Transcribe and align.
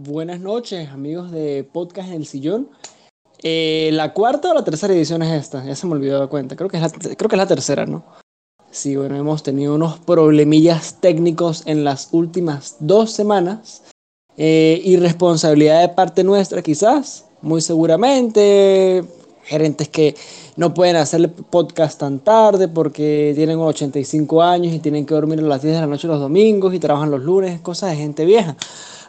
Buenas 0.00 0.38
noches, 0.38 0.90
amigos 0.90 1.32
de 1.32 1.68
Podcast 1.72 2.10
en 2.10 2.14
el 2.14 2.24
Sillón. 2.24 2.68
Eh, 3.42 3.90
¿La 3.94 4.12
cuarta 4.12 4.52
o 4.52 4.54
la 4.54 4.62
tercera 4.62 4.94
edición 4.94 5.22
es 5.22 5.32
esta? 5.32 5.64
Ya 5.64 5.74
se 5.74 5.88
me 5.88 5.94
olvidó 5.94 6.20
de 6.20 6.28
cuenta. 6.28 6.54
Creo 6.54 6.70
que, 6.70 6.76
es 6.76 6.82
la, 6.84 6.88
creo 6.88 7.28
que 7.28 7.34
es 7.34 7.38
la 7.38 7.48
tercera, 7.48 7.84
¿no? 7.84 8.04
Sí, 8.70 8.94
bueno, 8.94 9.16
hemos 9.16 9.42
tenido 9.42 9.74
unos 9.74 9.98
problemillas 9.98 11.00
técnicos 11.00 11.64
en 11.66 11.82
las 11.82 12.10
últimas 12.12 12.76
dos 12.78 13.10
semanas. 13.10 13.82
Eh, 14.36 14.80
irresponsabilidad 14.84 15.80
de 15.80 15.88
parte 15.88 16.22
nuestra, 16.22 16.62
quizás, 16.62 17.24
muy 17.42 17.60
seguramente. 17.60 19.02
Gerentes 19.42 19.88
que 19.88 20.14
no 20.54 20.74
pueden 20.74 20.94
hacer 20.94 21.32
podcast 21.32 21.98
tan 21.98 22.20
tarde 22.20 22.68
porque 22.68 23.32
tienen 23.34 23.58
85 23.58 24.42
años 24.44 24.72
y 24.72 24.78
tienen 24.78 25.06
que 25.06 25.14
dormir 25.14 25.40
a 25.40 25.42
las 25.42 25.62
10 25.62 25.74
de 25.74 25.80
la 25.80 25.86
noche 25.88 26.06
los 26.06 26.20
domingos 26.20 26.72
y 26.72 26.78
trabajan 26.78 27.10
los 27.10 27.24
lunes, 27.24 27.60
cosas 27.62 27.90
de 27.90 27.96
gente 27.96 28.24
vieja. 28.24 28.56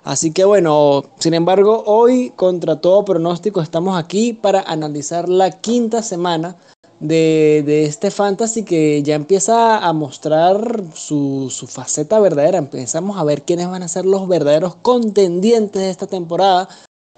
Así 0.03 0.31
que 0.31 0.45
bueno, 0.45 1.03
sin 1.20 1.34
embargo, 1.34 1.84
hoy 1.85 2.31
contra 2.35 2.81
todo 2.81 3.05
pronóstico 3.05 3.62
estamos 3.62 3.98
aquí 3.98 4.34
para 4.34 4.62
analizar 4.62 5.27
la 5.27 5.52
quinta 5.52 6.02
semana 6.02 6.55
de, 6.99 7.63
de 7.66 7.85
este 7.85 8.12
fantasy 8.12 8.63
que 8.63 9.03
ya 9.03 9.16
empieza 9.16 9.77
a 9.77 9.94
mostrar 9.94 10.84
su, 10.94 11.49
su, 11.49 11.67
faceta 11.67 12.20
verdadera. 12.20 12.58
Empezamos 12.58 13.17
a 13.17 13.23
ver 13.23 13.44
quiénes 13.44 13.70
van 13.70 13.84
a 13.84 13.88
ser 13.88 14.05
los 14.05 14.27
verdaderos 14.27 14.75
contendientes 14.75 15.81
de 15.81 15.89
esta 15.89 16.08
temporada, 16.08 16.70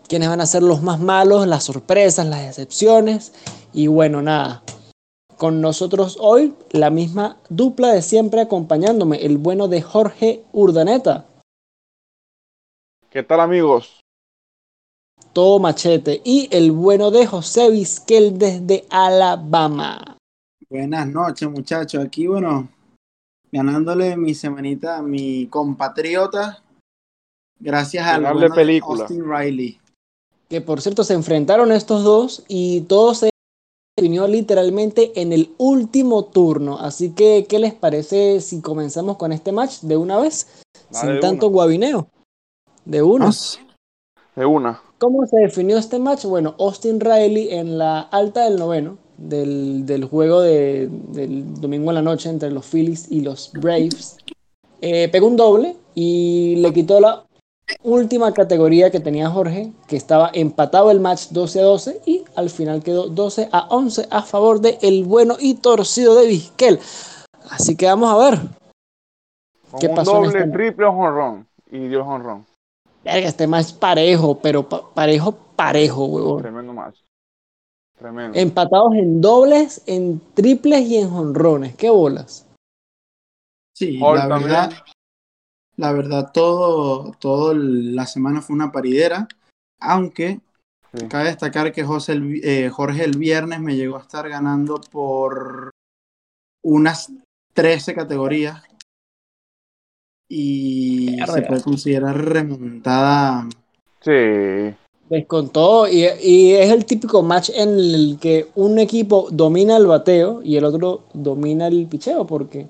quiénes 0.07 0.29
van 0.29 0.41
a 0.41 0.45
ser 0.45 0.63
los 0.63 0.81
más 0.81 0.99
malos, 0.99 1.47
las 1.47 1.63
sorpresas, 1.63 2.27
las 2.27 2.47
excepciones. 2.47 3.33
Y 3.73 3.87
bueno, 3.87 4.21
nada. 4.21 4.63
Con 5.37 5.59
nosotros 5.59 6.17
hoy 6.19 6.53
la 6.69 6.91
misma 6.91 7.37
dupla 7.49 7.93
de 7.93 8.03
siempre 8.03 8.41
acompañándome, 8.41 9.25
el 9.25 9.39
bueno 9.39 9.67
de 9.67 9.81
Jorge 9.81 10.43
Urdaneta. 10.51 11.25
¿Qué 13.11 13.23
tal 13.23 13.41
amigos? 13.41 13.99
Todo 15.33 15.59
machete. 15.59 16.21
Y 16.23 16.47
el 16.49 16.71
bueno 16.71 17.11
de 17.11 17.25
José 17.25 17.69
Vizquel 17.69 18.37
desde 18.37 18.85
Alabama. 18.89 20.15
Buenas 20.69 21.07
noches 21.09 21.49
muchachos. 21.49 22.05
Aquí 22.05 22.27
bueno, 22.27 22.69
ganándole 23.51 24.15
mi 24.15 24.33
semanita 24.33 24.99
a 24.99 25.01
mi 25.01 25.47
compatriota. 25.47 26.63
Gracias 27.59 28.07
al 28.07 28.33
bueno 28.33 28.55
película. 28.55 29.01
Austin 29.01 29.29
Riley. 29.29 29.77
Que 30.47 30.61
por 30.61 30.79
cierto 30.79 31.03
se 31.03 31.13
enfrentaron 31.13 31.73
estos 31.73 32.05
dos 32.05 32.45
y 32.47 32.81
todo 32.81 33.13
se 33.13 33.29
definió 33.97 34.25
literalmente 34.25 35.11
en 35.19 35.33
el 35.33 35.53
último 35.57 36.23
turno. 36.23 36.79
Así 36.79 37.11
que, 37.11 37.45
¿qué 37.49 37.59
les 37.59 37.73
parece 37.73 38.39
si 38.39 38.61
comenzamos 38.61 39.17
con 39.17 39.33
este 39.33 39.51
match 39.51 39.81
de 39.81 39.97
una 39.97 40.17
vez? 40.17 40.63
Dale, 40.89 41.11
sin 41.11 41.19
tanto 41.19 41.47
una. 41.47 41.53
guabineo. 41.53 42.07
De 42.85 43.01
una. 43.01 43.29
De 44.35 44.45
una. 44.45 44.81
¿Cómo 44.97 45.25
se 45.27 45.37
definió 45.37 45.77
este 45.77 45.99
match? 45.99 46.25
Bueno, 46.25 46.55
Austin 46.59 46.99
Riley 46.99 47.53
en 47.53 47.77
la 47.77 48.01
alta 48.01 48.45
del 48.45 48.57
noveno 48.57 48.97
del, 49.17 49.85
del 49.85 50.05
juego 50.05 50.41
de, 50.41 50.89
del 51.09 51.59
domingo 51.59 51.91
en 51.91 51.95
la 51.95 52.01
noche 52.01 52.29
entre 52.29 52.51
los 52.51 52.65
Phillies 52.65 53.11
y 53.11 53.21
los 53.21 53.51
Braves, 53.53 54.17
eh, 54.81 55.09
pegó 55.09 55.27
un 55.27 55.37
doble 55.37 55.75
y 55.93 56.55
le 56.57 56.73
quitó 56.73 56.99
la 56.99 57.23
última 57.83 58.33
categoría 58.33 58.89
que 58.91 58.99
tenía 58.99 59.29
Jorge, 59.29 59.71
que 59.87 59.95
estaba 59.95 60.31
empatado 60.33 60.91
el 60.91 60.99
match 60.99 61.27
12 61.29 61.59
a 61.59 61.63
12 61.63 62.01
y 62.05 62.23
al 62.35 62.49
final 62.49 62.83
quedó 62.83 63.07
12 63.07 63.49
a 63.51 63.67
11 63.69 64.07
a 64.09 64.23
favor 64.23 64.59
de 64.59 64.77
el 64.81 65.03
bueno 65.03 65.35
y 65.39 65.55
torcido 65.55 66.15
de 66.15 66.27
Vizquel. 66.27 66.79
Así 67.49 67.75
que 67.75 67.85
vamos 67.85 68.11
a 68.11 68.17
ver. 68.29 68.39
Con 69.69 69.79
¿Qué 69.79 69.87
un 69.87 69.95
pasó 69.95 70.17
en 70.17 70.23
doble, 70.23 70.39
este- 70.39 70.51
triple 70.51 70.85
o 70.85 70.93
jonrón. 70.93 71.47
Y 71.71 71.87
dio 71.87 72.03
jonrón. 72.03 72.45
Verga, 73.03 73.27
este 73.27 73.47
match 73.47 73.73
parejo, 73.73 74.39
pero 74.39 74.67
pa- 74.67 74.93
parejo, 74.93 75.31
parejo, 75.55 76.05
huevón. 76.05 76.41
Tremendo 76.41 76.73
match. 76.73 76.99
Tremendo. 77.97 78.37
Empatados 78.37 78.93
en 78.95 79.21
dobles, 79.21 79.83
en 79.87 80.19
triples 80.33 80.81
y 80.81 80.97
en 80.97 81.09
jonrones. 81.09 81.75
¿Qué 81.75 81.89
bolas? 81.89 82.47
Sí, 83.75 83.99
Hall 84.01 84.17
la 84.17 84.27
también. 84.27 84.49
verdad, 84.51 84.71
la 85.77 85.91
verdad, 85.93 86.31
todo, 86.33 87.11
todo 87.19 87.53
la 87.55 88.05
semana 88.05 88.41
fue 88.41 88.55
una 88.55 88.71
paridera, 88.71 89.27
aunque 89.79 90.39
Sí. 90.93 91.07
cabe 91.07 91.25
destacar 91.25 91.71
que 91.71 91.85
José 91.85 92.11
el 92.13 92.41
eh, 92.43 92.69
Jorge 92.69 93.05
el 93.05 93.17
viernes 93.17 93.61
me 93.61 93.77
llegó 93.77 93.95
a 93.97 94.01
estar 94.01 94.27
ganando 94.27 94.81
por 94.91 95.71
unas 96.63 97.11
13 97.53 97.95
categorías 97.95 98.61
y 100.33 101.17
se 101.25 101.41
puede 101.41 101.61
considerar 101.61 102.15
remontada. 102.17 103.49
Sí. 103.99 104.73
Descontó 105.09 105.89
y, 105.89 106.05
y 106.23 106.53
es 106.53 106.71
el 106.71 106.85
típico 106.85 107.21
match 107.21 107.49
en 107.53 107.69
el 107.77 108.17
que 108.21 108.47
un 108.55 108.79
equipo 108.79 109.27
domina 109.29 109.75
el 109.75 109.87
bateo 109.87 110.41
y 110.41 110.55
el 110.55 110.63
otro 110.63 111.03
domina 111.13 111.67
el 111.67 111.85
picheo, 111.87 112.25
porque, 112.25 112.69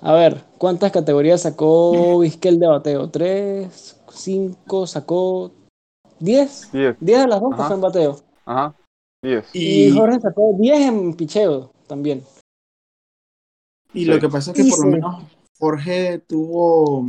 a 0.00 0.14
ver, 0.14 0.42
¿cuántas 0.56 0.92
categorías 0.92 1.42
sacó 1.42 2.20
Vizquel 2.20 2.58
de 2.58 2.68
bateo? 2.68 3.10
¿Tres? 3.10 4.00
¿Cinco? 4.10 4.86
¿Sacó? 4.86 5.50
¿Diez? 6.18 6.70
10. 6.72 6.96
Diez 7.00 7.20
de 7.20 7.26
las 7.28 7.40
dos 7.42 7.54
que 7.54 7.62
fue 7.64 7.74
en 7.74 7.80
bateo. 7.82 8.16
Ajá. 8.46 8.74
10. 9.22 9.50
Y, 9.52 9.88
Y, 9.88 9.90
Jorge 9.90 10.20
sacó 10.20 10.56
diez 10.58 10.80
en 10.80 11.12
picheo 11.12 11.70
también. 11.86 12.22
y 13.92 14.00
Sí. 14.00 14.04
lo 14.06 14.18
que 14.18 14.28
pasa 14.30 14.52
es 14.52 14.56
que 14.56 14.62
Y 14.62 14.70
por 14.70 14.78
lo 14.78 14.84
sí. 14.86 14.90
menos 14.92 15.22
Jorge 15.58 16.18
tuvo, 16.18 17.08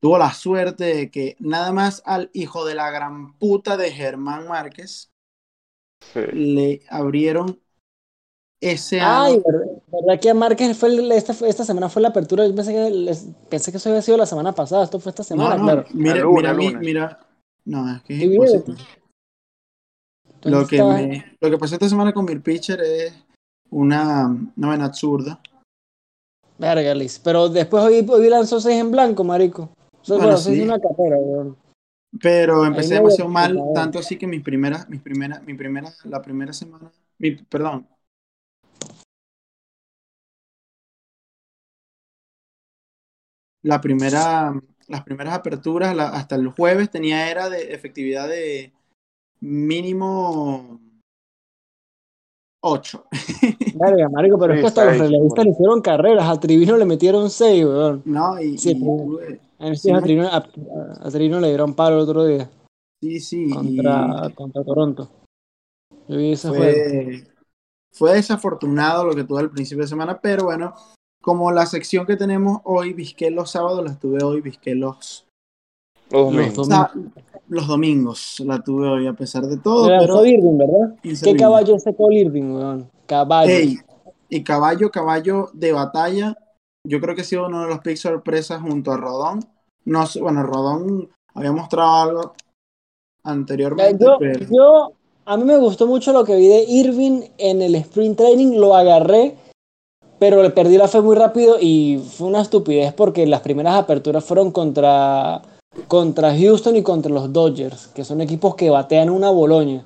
tuvo 0.00 0.18
la 0.18 0.32
suerte 0.32 0.84
de 0.84 1.10
que 1.10 1.36
nada 1.40 1.72
más 1.72 2.02
al 2.04 2.30
hijo 2.32 2.64
de 2.64 2.74
la 2.74 2.90
gran 2.90 3.36
puta 3.38 3.76
de 3.76 3.90
Germán 3.90 4.48
Márquez 4.48 5.10
Sí. 6.14 6.20
le 6.32 6.80
abrieron 6.88 7.60
ese 8.60 9.00
Ay, 9.00 9.34
ano. 9.34 9.42
¿verdad, 9.46 9.82
verdad 9.88 10.20
que 10.20 10.30
a 10.30 10.34
Márquez 10.34 10.76
fue 10.76 10.88
el- 10.88 11.12
esta, 11.12 11.32
esta 11.46 11.64
semana 11.64 11.88
fue 11.88 12.02
la 12.02 12.08
apertura? 12.08 12.46
Yo 12.46 12.54
pensé 12.54 12.72
que, 12.72 12.90
les- 12.90 13.26
pensé 13.48 13.70
que 13.70 13.76
eso 13.78 13.88
había 13.88 14.02
sido 14.02 14.16
la 14.16 14.26
semana 14.26 14.52
pasada, 14.52 14.84
esto 14.84 14.98
fue 15.00 15.10
esta 15.10 15.22
semana, 15.22 15.56
No, 15.56 15.58
no, 15.58 15.64
claro. 15.64 15.84
mira, 15.94 16.20
lunes, 16.22 16.56
mira, 16.56 16.78
mira, 16.80 17.26
no, 17.64 17.96
es 17.96 18.02
que 18.02 18.14
es 18.16 18.22
imposible. 18.22 18.76
Lo 20.44 20.66
que, 20.66 20.82
me, 20.82 21.36
lo 21.40 21.50
que 21.50 21.58
pasó 21.58 21.74
esta 21.74 21.88
semana 21.88 22.12
con 22.12 22.24
mi 22.24 22.36
pitcher 22.36 22.80
es 22.80 23.12
una, 23.70 24.26
una 24.56 24.68
vaina 24.68 24.86
absurda. 24.86 25.40
Verga, 26.58 26.94
Liz. 26.94 27.20
Pero 27.22 27.48
después 27.48 27.84
hoy, 27.84 28.04
hoy 28.08 28.28
lanzó 28.28 28.60
6 28.60 28.80
en 28.80 28.90
blanco, 28.90 29.24
marico. 29.24 29.70
Bueno, 30.06 30.22
bueno, 30.24 30.36
seis 30.38 30.54
sí. 30.56 30.60
de 30.60 30.64
una 30.64 30.80
carrera, 30.80 31.16
weón. 31.18 31.56
Pero 32.20 32.64
empecé 32.64 32.94
demasiado 32.94 33.28
mal, 33.28 33.60
tanto 33.74 33.98
así 33.98 34.16
que 34.16 34.26
mis 34.26 34.42
primeras, 34.42 34.88
mis 34.88 35.02
primeras, 35.02 35.42
mi 35.44 35.54
primera, 35.54 35.92
la 36.04 36.22
primera 36.22 36.52
semana, 36.52 36.90
mi, 37.18 37.32
perdón. 37.32 37.86
La 43.62 43.80
primera, 43.80 44.54
las 44.86 45.02
primeras 45.04 45.34
aperturas, 45.34 45.94
la- 45.94 46.08
hasta 46.08 46.36
el 46.36 46.48
jueves 46.48 46.90
tenía 46.90 47.30
era 47.30 47.50
de 47.50 47.74
efectividad 47.74 48.28
de 48.28 48.72
mínimo 49.40 50.80
8. 52.60 53.04
Verga, 53.74 54.08
marico, 54.08 54.38
pero 54.38 54.54
Sí, 54.54 54.58
es 54.58 54.62
que 54.62 54.66
hasta 54.68 54.84
los 54.84 54.98
relevistas 54.98 55.44
le 55.44 55.50
hicieron 55.52 55.80
carreras. 55.80 56.28
A 56.28 56.40
Trivino 56.40 56.76
le 56.76 56.84
metieron 56.84 57.30
6, 57.30 57.64
weón. 57.64 58.02
No, 58.04 58.40
y, 58.40 58.58
Sí, 58.58 58.70
y 58.70 59.64
A, 59.64 59.74
Sí, 59.74 59.90
a, 59.90 60.00
Trivino, 60.00 60.26
a, 60.28 60.36
a- 60.36 61.06
a 61.06 61.10
Trivino 61.10 61.40
le 61.40 61.48
dieron 61.48 61.74
palo 61.74 61.96
el 61.96 62.02
otro 62.02 62.24
día 62.24 62.48
sí, 63.00 63.20
sí, 63.20 63.50
contra, 63.50 64.26
y 64.28 64.32
contra 64.32 64.64
Toronto. 64.64 65.08
Yo 66.08 66.16
vi 66.16 66.32
ese 66.32 66.48
juego. 66.48 66.64
fue, 66.64 67.24
fue 67.92 68.14
desafortunado 68.14 69.04
lo 69.04 69.14
que 69.14 69.24
tuve 69.24 69.40
al 69.40 69.50
principio 69.50 69.84
de 69.84 69.88
semana, 69.88 70.18
pero 70.20 70.44
bueno, 70.44 70.74
como 71.22 71.52
la 71.52 71.66
sección 71.66 72.06
que 72.06 72.16
tenemos 72.16 72.60
hoy, 72.64 72.92
Vizqué 72.94 73.30
los 73.30 73.50
sábados, 73.50 73.84
la 73.84 73.98
tuve 73.98 74.22
hoy, 74.24 74.40
Vizqué 74.40 74.74
los, 74.74 75.27
Los 76.10 76.32
Los 76.32 76.32
domingos. 76.32 76.58
o 76.58 76.64
sea, 76.64 76.92
los 77.48 77.66
domingos, 77.66 78.40
la 78.44 78.62
tuve 78.62 78.88
hoy 78.88 79.06
a 79.06 79.14
pesar 79.14 79.46
de 79.46 79.56
todo, 79.56 79.88
Le 79.88 79.96
lanzó 79.96 80.06
pero 80.06 80.26
Irving, 80.26 80.58
¿verdad? 80.58 80.96
¿Qué 81.02 81.36
caballo 81.36 81.78
sacó 81.78 82.12
Irving, 82.12 82.52
weón? 82.52 82.90
Caballo. 83.06 83.50
Ey, 83.50 83.78
y 84.28 84.44
caballo, 84.44 84.90
caballo 84.90 85.48
de 85.54 85.72
batalla, 85.72 86.36
yo 86.84 87.00
creo 87.00 87.14
que 87.14 87.22
ha 87.22 87.24
sido 87.24 87.46
uno 87.46 87.62
de 87.62 87.68
los 87.68 87.80
picks 87.80 88.00
sorpresas 88.00 88.60
junto 88.60 88.92
a 88.92 88.96
Rodón. 88.96 89.40
No 89.84 90.06
sé, 90.06 90.20
bueno, 90.20 90.42
Rodón 90.42 91.08
había 91.34 91.52
mostrado 91.52 91.94
algo 91.94 92.32
anteriormente, 93.24 94.04
Yo, 94.04 94.16
pero 94.18 94.46
yo, 94.50 94.92
a 95.24 95.36
mí 95.36 95.44
me 95.44 95.58
gustó 95.58 95.86
mucho 95.86 96.12
lo 96.12 96.24
que 96.24 96.36
vi 96.36 96.48
de 96.48 96.64
Irving 96.68 97.22
en 97.38 97.62
el 97.62 97.74
sprint 97.76 98.18
training, 98.18 98.58
lo 98.58 98.74
agarré, 98.74 99.36
pero 100.18 100.42
le 100.42 100.50
perdí 100.50 100.76
la 100.76 100.88
fe 100.88 101.00
muy 101.00 101.16
rápido 101.16 101.56
y 101.60 102.02
fue 102.16 102.28
una 102.28 102.42
estupidez 102.42 102.92
porque 102.92 103.26
las 103.26 103.40
primeras 103.40 103.76
aperturas 103.76 104.24
fueron 104.24 104.50
contra, 104.50 105.42
contra 105.86 106.36
Houston 106.36 106.76
y 106.76 106.82
contra 106.82 107.10
los 107.12 107.32
Dodgers, 107.32 107.88
que 107.88 108.04
son 108.04 108.20
equipos 108.20 108.54
que 108.54 108.70
batean 108.70 109.10
una 109.10 109.30
boloña. 109.30 109.84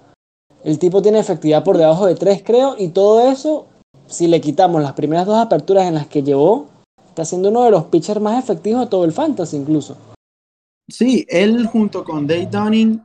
El 0.65 0.79
tipo 0.79 1.03
tiene 1.03 1.19
efectividad 1.19 1.65
por 1.65 1.77
debajo 1.77 2.07
de 2.07 2.15
3, 2.15 2.43
creo, 2.45 2.77
y 2.79 2.89
todo 2.89 3.29
eso, 3.29 3.67
si 4.07 4.29
le 4.29 4.41
quitamos 4.41 4.81
las 4.83 4.93
primeras 4.93 5.27
dos 5.27 5.37
aperturas 5.39 5.87
en 5.87 5.95
las 5.95 6.07
que 6.07 6.23
llevó, 6.23 6.67
está 7.09 7.25
siendo 7.25 7.49
uno 7.51 7.65
de 7.65 7.71
los 7.73 7.85
pitchers 7.85 8.21
más 8.21 8.43
efectivos 8.43 8.81
de 8.83 8.87
todo 8.87 9.05
el 9.05 9.13
fantasy 9.13 9.57
incluso. 9.57 9.97
Sí, 10.89 11.27
él 11.29 11.67
junto 11.67 12.05
con 12.05 12.27
Dave 12.27 12.47
Dunning 12.51 13.03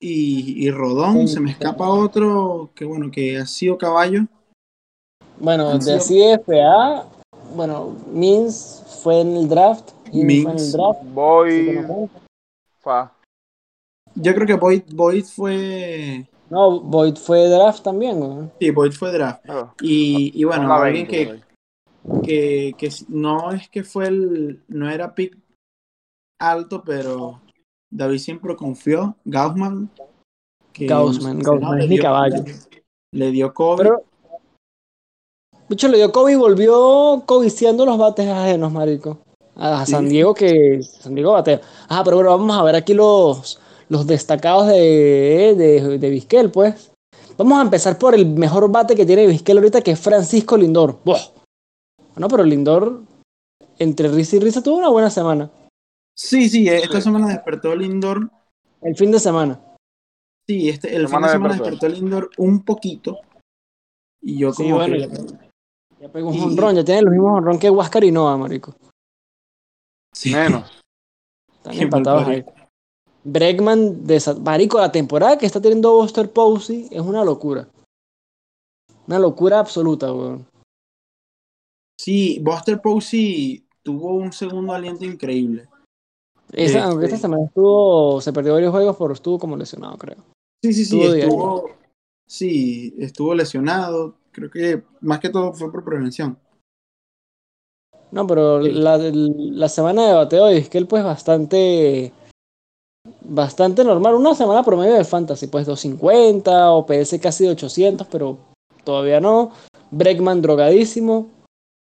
y, 0.00 0.66
y 0.66 0.70
Rodón, 0.70 1.26
Sí, 1.26 1.34
se 1.34 1.40
me 1.40 1.48
sí. 1.48 1.52
escapa 1.58 1.88
otro 1.88 2.70
que 2.74 2.84
bueno, 2.84 3.10
que 3.10 3.38
ha 3.38 3.46
sido 3.46 3.76
caballo. 3.76 4.22
Bueno, 5.38 5.78
de 5.78 5.98
CFA, 5.98 7.06
bueno, 7.54 7.96
Mins 8.12 8.82
fue 9.02 9.20
en 9.20 9.36
el 9.36 9.48
draft. 9.48 9.90
Mins 10.12 10.42
fue 10.42 10.52
en 10.52 10.58
el 10.58 10.72
draft. 10.72 11.00
así 11.00 12.19
Fa. 12.80 13.12
Yo 14.14 14.34
creo 14.34 14.46
que 14.46 14.54
Boyd, 14.54 14.82
Boyd 14.92 15.24
fue. 15.24 16.28
No, 16.48 16.80
Void 16.80 17.16
fue 17.16 17.48
draft 17.48 17.84
también, 17.84 18.18
güey. 18.18 18.50
Sí, 18.58 18.70
Boyd 18.70 18.92
fue 18.92 19.12
draft. 19.12 19.44
Y, 19.80 20.32
y 20.34 20.44
bueno, 20.44 20.72
alguien 20.72 21.06
20, 21.06 21.42
que, 22.22 22.22
que, 22.24 22.74
que 22.76 22.90
no 23.08 23.52
es 23.52 23.68
que 23.68 23.84
fue 23.84 24.08
el. 24.08 24.62
No 24.68 24.90
era 24.90 25.14
pick 25.14 25.36
alto, 26.40 26.82
pero 26.84 27.40
David 27.90 28.18
siempre 28.18 28.56
confió. 28.56 29.16
Gaussman. 29.24 29.90
que 30.72 30.86
Gaussman, 30.86 31.38
no, 31.38 31.44
Gaussman 31.44 31.80
es 31.82 31.88
mi 31.88 31.98
caballo. 31.98 32.44
Le 33.12 33.30
dio 33.30 33.52
COVID. 33.54 33.82
Pero. 33.82 34.04
Mucho 35.68 35.86
le 35.86 35.98
dio 35.98 36.10
Kobe 36.10 36.32
y 36.32 36.36
volvió 36.36 37.22
codiciando 37.26 37.86
los 37.86 37.96
bates 37.96 38.26
ajenos, 38.26 38.72
marico. 38.72 39.20
A. 39.56 39.84
San 39.86 40.08
Diego 40.08 40.34
que. 40.34 40.82
San 40.82 41.14
Diego 41.14 41.32
batea. 41.32 41.60
Ajá, 41.88 42.02
pero 42.04 42.16
bueno, 42.16 42.30
vamos 42.30 42.56
a 42.56 42.62
ver 42.62 42.76
aquí 42.76 42.94
los, 42.94 43.58
los 43.88 44.06
destacados 44.06 44.66
de, 44.68 45.54
de, 45.56 45.98
de 45.98 46.10
Vizquel, 46.10 46.50
pues. 46.50 46.90
Vamos 47.36 47.58
a 47.58 47.62
empezar 47.62 47.98
por 47.98 48.14
el 48.14 48.26
mejor 48.26 48.70
bate 48.70 48.94
que 48.94 49.06
tiene 49.06 49.26
Vizquel 49.26 49.58
ahorita, 49.58 49.80
que 49.82 49.92
es 49.92 50.00
Francisco 50.00 50.56
Lindor. 50.56 50.98
¡Buah! 51.04 51.20
Bueno, 52.14 52.28
pero 52.28 52.44
Lindor, 52.44 53.02
entre 53.78 54.08
risa 54.08 54.36
y 54.36 54.40
risa, 54.40 54.62
tuvo 54.62 54.76
una 54.78 54.88
buena 54.90 55.10
semana. 55.10 55.50
Sí, 56.14 56.48
sí, 56.50 56.68
esta 56.68 56.96
Sí. 56.98 57.02
semana 57.04 57.28
despertó 57.28 57.72
el 57.72 57.82
indoor. 57.82 58.28
El 58.82 58.94
fin 58.94 59.10
de 59.10 59.18
semana. 59.20 59.58
Sí, 60.46 60.68
este, 60.68 60.94
el 60.94 61.06
Semana 61.06 61.28
fin 61.28 61.42
de 61.42 61.48
semana 61.54 61.70
despertó. 61.70 61.96
indoor 61.96 62.30
un 62.38 62.62
poquito. 62.64 63.18
Y 64.20 64.38
yo 64.38 64.52
Sí, 64.52 64.64
como 64.64 64.76
bueno, 64.76 64.94
que. 64.96 65.08
ya, 65.08 65.40
ya 66.00 66.08
pegó 66.12 66.28
un 66.28 66.34
Y- 66.34 66.40
jonrón, 66.40 66.74
ya 66.76 66.84
tiene 66.84 67.02
los 67.02 67.12
mismos 67.12 67.30
jonrón 67.32 67.58
que 67.58 67.70
Huáscar 67.70 68.04
y 68.04 68.10
Noah, 68.12 68.36
marico. 68.36 68.74
Sí. 70.12 70.32
Menos. 70.34 70.82
Están 71.52 71.74
Qué 71.74 71.82
empatados 71.82 72.26
ahí. 72.26 72.44
Bregman, 73.22 74.06
de 74.06 74.20
marico, 74.42 74.78
la 74.78 74.90
temporada 74.90 75.36
que 75.36 75.46
está 75.46 75.60
teniendo 75.60 75.92
Buster 75.92 76.30
Posey 76.32 76.88
es 76.90 77.00
una 77.00 77.22
locura. 77.24 77.68
Una 79.06 79.18
locura 79.18 79.58
absoluta, 79.58 80.12
weón. 80.12 80.46
Sí, 82.00 82.38
Buster 82.40 82.80
Posey 82.80 83.66
tuvo 83.82 84.14
un 84.14 84.32
segundo 84.32 84.72
aliento 84.72 85.04
increíble. 85.04 85.68
Esa- 86.52 86.78
Este- 86.78 86.78
Aunque 86.80 87.04
esta 87.06 87.18
semana 87.18 87.44
estuvo, 87.44 88.20
se 88.20 88.32
perdió 88.32 88.54
varios 88.54 88.72
juegos, 88.72 88.96
pero 88.98 89.12
estuvo 89.12 89.38
como 89.38 89.56
lesionado, 89.56 89.96
creo. 89.98 90.16
Sí, 90.64 90.72
sí, 90.72 90.84
sí, 90.84 91.02
estuvo, 91.02 91.70
sí, 92.26 92.94
estuvo 92.98 93.34
lesionado. 93.34 94.16
Creo 94.32 94.50
que 94.50 94.82
más 95.00 95.20
que 95.20 95.28
todo 95.28 95.52
fue 95.52 95.70
por 95.70 95.84
prevención. 95.84 96.38
No, 98.12 98.26
pero 98.26 98.62
Sí. 98.62 98.72
la, 98.72 98.98
la 98.98 99.68
semana 99.68 100.06
de 100.08 100.14
bateo 100.14 100.46
de 100.46 100.54
Vizquel, 100.56 100.86
pues 100.86 101.04
bastante. 101.04 102.12
Bastante 103.22 103.84
normal. 103.84 104.14
Una 104.14 104.34
semana 104.34 104.62
promedio 104.62 104.94
de 104.94 105.04
fantasy, 105.04 105.46
pues 105.46 105.66
250, 105.66 106.72
OPS 106.72 107.18
casi 107.20 107.44
de 107.44 107.50
800, 107.50 108.06
pero 108.08 108.38
todavía 108.84 109.20
no. 109.20 109.52
Bregman 109.90 110.42
drogadísimo. 110.42 111.28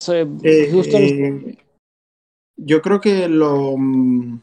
So, 0.02 0.14
Eh, 0.14 0.28
Houston 0.72 1.02
eh, 1.04 1.58
yo 2.58 2.82
creo 2.82 3.02
que 3.02 3.28
lo. 3.28 3.76
mm, 3.78 4.42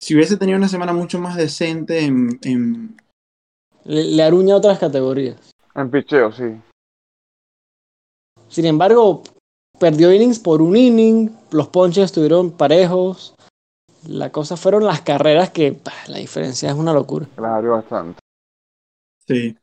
Si 0.00 0.14
hubiese 0.14 0.36
tenido 0.36 0.58
una 0.58 0.68
semana 0.68 0.92
mucho 0.92 1.18
más 1.18 1.36
decente 1.36 2.04
en, 2.04 2.38
en- 2.42 2.96
le, 3.84 4.04
le 4.04 4.22
aruña 4.22 4.56
otras 4.56 4.78
categorías. 4.78 5.50
En 5.74 5.90
picheo, 5.90 6.32
sí. 6.32 6.44
Sin 8.48 8.66
embargo, 8.66 9.22
perdió 9.82 10.12
innings 10.12 10.38
por 10.38 10.62
un 10.62 10.76
inning, 10.76 11.36
los 11.50 11.66
ponches 11.66 12.04
estuvieron 12.04 12.52
parejos. 12.52 13.34
La 14.06 14.30
cosa 14.30 14.56
fueron 14.56 14.84
las 14.84 15.00
carreras 15.00 15.50
que 15.50 15.72
bah, 15.72 15.92
la 16.06 16.18
diferencia 16.18 16.70
es 16.70 16.76
una 16.76 16.92
locura. 16.92 17.26
Abrió 17.36 17.72
bastante. 17.72 18.20
Sí. 19.26 19.58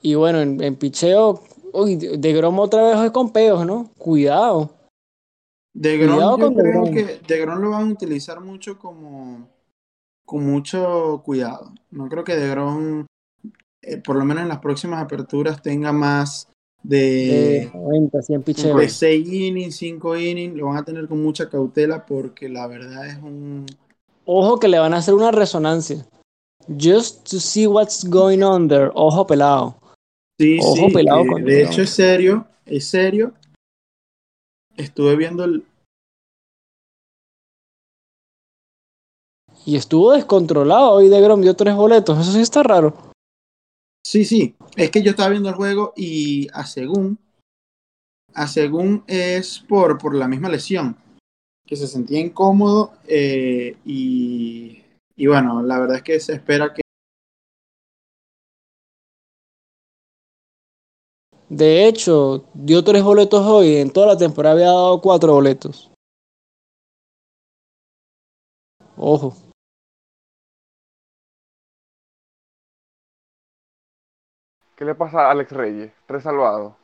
Y 0.00 0.14
bueno, 0.14 0.40
en, 0.40 0.62
en 0.62 0.76
picheo, 0.76 1.42
uy, 1.72 1.96
de 1.96 2.32
Grom 2.34 2.56
otra 2.60 2.84
vez 2.84 3.00
es 3.00 3.10
con 3.10 3.32
peos, 3.32 3.66
¿no? 3.66 3.90
Cuidado. 3.98 4.70
De 5.74 5.98
Cuidado 5.98 6.36
Grom, 6.36 6.54
yo 6.54 6.62
creo 6.62 6.84
que 6.84 7.20
De 7.26 7.40
Grom 7.40 7.58
lo 7.58 7.70
van 7.70 7.88
a 7.88 7.92
utilizar 7.92 8.40
mucho 8.40 8.78
como 8.78 9.48
con 10.24 10.46
mucho 10.46 11.20
cuidado. 11.24 11.72
No 11.90 12.08
creo 12.08 12.22
que 12.22 12.36
De 12.36 12.48
Grom, 12.48 13.06
eh, 13.82 13.96
por 13.96 14.14
lo 14.14 14.24
menos 14.24 14.44
en 14.44 14.50
las 14.50 14.60
próximas 14.60 15.02
aperturas, 15.02 15.60
tenga 15.62 15.90
más 15.90 16.48
De 16.88 16.98
de, 16.98 17.70
90, 17.74 18.22
100 18.22 18.42
picheos. 18.42 18.80
de 18.80 18.88
6 18.88 19.28
innings, 19.28 19.76
5 19.76 20.18
innings. 20.18 20.56
Lo 20.56 20.66
van 20.66 20.76
a 20.76 20.84
tener 20.84 21.08
con 21.08 21.20
mucha 21.20 21.48
cautela 21.48 22.06
porque 22.06 22.48
la 22.48 22.68
verdad 22.68 23.06
es 23.08 23.16
un... 23.16 23.66
Ojo 24.24 24.60
que 24.60 24.68
le 24.68 24.78
van 24.78 24.94
a 24.94 24.98
hacer 24.98 25.14
una 25.14 25.32
resonancia. 25.32 26.06
Just 26.68 27.28
to 27.28 27.40
see 27.40 27.66
what's 27.66 28.08
going 28.08 28.42
on 28.42 28.68
there. 28.68 28.90
Ojo 28.94 29.26
pelado. 29.26 29.74
Sí, 30.38 30.58
Ojo 30.60 30.86
sí, 30.86 30.94
pelado 30.94 31.22
eh, 31.22 31.26
con 31.26 31.44
de 31.44 31.54
De 31.54 31.62
hecho 31.64 31.82
es 31.82 31.90
serio, 31.90 32.46
es 32.64 32.86
serio. 32.86 33.32
Estuve 34.76 35.16
viendo 35.16 35.42
el... 35.42 35.64
Y 39.64 39.74
estuvo 39.74 40.12
descontrolado 40.12 40.92
hoy 40.92 41.08
de 41.08 41.20
Grom, 41.20 41.40
dio 41.40 41.54
tres 41.54 41.74
boletos. 41.74 42.16
Eso 42.20 42.30
sí 42.30 42.40
está 42.40 42.62
raro. 42.62 42.94
Sí, 44.06 44.24
sí, 44.24 44.54
es 44.76 44.92
que 44.92 45.02
yo 45.02 45.10
estaba 45.10 45.30
viendo 45.30 45.48
el 45.48 45.56
juego 45.56 45.92
y 45.96 46.46
a 46.52 46.64
según, 46.64 47.18
a 48.34 48.46
según 48.46 49.02
es 49.08 49.58
por, 49.68 49.98
por 49.98 50.14
la 50.14 50.28
misma 50.28 50.48
lesión, 50.48 50.96
que 51.66 51.74
se 51.74 51.88
sentía 51.88 52.20
incómodo 52.20 52.92
eh, 53.08 53.76
y, 53.84 54.80
y 55.16 55.26
bueno, 55.26 55.60
la 55.60 55.80
verdad 55.80 55.96
es 55.96 56.02
que 56.04 56.20
se 56.20 56.34
espera 56.34 56.72
que 56.72 56.82
De 61.48 61.88
hecho, 61.88 62.44
dio 62.54 62.84
tres 62.84 63.02
boletos 63.02 63.44
hoy. 63.44 63.74
En 63.78 63.90
toda 63.90 64.06
la 64.06 64.16
temporada 64.16 64.54
había 64.54 64.66
dado 64.66 65.00
cuatro 65.00 65.32
boletos. 65.32 65.90
Ojo. 68.96 69.45
¿Qué 74.76 74.84
le 74.84 74.94
pasa 74.94 75.22
a 75.26 75.30
Alex 75.30 75.52
Reyes? 75.52 75.92
Tres 76.06 76.22
salvados. 76.22 76.74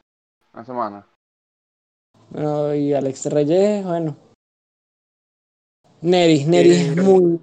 Una 0.55 0.65
semana. 0.65 1.07
Bueno, 2.31 2.75
y 2.75 2.95
Alex 2.95 3.27
Reyes, 3.27 3.85
bueno. 3.85 4.17
Neris, 6.01 6.47
Neris 6.49 6.79
Eh, 6.79 6.89
es 6.89 6.97
muy. 6.97 7.41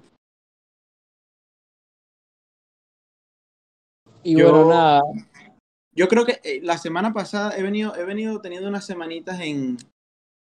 Y 4.22 4.36
yo, 4.36 4.50
bueno, 4.50 4.68
nada. 4.68 5.00
yo 5.94 6.08
creo 6.08 6.26
que 6.26 6.40
eh, 6.42 6.60
la 6.62 6.76
semana 6.76 7.12
pasada 7.12 7.56
he 7.56 7.62
venido, 7.62 7.94
he 7.96 8.04
venido 8.04 8.40
teniendo 8.40 8.68
unas 8.68 8.84
semanitas 8.84 9.40
en, 9.40 9.78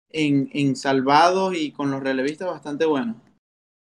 en, 0.10 0.50
en 0.54 0.76
salvados 0.76 1.54
y 1.56 1.72
con 1.72 1.92
los 1.92 2.02
relevistas 2.02 2.48
bastante 2.48 2.86
buenos. 2.86 3.18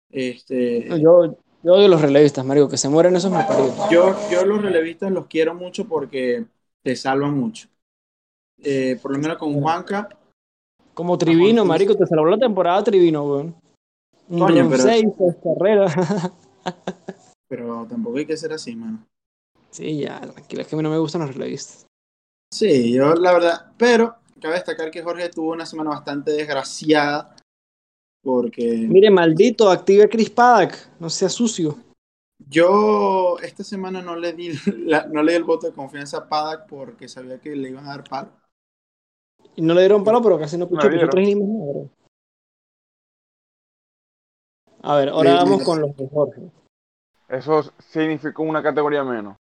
Este, 0.09 0.87
Yo, 1.01 1.35
yo 1.63 1.73
odio 1.73 1.87
los 1.87 2.01
relevistas, 2.01 2.43
Mario, 2.45 2.67
que 2.69 2.77
se 2.77 2.89
mueren 2.89 3.15
esos 3.15 3.31
malparidos. 3.31 3.75
Yo, 3.91 4.15
yo 4.31 4.45
los 4.45 4.61
relevistas 4.61 5.11
los 5.11 5.27
quiero 5.27 5.53
mucho 5.53 5.85
porque 5.87 6.45
te 6.81 6.95
salvan 6.95 7.37
mucho. 7.37 7.67
Eh, 8.63 8.97
por 9.01 9.11
lo 9.11 9.19
menos 9.19 9.37
con 9.37 9.53
Juanca, 9.59 10.09
Como 10.93 11.17
Trivino, 11.17 11.61
Ajá, 11.61 11.67
marico, 11.69 11.95
te 11.95 12.05
salvó 12.05 12.25
la 12.27 12.37
temporada 12.37 12.83
Trivino, 12.83 13.23
weón. 13.23 13.55
Coño, 14.29 14.69
pero- 14.69 14.83
seis, 14.83 15.05
seis 15.17 15.35
carreras. 15.43 15.93
pero 17.49 17.85
tampoco 17.89 18.17
hay 18.17 18.25
que 18.25 18.37
ser 18.37 18.53
así, 18.53 18.75
mano. 18.75 19.05
sí, 19.71 19.99
ya, 19.99 20.19
tranquilo, 20.21 20.61
es 20.61 20.67
que 20.67 20.75
a 20.75 20.77
mí 20.77 20.83
no 20.83 20.89
me 20.89 20.97
gustan 20.99 21.21
los 21.21 21.35
relevistas. 21.35 21.85
Sí, 22.53 22.91
yo 22.93 23.13
la 23.15 23.33
verdad, 23.33 23.71
pero 23.77 24.15
cabe 24.41 24.55
destacar 24.55 24.91
que 24.91 25.01
Jorge 25.03 25.29
tuvo 25.29 25.51
una 25.53 25.65
semana 25.65 25.91
bastante 25.91 26.31
desgraciada 26.31 27.35
porque 28.23 28.85
Mire, 28.87 29.09
maldito, 29.09 29.69
active 29.69 30.03
a 30.03 30.09
Chris 30.09 30.29
Paddock, 30.29 30.73
no 30.99 31.09
sea 31.09 31.29
sucio. 31.29 31.77
yo 32.49 33.37
esta 33.39 33.63
semana 33.63 34.01
no 34.01 34.15
le 34.15 34.33
di 34.33 34.49
la- 34.85 35.05
no 35.07 35.23
le 35.23 35.31
di 35.33 35.37
el 35.37 35.43
voto 35.43 35.67
de 35.67 35.73
confianza 35.73 36.17
a 36.17 36.29
Paddock 36.29 36.67
porque 36.67 37.07
sabía 37.07 37.39
que 37.39 37.55
le 37.55 37.69
iban 37.69 37.85
a 37.85 37.89
dar 37.89 38.03
palo. 38.03 38.29
Y 39.55 39.61
no 39.61 39.73
le 39.73 39.81
dieron 39.81 40.03
palo, 40.03 40.21
pero 40.21 40.39
casi 40.39 40.57
no 40.57 40.67
más, 40.69 40.87
bro. 40.89 41.89
A 44.83 44.95
ver, 44.95 45.09
ahora 45.09 45.35
vamos 45.35 45.63
con 45.63 45.81
los 45.81 45.95
de 45.95 46.07
Jorge. 46.09 46.41
Eso 47.29 47.63
significó 47.91 48.43
una 48.43 48.63
categoría 48.63 49.03
menos. 49.03 49.37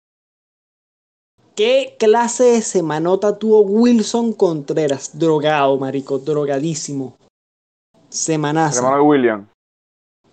¿Qué 1.55 1.97
clase 1.99 2.45
de 2.45 2.63
semanota 2.63 3.39
tuvo 3.39 3.63
Wilson 3.63 4.33
Contreras? 4.33 5.19
Drogado, 5.19 5.77
marico, 5.79 6.19
drogadísimo. 6.19 7.17
El 8.11 8.17
Semanaza. 8.17 8.79
hermano 8.79 8.97
de 8.97 9.02
William. 9.02 9.49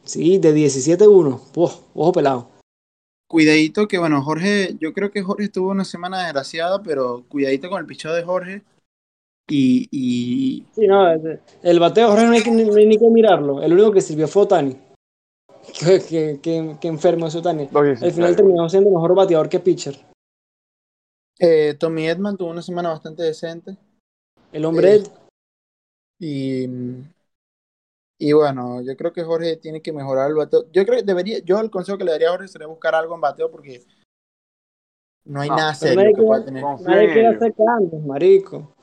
Sí, 0.03 0.37
de 0.39 0.53
17-1. 0.53 1.41
Uf, 1.55 1.79
ojo 1.93 2.11
pelado. 2.11 2.49
Cuidadito 3.29 3.87
que, 3.87 3.97
bueno, 3.97 4.21
Jorge, 4.23 4.75
yo 4.79 4.93
creo 4.93 5.11
que 5.11 5.21
Jorge 5.21 5.49
tuvo 5.49 5.71
una 5.71 5.83
semana 5.85 6.23
desgraciada, 6.23 6.81
pero 6.81 7.25
cuidadito 7.27 7.69
con 7.69 7.79
el 7.79 7.85
picheo 7.85 8.13
de 8.13 8.23
Jorge. 8.23 8.63
Y, 9.49 9.87
y 9.91 10.65
Sí, 10.73 10.87
no, 10.87 11.09
el- 11.11 11.39
el 11.61 11.79
bateo 11.79 12.09
Jorge 12.09 12.25
no 12.25 12.31
hay, 12.33 12.41
que, 12.43 12.51
ni, 12.51 12.63
no 12.65 12.75
hay 12.75 12.85
ni 12.85 12.97
que 12.97 13.09
mirarlo. 13.09 13.61
El 13.61 13.73
único 13.73 13.91
que 13.91 14.01
sirvió 14.01 14.27
fue 14.27 14.43
Otani. 14.43 14.77
Que, 15.79 15.99
que, 16.01 16.39
que- 16.41 16.77
que 16.79 16.87
enfermo 16.87 17.27
es 17.27 17.35
Otani. 17.35 17.63
Al 17.63 17.69
2.16. 17.71 18.11
final 18.13 18.35
terminó 18.37 18.69
siendo 18.69 18.89
mejor 18.89 19.13
bateador 19.15 19.49
que 19.49 19.59
pitcher. 19.59 19.99
eh, 21.39 21.75
Tommy 21.77 22.07
Edman 22.07 22.37
tuvo 22.37 22.49
una 22.49 22.61
semana 22.61 22.89
bastante 22.89 23.23
decente. 23.23 23.77
El 24.53 24.63
hombre 24.65 24.95
Eh, 24.95 25.03
Y, 26.19 26.67
y 28.19 28.33
bueno, 28.33 28.81
yo 28.81 28.97
creo 28.97 29.13
que 29.13 29.23
Jorge 29.23 29.57
tiene 29.57 29.81
que 29.81 29.93
mejorar 29.93 30.29
el 30.29 30.35
bateo. 30.35 30.65
Yo 30.71 30.85
creo 30.85 30.99
que 30.99 31.03
debería, 31.03 31.39
yo 31.39 31.59
el 31.59 31.69
consejo 31.69 31.97
que 31.97 32.03
le 32.03 32.11
daría 32.11 32.29
a 32.29 32.31
Jorge 32.31 32.47
sería 32.47 32.67
buscar 32.67 32.95
algo 32.95 33.13
en 33.13 33.21
bateo 33.21 33.51
porque 33.51 33.85
no 35.25 35.41
hay 35.41 35.49
No, 35.49 35.57
nada 35.57 35.75
serio 35.75 36.01
nadie 36.01 36.15
que 36.15 36.21
pueda 36.23 36.45
tener. 36.45 36.63
Nadie 36.63 37.13
quiere 37.13 37.27
hacer 37.27 37.53
cambios, 37.53 38.03
marico. 38.03 38.73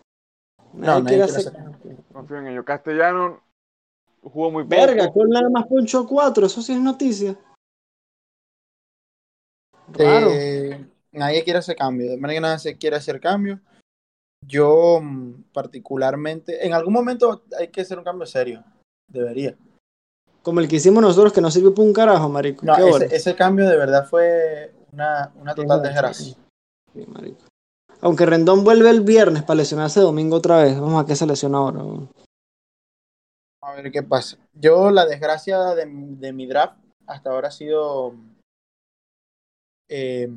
Nadie 0.73 1.03
nadie 1.03 1.05
quiere 1.05 1.23
hacer 1.25 1.53
cambios. 1.53 1.99
Confío 2.13 2.39
en 2.39 2.47
ello. 2.49 2.65
Castellano 2.65 3.43
jugó 4.23 4.51
muy 4.51 4.65
poco. 4.65 4.77
Verga, 4.77 5.13
Cole 5.13 5.31
nada 5.31 5.51
más 5.51 5.67
ponchó 5.67 6.07
4, 6.07 6.47
eso 6.47 6.63
sí 6.63 6.73
es 6.73 6.81
noticia. 6.81 7.37
Raro. 9.89 10.29
Eh, 10.33 10.87
nadie 11.13 11.45
quiere 11.45 11.59
hacer 11.59 11.77
cambio, 11.77 12.11
de 12.11 12.17
manera 12.17 12.37
que 12.37 12.41
nadie 12.41 12.59
se 12.59 12.79
quiere 12.79 12.97
hacer 12.97 13.21
cambio. 13.21 13.61
Yo 14.47 15.01
mm, 15.03 15.45
particularmente, 15.53 16.67
en 16.67 16.73
algún 16.73 16.93
momento 16.93 17.45
hay 17.59 17.69
que 17.69 17.81
hacer 17.81 17.99
un 17.99 18.05
cambio 18.05 18.27
serio, 18.27 18.63
debería. 19.09 19.57
Como 20.43 20.61
el 20.61 20.69
que 20.69 20.77
hicimos 20.77 21.03
nosotros 21.03 21.33
que 21.33 21.41
no 21.41 21.51
sirvió 21.51 21.75
para 21.75 21.87
un 21.87 21.93
carajo, 21.93 22.29
marico. 22.29 22.67
No, 22.67 22.77
ese, 22.77 23.15
ese 23.15 23.35
cambio 23.35 23.69
de 23.69 23.77
verdad 23.77 24.07
fue 24.07 24.75
una, 24.93 25.33
una 25.37 25.55
total 25.55 25.83
desgracia. 25.83 26.35
Sí, 26.93 27.07
marico. 27.07 27.41
Aunque 28.01 28.27
Rendón 28.27 28.65
vuelve 28.65 28.91
el 28.91 29.01
viernes 29.01 29.43
para 29.43 29.59
lesionarse 29.59 30.01
domingo 30.01 30.37
otra 30.37 30.63
vez. 30.63 30.79
Vamos 30.79 31.03
a 31.03 31.07
qué 31.07 31.17
se 31.17 31.27
lesiona 31.27 31.59
ahora. 31.59 31.81
A 33.63 33.75
ver 33.75 33.91
qué 33.91 34.03
pasa. 34.03 34.37
Yo, 34.53 34.91
la 34.91 35.07
desgracia 35.07 35.59
de, 35.75 35.87
de 35.87 36.33
mi 36.35 36.47
draft 36.47 36.77
hasta 37.07 37.31
ahora 37.31 37.49
ha 37.49 37.51
sido 37.51 38.15
eh, 39.89 40.29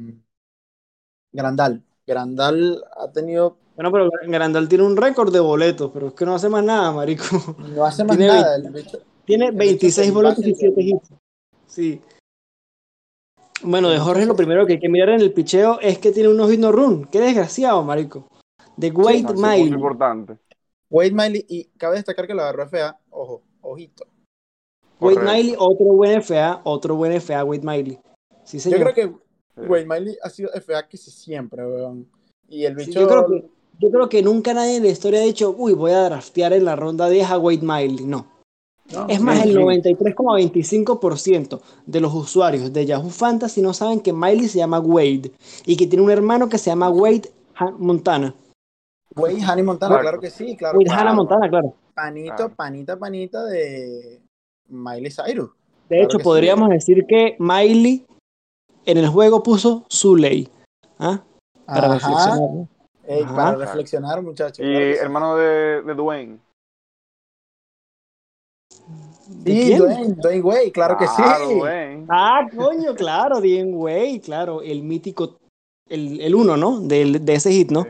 Grandal. 1.32 1.84
Grandal 2.06 2.86
ha 2.96 3.12
tenido, 3.12 3.58
Bueno, 3.78 3.92
pero 3.92 4.10
Grandal 4.28 4.68
tiene 4.68 4.84
un 4.84 4.98
récord 4.98 5.32
de 5.32 5.40
boletos, 5.40 5.92
pero 5.94 6.08
es 6.08 6.14
que 6.14 6.26
no 6.26 6.34
hace 6.36 6.50
más 6.50 6.64
nada, 6.64 6.92
marico. 6.92 7.24
no 7.76 7.86
hace 7.86 8.04
más 8.04 8.18
Tiene 8.18 8.34
nada. 8.34 8.56
El 8.58 8.72
bicho- 8.72 9.00
Tiene 9.24 9.46
El 9.46 9.52
bicho 9.52 9.60
26 9.60 10.08
se 10.08 10.12
boletos 10.12 10.40
y 10.46 10.52
base 10.52 10.60
7 10.60 10.82
en- 10.82 10.88
hits. 10.88 11.10
Sí. 11.68 12.02
Bueno, 13.64 13.90
de 13.90 14.00
Jorge 14.00 14.26
lo 14.26 14.36
primero 14.36 14.66
que 14.66 14.74
hay 14.74 14.80
que 14.80 14.90
mirar 14.90 15.10
en 15.10 15.22
el 15.22 15.34
picheo 15.34 15.80
es 15.80 15.98
que 16.00 16.12
tiene 16.12 16.30
unos 16.30 16.50
hit 16.50 16.60
no 16.60 16.72
run. 16.72 17.06
Qué 17.06 17.20
desgraciado, 17.20 17.84
marico. 17.84 18.28
De 18.76 18.92
Wade 18.92 19.22
No, 19.24 19.34
Miley. 19.34 19.62
punto 19.70 19.76
importante. 19.76 20.38
Wade 20.90 21.12
Miley, 21.12 21.46
y 21.50 21.66
cabe 21.78 21.96
destacar 21.98 22.28
que 22.28 22.34
lo 22.34 22.42
agarró 22.44 22.64
FA, 22.64 22.98
ojo, 23.10 23.44
ojito. 23.62 24.06
Wade 25.00 25.16
Correcto. 25.16 25.34
Miley, 25.34 25.56
otro 25.58 25.86
buen 25.88 26.12
FA, 26.22 26.62
otro 26.64 26.96
buen 26.96 27.12
FA, 27.14 27.44
Wade 27.44 27.62
Miley. 27.64 28.00
Sí, 28.44 28.58
Yo 28.58 28.62
señor. 28.64 28.80
creo 28.80 28.94
que 28.94 29.28
Sí. 29.56 29.68
Wade 29.68 29.86
Miley 29.86 30.18
ha 30.22 30.30
sido 30.30 30.50
FA 30.54 30.88
que 30.88 30.98
siempre, 30.98 31.66
weón. 31.66 32.08
Y 32.48 32.64
el 32.66 32.80
Sí, 32.80 32.86
bicho. 32.88 33.02
yo, 33.02 33.08
creo 33.08 33.28
que, 33.28 33.50
yo 33.80 33.92
creo 33.92 34.10
que 34.10 34.22
nunca 34.24 34.54
nadie 34.54 34.78
en 34.78 34.84
la 34.84 34.90
historia 34.90 35.20
ha 35.20 35.24
dicho, 35.24 35.54
uy, 35.58 35.74
voy 35.74 35.92
a 35.92 36.04
draftear 36.04 36.54
en 36.54 36.66
la 36.66 36.76
ronda 36.76 37.10
10 37.10 37.30
a 37.30 37.38
Wade 37.38 37.60
Miley. 37.62 38.06
No. 38.06 38.26
no, 38.94 39.08
Es 39.08 39.22
más, 39.22 39.44
el 39.44 39.52
sí. 39.52 39.56
93,25% 39.58 41.62
de 41.86 42.02
los 42.02 42.14
usuarios 42.14 42.72
de 42.74 42.86
Yahoo 42.86 43.10
Fantasy 43.10 43.62
no 43.62 43.74
saben 43.74 44.00
que 44.00 44.14
Miley 44.14 44.48
se 44.48 44.58
llama 44.60 44.80
Wade 44.80 45.32
y 45.66 45.78
que 45.78 45.88
tiene 45.88 46.04
un 46.04 46.12
hermano 46.12 46.50
que 46.50 46.58
se 46.58 46.70
llama 46.70 46.90
Wade 46.90 47.32
Ha- 47.56 47.72
Montana. 47.78 48.34
Wade 49.16 49.42
Hannah 49.42 49.64
Montana, 49.64 50.00
claro 50.00 50.20
que 50.20 50.30
sí, 50.30 50.56
claro. 50.56 50.78
Wade 50.78 50.86
claro. 50.86 51.02
Hannah 51.02 51.14
Montana, 51.14 51.50
claro. 51.50 51.74
Panito, 51.96 52.36
Claro. 52.36 52.54
panita, 52.56 53.00
panita 53.00 53.44
de 53.46 54.20
Miley 54.70 55.12
Cyrus. 55.12 55.50
De 55.90 55.96
Claro 55.96 56.04
hecho, 56.04 56.18
sí. 56.20 56.24
podríamos 56.24 56.70
decir 56.70 57.06
que 57.08 57.36
Miley 57.40 58.06
en 58.86 58.98
el 58.98 59.08
juego 59.08 59.42
puso 59.42 59.86
su 59.88 60.16
ley. 60.16 60.48
¿ah? 61.00 61.24
Para 61.66 61.88
Ajá. 61.88 61.94
reflexionar. 61.96 62.40
¿no? 62.40 62.68
Ey, 63.08 63.24
para 63.24 63.56
reflexionar, 63.56 64.22
muchachos. 64.22 64.60
Y 64.60 64.64
claro 64.70 64.80
que 64.86 64.94
sí. 64.94 65.00
hermano 65.02 65.36
de, 65.38 65.82
de 65.82 65.94
Dwayne. 65.96 66.40
¿De 69.30 69.52
Sí? 69.52 69.76
Dwayne, 69.76 70.16
Dwayne 70.16 70.42
Wade, 70.42 70.72
claro 70.72 70.98
que 70.98 71.08
sí. 71.08 71.22
Dwayne. 71.56 72.06
Ah, 72.10 72.48
coño, 72.56 72.96
claro, 72.96 73.40
Dean 73.42 73.70
Way, 73.74 74.20
claro, 74.22 74.62
el 74.62 74.84
mítico, 74.84 75.38
el, 75.90 76.22
el 76.22 76.36
uno, 76.36 76.58
¿no? 76.58 76.80
Del- 76.82 77.24
de 77.26 77.34
ese 77.36 77.52
hit, 77.52 77.72
¿no? 77.72 77.84
Sí. 77.84 77.90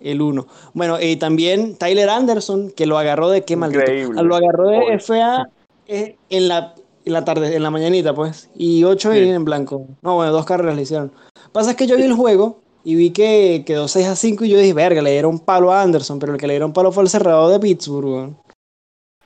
El 0.00 0.20
uno. 0.20 0.46
Bueno, 0.74 1.00
y 1.00 1.16
también 1.16 1.76
Tyler 1.76 2.10
Anderson, 2.10 2.70
que 2.70 2.86
lo 2.86 2.98
agarró 2.98 3.30
de 3.30 3.42
qué 3.44 3.56
maldito. 3.56 3.80
Increíble. 3.82 4.22
Lo 4.22 4.36
agarró 4.36 4.68
de. 4.68 4.98
FA 4.98 5.48
eh, 5.86 6.16
en 6.28 6.48
la, 6.48 6.74
en 7.06 7.12
la 7.14 7.24
tarde, 7.24 7.56
en 7.56 7.62
la 7.62 7.70
mañanita, 7.70 8.14
pues. 8.14 8.50
Y 8.54 8.84
ocho 8.84 9.12
Sí. 9.12 9.18
en 9.20 9.44
blanco. 9.44 9.86
No, 10.02 10.16
bueno, 10.16 10.32
dos 10.32 10.44
carreras 10.44 10.76
le 10.76 10.82
hicieron. 10.82 11.12
Pasa 11.52 11.70
es 11.70 11.76
que 11.76 11.86
yo 11.86 11.96
vi 11.96 12.02
el 12.02 12.12
juego 12.12 12.60
y 12.86 12.94
vi 12.94 13.10
que 13.10 13.64
quedó 13.66 13.88
6 13.88 14.06
a 14.06 14.14
5 14.14 14.44
y 14.44 14.48
yo 14.48 14.58
dije, 14.60 14.72
verga, 14.72 15.02
le 15.02 15.10
dieron 15.10 15.40
palo 15.40 15.72
a 15.72 15.82
Anderson, 15.82 16.20
pero 16.20 16.32
el 16.32 16.38
que 16.38 16.46
le 16.46 16.52
dieron 16.52 16.72
palo 16.72 16.92
fue 16.92 17.02
el 17.02 17.08
cerrado 17.08 17.48
de 17.48 17.58
Pittsburgh. 17.58 18.36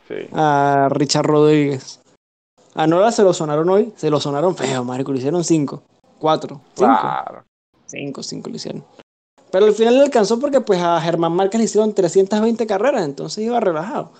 Sí. 0.08 0.14
a 0.32 0.88
Richard 0.90 1.26
Rodríguez. 1.26 2.00
A 2.74 2.86
Nora 2.86 3.12
se 3.12 3.22
lo 3.22 3.34
sonaron 3.34 3.68
hoy, 3.68 3.92
se 3.96 4.08
lo 4.08 4.18
sonaron 4.18 4.56
feo, 4.56 4.82
marico, 4.82 5.12
le 5.12 5.18
hicieron 5.18 5.44
5, 5.44 5.82
4, 6.18 6.60
5. 6.74 6.74
Claro. 6.74 7.44
5, 7.84 8.22
5 8.22 8.48
le 8.48 8.56
hicieron. 8.56 8.84
Pero 9.50 9.66
al 9.66 9.74
final 9.74 9.94
le 9.94 10.04
alcanzó 10.04 10.40
porque 10.40 10.62
pues 10.62 10.80
a 10.80 10.98
Germán 10.98 11.32
Márquez 11.32 11.58
le 11.58 11.66
hicieron 11.66 11.92
320 11.92 12.66
carreras, 12.66 13.04
entonces 13.04 13.44
iba 13.44 13.60
relajado. 13.60 14.12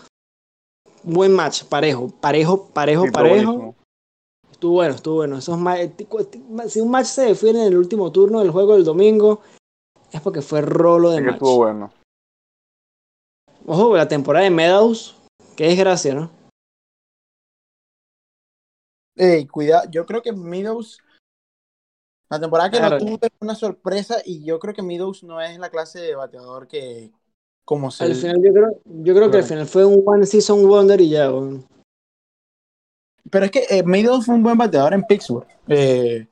Buen 1.02 1.32
match, 1.32 1.64
parejo, 1.64 2.10
parejo, 2.20 2.66
parejo, 2.74 3.06
Sí, 3.06 3.10
parejo. 3.10 3.74
Estuvo 4.60 4.74
bueno, 4.74 4.94
estuvo 4.94 5.14
bueno. 5.14 5.38
Esos 5.38 5.56
ma- 5.56 5.78
si 6.68 6.82
un 6.82 6.90
match 6.90 7.06
se 7.06 7.22
define 7.22 7.62
en 7.62 7.68
el 7.68 7.78
último 7.78 8.12
turno 8.12 8.40
del 8.40 8.50
juego 8.50 8.74
del 8.74 8.84
domingo, 8.84 9.40
es 10.12 10.20
porque 10.20 10.42
fue 10.42 10.60
rolo 10.60 11.08
de 11.08 11.16
Sí 11.16 11.22
que 11.22 11.26
match. 11.30 11.36
estuvo 11.36 11.56
bueno. 11.56 11.90
Ojo, 13.64 13.96
la 13.96 14.06
temporada 14.06 14.44
de 14.44 14.50
Meadows, 14.50 15.16
qué 15.56 15.68
desgracia, 15.68 16.14
¿no? 16.14 16.30
Ey, 19.16 19.46
cuidado, 19.46 19.88
yo 19.90 20.04
creo 20.04 20.20
que 20.20 20.34
Meadows, 20.34 20.98
la 22.28 22.38
temporada 22.38 22.70
que 22.70 22.76
Claro. 22.76 22.98
no 22.98 23.06
tuvo 23.06 23.18
fue 23.18 23.30
una 23.40 23.54
sorpresa 23.54 24.16
y 24.26 24.44
yo 24.44 24.58
creo 24.58 24.74
que 24.74 24.82
Meadows 24.82 25.22
no 25.24 25.40
es 25.40 25.58
la 25.58 25.70
clase 25.70 26.00
de 26.00 26.14
bateador 26.16 26.68
que 26.68 27.12
como 27.64 27.90
se... 27.90 28.04
Al 28.04 28.14
final 28.14 28.42
yo 28.44 28.52
creo, 28.52 28.68
yo 28.84 29.14
creo 29.14 29.30
que 29.30 29.38
al 29.38 29.42
Bueno. 29.42 29.46
final 29.46 29.66
fue 29.66 29.86
un 29.86 30.02
one 30.04 30.26
season 30.26 30.68
wonder 30.68 31.00
y 31.00 31.08
ya, 31.08 31.30
weón. 31.30 31.64
Pero 33.30 33.44
es 33.44 33.50
que 33.50 33.64
eh, 33.70 33.82
Meadows 33.84 34.26
fue 34.26 34.34
un 34.34 34.42
buen 34.42 34.58
bateador 34.58 34.94
en 34.94 35.04
Pittsburgh. 35.04 35.46
Eh, 35.68 36.26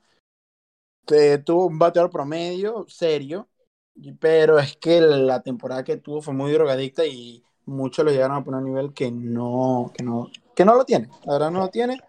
eh, 1.11 1.37
tuvo 1.39 1.67
un 1.67 1.79
bateador 1.79 2.09
promedio, 2.11 2.85
serio, 2.87 3.47
y- 3.95 4.11
pero 4.13 4.59
es 4.59 4.75
que 4.77 5.01
la 5.01 5.41
temporada 5.41 5.83
que 5.83 5.97
tuvo 5.97 6.21
fue 6.21 6.33
muy 6.33 6.51
drogadicta 6.51 7.05
y 7.05 7.43
muchos 7.65 8.05
lo 8.05 8.11
llegaron 8.11 8.37
a 8.37 8.43
poner 8.43 8.59
a 8.59 8.63
un 8.63 8.69
nivel 8.69 8.93
que 8.93 9.11
no, 9.11 9.91
que 9.95 10.03
no, 10.03 10.27
que 10.55 10.65
no 10.65 10.75
lo 10.75 10.85
tiene. 10.85 11.09
La 11.25 11.33
verdad 11.33 11.51
no 11.51 11.59
lo 11.59 11.69
tiene. 11.69 11.99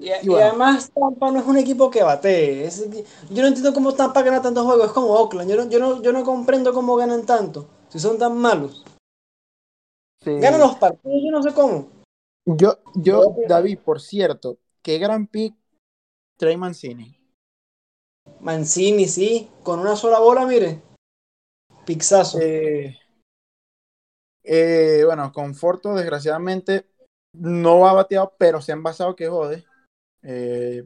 Y, 0.00 0.08
Y 0.08 0.12
y 0.22 0.28
bueno. 0.28 0.48
además 0.48 0.90
Tampa 0.92 1.30
no 1.30 1.38
es 1.38 1.46
un 1.46 1.56
equipo 1.58 1.90
que 1.90 2.02
batee. 2.02 2.64
es- 2.64 2.88
yo 3.30 3.42
no 3.42 3.48
entiendo 3.48 3.72
cómo 3.72 3.94
Tampa 3.94 4.22
gana 4.22 4.42
tantos 4.42 4.64
juegos. 4.64 4.86
Es 4.86 4.92
como 4.92 5.08
Oakland. 5.08 5.50
Yo 5.50 5.56
no, 5.56 5.70
yo 5.70 5.78
no, 5.78 6.02
yo 6.02 6.12
no 6.12 6.24
comprendo 6.24 6.72
cómo 6.74 6.96
ganan 6.96 7.24
tanto. 7.24 7.68
Si 7.88 7.98
son 7.98 8.18
tan 8.18 8.36
malos. 8.36 8.84
Ganan 10.24 10.60
los 10.60 10.76
partidos, 10.76 11.20
yo 11.24 11.30
no 11.30 11.42
sé 11.42 11.52
cómo. 11.54 11.95
Yo, 12.46 12.78
yo, 12.94 13.34
David, 13.48 13.80
por 13.80 14.00
cierto, 14.00 14.58
qué 14.80 14.98
gran 14.98 15.26
pick 15.26 15.56
Trey 16.36 16.56
Mancini. 16.56 17.18
Mancini, 18.40 19.08
sí. 19.08 19.50
Con 19.64 19.80
una 19.80 19.96
sola 19.96 20.20
bola, 20.20 20.46
mire. 20.46 20.82
Pixazo. 21.84 22.38
Eh, 22.40 22.96
eh, 24.44 25.02
bueno, 25.04 25.32
Conforto, 25.32 25.94
desgraciadamente, 25.94 26.86
no 27.32 27.88
ha 27.88 27.92
bateado, 27.92 28.34
pero 28.38 28.60
se 28.60 28.72
han 28.72 28.82
basado 28.82 29.16
que 29.16 29.26
jode. 29.26 29.64
Eh, 30.22 30.84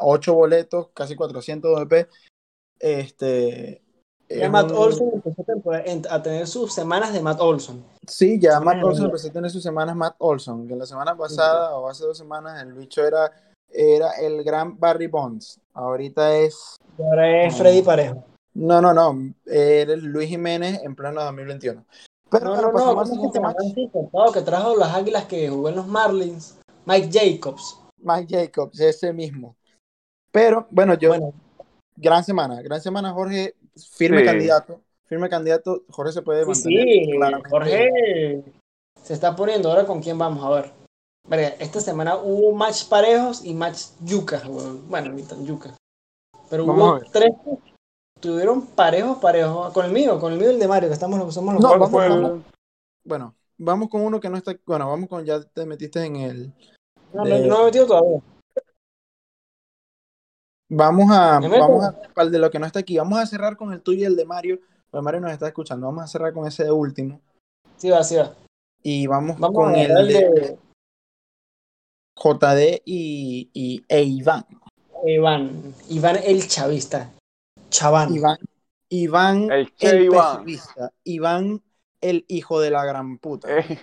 ocho 0.00 0.34
boletos, 0.34 0.90
casi 0.92 1.16
400 1.16 1.72
VP. 1.72 2.08
Este. 2.78 3.85
Ya 4.28 4.46
es 4.46 4.50
Matt 4.50 4.70
un- 4.72 4.76
Olson 4.76 5.10
empezó 5.14 5.42
a, 5.42 5.44
temporada- 5.44 5.84
en- 5.86 6.02
a 6.10 6.22
tener 6.22 6.46
sus 6.46 6.72
semanas 6.72 7.12
de 7.12 7.20
Matt 7.20 7.40
Olson. 7.40 7.84
Sí, 8.06 8.38
ya 8.40 8.58
Matt 8.60 8.82
Olson 8.82 9.06
empezó 9.06 9.28
a 9.28 9.32
tener 9.32 9.50
sus 9.50 9.62
semanas 9.62 9.94
Matt 9.94 10.16
Olson, 10.18 10.66
que 10.66 10.74
la 10.74 10.86
semana 10.86 11.16
pasada 11.16 11.76
o 11.76 11.88
hace 11.88 12.04
dos 12.04 12.18
semanas 12.18 12.60
el 12.62 12.72
bicho 12.72 13.06
era, 13.06 13.30
era 13.70 14.10
el 14.20 14.42
gran 14.42 14.78
Barry 14.78 15.06
Bonds. 15.06 15.60
Ahorita 15.74 16.36
es. 16.36 16.76
Y 16.98 17.02
ahora 17.02 17.44
es 17.44 17.52
No. 17.52 17.58
Freddy 17.58 17.82
Parejo. 17.82 18.24
No, 18.54 18.80
no, 18.80 18.92
no. 18.94 19.32
Eres 19.44 20.02
Luis 20.02 20.28
Jiménez 20.28 20.80
en 20.82 20.96
pleno 20.96 21.22
2021. 21.22 21.84
Pero 22.28 22.44
No, 22.46 22.50
bueno, 22.50 22.62
no, 22.62 22.68
no. 22.68 22.72
pasamos 22.72 22.88
¿cómo 22.94 23.00
al 23.00 23.06
es 23.06 23.10
que 23.10 23.14
siguiente 23.14 23.38
se 23.38 23.42
llama 23.42 23.54
match. 23.56 23.66
este 23.68 23.90
contado 23.92 24.32
que 24.32 24.40
trajo 24.40 24.76
las 24.76 24.94
águilas 24.94 25.24
que 25.26 25.48
jugó 25.48 25.68
en 25.68 25.76
los 25.76 25.86
Marlins? 25.86 26.58
Mike 26.86 27.10
Jacobs. 27.12 27.78
Mike 27.98 28.36
Jacobs, 28.36 28.80
ese 28.80 29.12
mismo. 29.12 29.54
Pero 30.32 30.66
bueno, 30.70 30.94
yo, 30.94 31.10
Bueno, 31.10 31.32
gran 31.96 32.24
semana, 32.24 32.60
gran 32.62 32.80
semana, 32.80 33.12
Jorge, 33.12 33.54
firme 33.76 34.20
Sí. 34.20 34.24
candidato, 34.26 34.80
firme 35.06 35.28
candidato, 35.28 35.84
Jorge 35.90 36.12
se 36.12 36.22
puede 36.22 36.44
mantener 36.46 36.84
sí, 36.88 37.10
claramente. 37.12 37.50
Jorge 37.50 38.44
se 39.02 39.14
está 39.14 39.36
poniendo 39.36 39.70
ahora 39.70 39.86
con 39.86 40.00
quién 40.02 40.18
vamos 40.18 40.44
a 40.44 40.50
ver. 40.50 40.72
Verga, 41.28 41.48
esta 41.58 41.80
semana 41.80 42.16
hubo 42.16 42.52
match 42.54 42.88
parejos 42.88 43.44
y 43.44 43.52
match 43.54 43.80
yucas, 44.02 44.44
weón. 44.46 44.88
Bueno, 44.88 45.12
ni 45.12 45.22
tan 45.22 45.44
yucas. 45.44 45.74
Pero 46.48 46.64
Vamos 46.66 47.02
hubo 47.02 47.10
tres 47.10 47.30
que 47.44 47.58
tuvieron 48.20 48.66
parejos, 48.66 49.18
parejos. 49.18 49.72
Con 49.72 49.86
el 49.86 49.92
mío, 49.92 50.20
con 50.20 50.32
el 50.32 50.38
mío 50.38 50.50
y 50.50 50.54
el 50.54 50.60
de 50.60 50.68
Mario, 50.68 50.88
que 50.88 50.94
estamos 50.94 51.18
los 51.18 51.34
somos 51.34 51.54
los 51.54 51.62
No, 51.62 51.68
¿Cuál 51.70 51.78
cuatro. 51.80 51.98
fue 51.98 52.08
vamos, 52.08 52.30
el- 52.32 52.42
Bueno, 53.04 53.34
vamos 53.58 53.88
con 53.88 54.02
uno 54.02 54.20
que 54.20 54.28
no 54.30 54.36
está, 54.36 54.54
bueno, 54.64 54.88
vamos 54.88 55.08
con, 55.08 55.24
ya 55.24 55.42
te 55.42 55.66
metiste 55.66 56.04
en 56.04 56.16
el, 56.16 56.52
No, 57.12 57.24
de- 57.24 57.40
no, 57.40 57.46
no 57.48 57.56
me 57.56 57.62
he 57.62 57.64
metido 57.66 57.86
todavía. 57.86 58.20
Vamos 60.68 61.10
a, 61.10 61.38
vamos 61.40 61.84
a, 61.84 62.00
para 62.14 62.28
de 62.30 62.38
lo 62.38 62.50
que 62.50 62.58
no 62.58 62.66
está 62.66 62.80
aquí, 62.80 62.96
vamos 62.98 63.18
a 63.18 63.26
cerrar 63.26 63.56
con 63.56 63.72
el 63.72 63.82
tuyo 63.82 64.00
y 64.00 64.04
el 64.04 64.16
de 64.16 64.24
Mario, 64.24 64.60
pues 64.90 65.02
Mario 65.02 65.20
nos 65.20 65.32
está 65.32 65.46
escuchando, 65.48 65.86
vamos 65.86 66.04
a 66.04 66.08
cerrar 66.08 66.32
con 66.32 66.46
ese 66.46 66.64
de 66.64 66.72
último, 66.72 67.20
Sí 67.76 67.90
va, 67.90 68.02
sí 68.02 68.16
va. 68.16 68.32
y 68.82 69.06
vamos, 69.06 69.38
Vamos 69.38 69.54
con 69.56 69.76
el 69.76 69.94
de 70.08 70.30
de 70.30 70.58
JD 72.16 72.82
y, 72.86 73.50
y 73.52 73.84
e 73.88 74.02
Iván. 74.02 74.46
Iván. 75.04 75.74
Iván 75.90 76.16
el 76.24 76.48
chavista. 76.48 77.12
Chaván. 77.68 78.14
Iván, 78.14 78.38
Iván 78.88 79.50
El 79.50 79.74
Che 79.76 80.04
Iván. 80.04 80.38
pesimista. 80.38 80.92
Iván, 81.04 81.62
el 82.00 82.24
hijo 82.28 82.60
de 82.60 82.70
la 82.70 82.84
gran 82.86 83.18
puta. 83.18 83.48
Eh, 83.50 83.78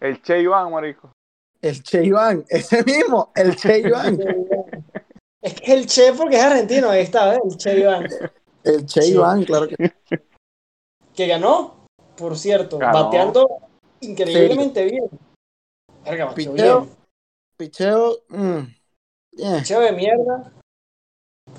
el 0.00 0.20
Che 0.22 0.40
Iván, 0.40 0.72
marico. 0.72 1.12
El 1.62 1.82
Che 1.82 2.04
Iván, 2.04 2.44
ese 2.48 2.82
mismo, 2.82 3.30
el 3.36 3.54
Che 3.54 3.78
Iván. 3.78 4.18
Es 5.46 5.54
que 5.60 5.72
el 5.74 5.86
Che, 5.86 6.12
porque 6.12 6.36
es 6.38 6.42
argentino, 6.42 6.90
ahí 6.90 7.02
está, 7.02 7.28
¿ves? 7.30 7.38
El 7.44 7.56
Che 7.56 7.78
Iván. 7.78 8.08
El 8.64 8.84
Che 8.86 9.02
Sí. 9.02 9.12
Iván, 9.12 9.44
claro 9.44 9.68
que 9.68 9.76
Que 11.14 11.26
ganó, 11.28 11.86
por 12.16 12.36
cierto, 12.36 12.78
Ganó. 12.78 13.04
bateando 13.04 13.48
increíblemente 14.00 14.84
bien. 14.86 15.08
Verga, 16.04 16.34
Picheo. 16.34 16.80
bien. 16.80 16.96
Picheo. 17.56 18.16
mm, 18.28 18.58
eh, 19.38 19.56
Picheo 19.58 19.80
de 19.82 19.92
mierda. 19.92 20.52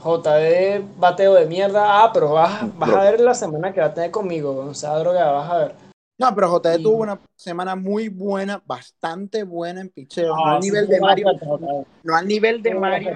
JD 0.03 0.83
bateo 0.97 1.33
de 1.35 1.45
mierda. 1.45 2.03
Ah, 2.03 2.11
pero 2.13 2.33
vas, 2.33 2.77
vas 2.77 2.89
a 2.89 2.99
ver 3.03 3.21
la 3.21 3.33
semana 3.33 3.73
que 3.73 3.79
va 3.79 3.85
a 3.87 3.93
tener 3.93 4.11
conmigo. 4.11 4.53
O 4.65 4.73
sea, 4.73 4.97
droga, 4.99 5.31
vas 5.31 5.49
a 5.49 5.57
ver. 5.59 5.75
No, 6.19 6.35
pero 6.35 6.49
JD 6.59 6.79
Y- 6.79 6.83
tuvo 6.83 7.03
una 7.03 7.21
semana 7.37 7.77
muy 7.77 8.09
buena, 8.09 8.61
bastante 8.65 9.43
buena 9.43 9.79
en 9.79 9.89
picheo. 9.89 10.35
no 10.35 10.45
Ah, 10.45 10.55
al 10.57 10.61
sí, 10.63 10.69
nivel 10.71 10.85
sí, 10.87 10.91
de 10.91 10.97
sí, 10.97 11.01
Mario. 11.01 11.27
sí, 11.31 11.39
sí. 11.39 11.87
No 12.03 12.15
al 12.17 12.27
nivel 12.27 12.61
de 12.61 12.71
Sí, 12.71 12.75
Mario. 12.77 13.11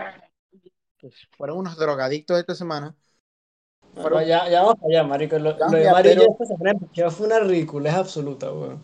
Que 1.02 1.10
Fueron 1.38 1.58
unos 1.58 1.78
drogadictos 1.78 2.40
esta 2.40 2.56
semana. 2.56 2.96
No, 3.96 4.02
Fueron- 4.04 4.24
ya, 4.26 4.48
ya 4.50 4.62
vamos 4.62 4.78
allá, 4.88 5.04
marico. 5.04 5.38
Lo, 5.40 5.58
lo 5.58 5.70
de 5.70 5.92
Mario 5.92 6.12
pero- 6.14 6.22
ya 6.22 6.28
esta 6.32 6.46
semana 6.46 7.12
fue 7.12 7.26
una 7.28 7.40
ridiculez 7.40 7.94
absoluta, 7.94 8.52
weón. 8.54 8.80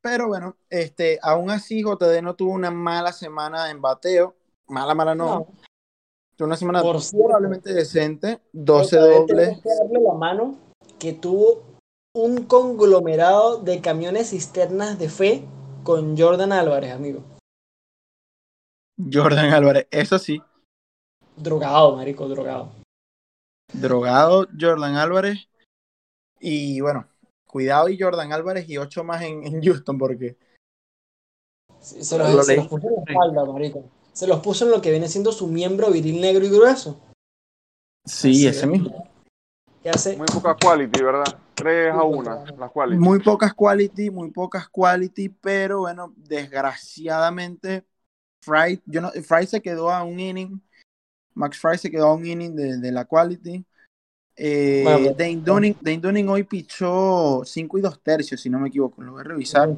Pero 0.00 0.28
bueno, 0.28 0.56
este, 0.70 1.18
aún 1.20 1.50
así 1.50 1.82
JD 1.82 2.22
no 2.22 2.34
tuvo 2.36 2.52
una 2.52 2.70
mala 2.70 3.12
semana 3.12 3.70
en 3.70 3.82
bateo. 3.82 4.36
Mala, 4.68 4.94
mala 4.94 5.14
no. 5.14 5.26
No, 5.26 5.46
Tuvo 6.36 6.46
una 6.46 6.56
semana 6.56 6.82
Por 6.82 7.00
cierto. 7.00 7.24
probablemente 7.26 7.72
decente. 7.72 8.40
12 8.52 8.96
JD 8.96 9.00
dobles. 9.26 9.62
que 9.62 9.68
darle 9.68 10.00
la 10.00 10.14
mano 10.14 10.56
que 10.98 11.12
tuvo 11.12 11.64
un 12.14 12.44
conglomerado 12.44 13.58
de 13.62 13.80
camiones 13.80 14.30
cisternas 14.30 14.98
de 14.98 15.08
fe 15.08 15.44
con 15.82 16.16
Jordan 16.16 16.52
Álvarez, 16.52 16.92
amigo. 16.92 17.22
Jordan 19.12 19.52
Álvarez, 19.52 19.86
eso 19.90 20.18
sí. 20.18 20.40
Drogado, 21.36 21.96
marico, 21.96 22.28
drogado. 22.28 22.72
Drogado 23.72 24.46
Jordan 24.58 24.96
Álvarez. 24.96 25.48
Y 26.40 26.80
bueno, 26.80 27.06
cuidado 27.46 27.88
y 27.88 27.98
Jordan 27.98 28.32
Álvarez 28.32 28.68
y 28.68 28.78
8 28.78 29.04
más 29.04 29.22
en, 29.22 29.44
en 29.46 29.62
Houston 29.62 29.98
porque 29.98 30.36
Se, 31.80 32.04
se 32.04 32.18
los, 32.18 32.32
Lo 32.34 32.42
se 32.42 32.52
leí. 32.52 32.60
los 32.62 32.68
puso 32.68 32.88
en 32.88 32.94
la 32.94 33.02
espalda, 33.02 33.44
marico. 33.44 33.84
Se 34.12 34.26
los 34.26 34.40
puso 34.40 34.64
en 34.64 34.70
lo 34.70 34.80
que 34.80 34.90
viene 34.90 35.08
siendo 35.08 35.32
su 35.32 35.46
miembro 35.48 35.90
viril 35.90 36.20
negro 36.20 36.44
y 36.44 36.48
grueso. 36.48 37.00
sí, 38.04 38.30
Así 38.30 38.46
ese 38.46 38.60
es. 38.60 38.66
mismo. 38.66 39.06
Hace 39.84 40.16
Muy 40.16 40.26
poca 40.26 40.56
quality, 40.56 41.00
¿verdad? 41.00 41.38
3 41.54 41.92
a 41.94 42.00
Sí, 42.00 42.06
1, 42.10 42.24
total. 42.24 42.58
las 42.58 42.72
quality. 42.72 42.98
Muy 42.98 43.20
pocas 43.20 43.54
quality, 43.54 44.10
muy 44.10 44.30
pocas 44.32 44.68
quality, 44.68 45.28
pero 45.28 45.80
bueno, 45.80 46.12
desgraciadamente 46.16 47.84
Fry, 48.42 48.82
yo 48.86 49.00
no, 49.00 49.10
Fry 49.12 49.46
se 49.46 49.62
quedó 49.62 49.90
a 49.92 50.02
un 50.02 50.18
inning, 50.18 50.60
Max 51.36 51.58
Fry 51.58 51.78
se 51.78 51.90
quedó 51.90 52.06
a 52.06 52.14
un 52.14 52.26
inning 52.26 52.54
de, 52.54 52.78
de 52.78 52.92
la 52.92 53.04
quality. 53.04 53.64
Eh, 54.38 54.82
Bueno, 54.82 55.14
Dane, 55.16 55.36
Dunning, 55.36 55.76
Dane 55.80 55.98
Dunning 55.98 56.28
hoy 56.28 56.42
pichó 56.44 57.42
5 57.44 57.78
y 57.78 57.80
2 57.80 58.02
tercios, 58.02 58.40
si 58.40 58.50
no 58.50 58.58
me 58.58 58.68
equivoco, 58.68 59.02
lo 59.02 59.12
voy 59.12 59.20
a 59.20 59.24
revisar. 59.24 59.74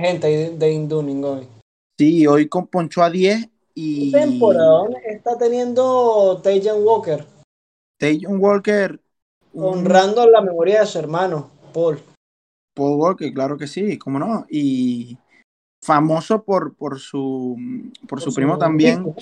gente 0.00 0.50
de 0.50 0.72
Indunning 0.72 1.24
hoy. 1.24 1.48
Sí, 1.98 2.26
hoy 2.26 2.48
con 2.48 2.66
ponchó 2.66 3.02
a 3.02 3.10
10 3.10 3.48
y 3.74 4.10
¿Qué 4.10 4.18
temporada 4.18 4.88
está 5.06 5.38
teniendo 5.38 6.40
Tajan 6.42 6.82
Walker? 6.82 7.24
Tajon 7.98 8.40
Walker, 8.40 9.00
un 9.52 9.78
Honrando 9.78 10.28
la 10.28 10.40
memoria 10.40 10.80
de 10.80 10.86
su 10.86 10.98
hermano, 10.98 11.50
Paul. 11.72 12.00
Paul 12.74 12.98
Walker, 12.98 13.32
claro 13.32 13.56
que 13.56 13.68
sí, 13.68 13.96
cómo 13.98 14.18
no, 14.18 14.44
y 14.50 15.16
famoso 15.84 16.42
por, 16.42 16.74
por 16.74 16.98
su 16.98 17.56
por 18.08 18.20
su 18.20 18.34
primo 18.34 18.58
también, 18.58 19.14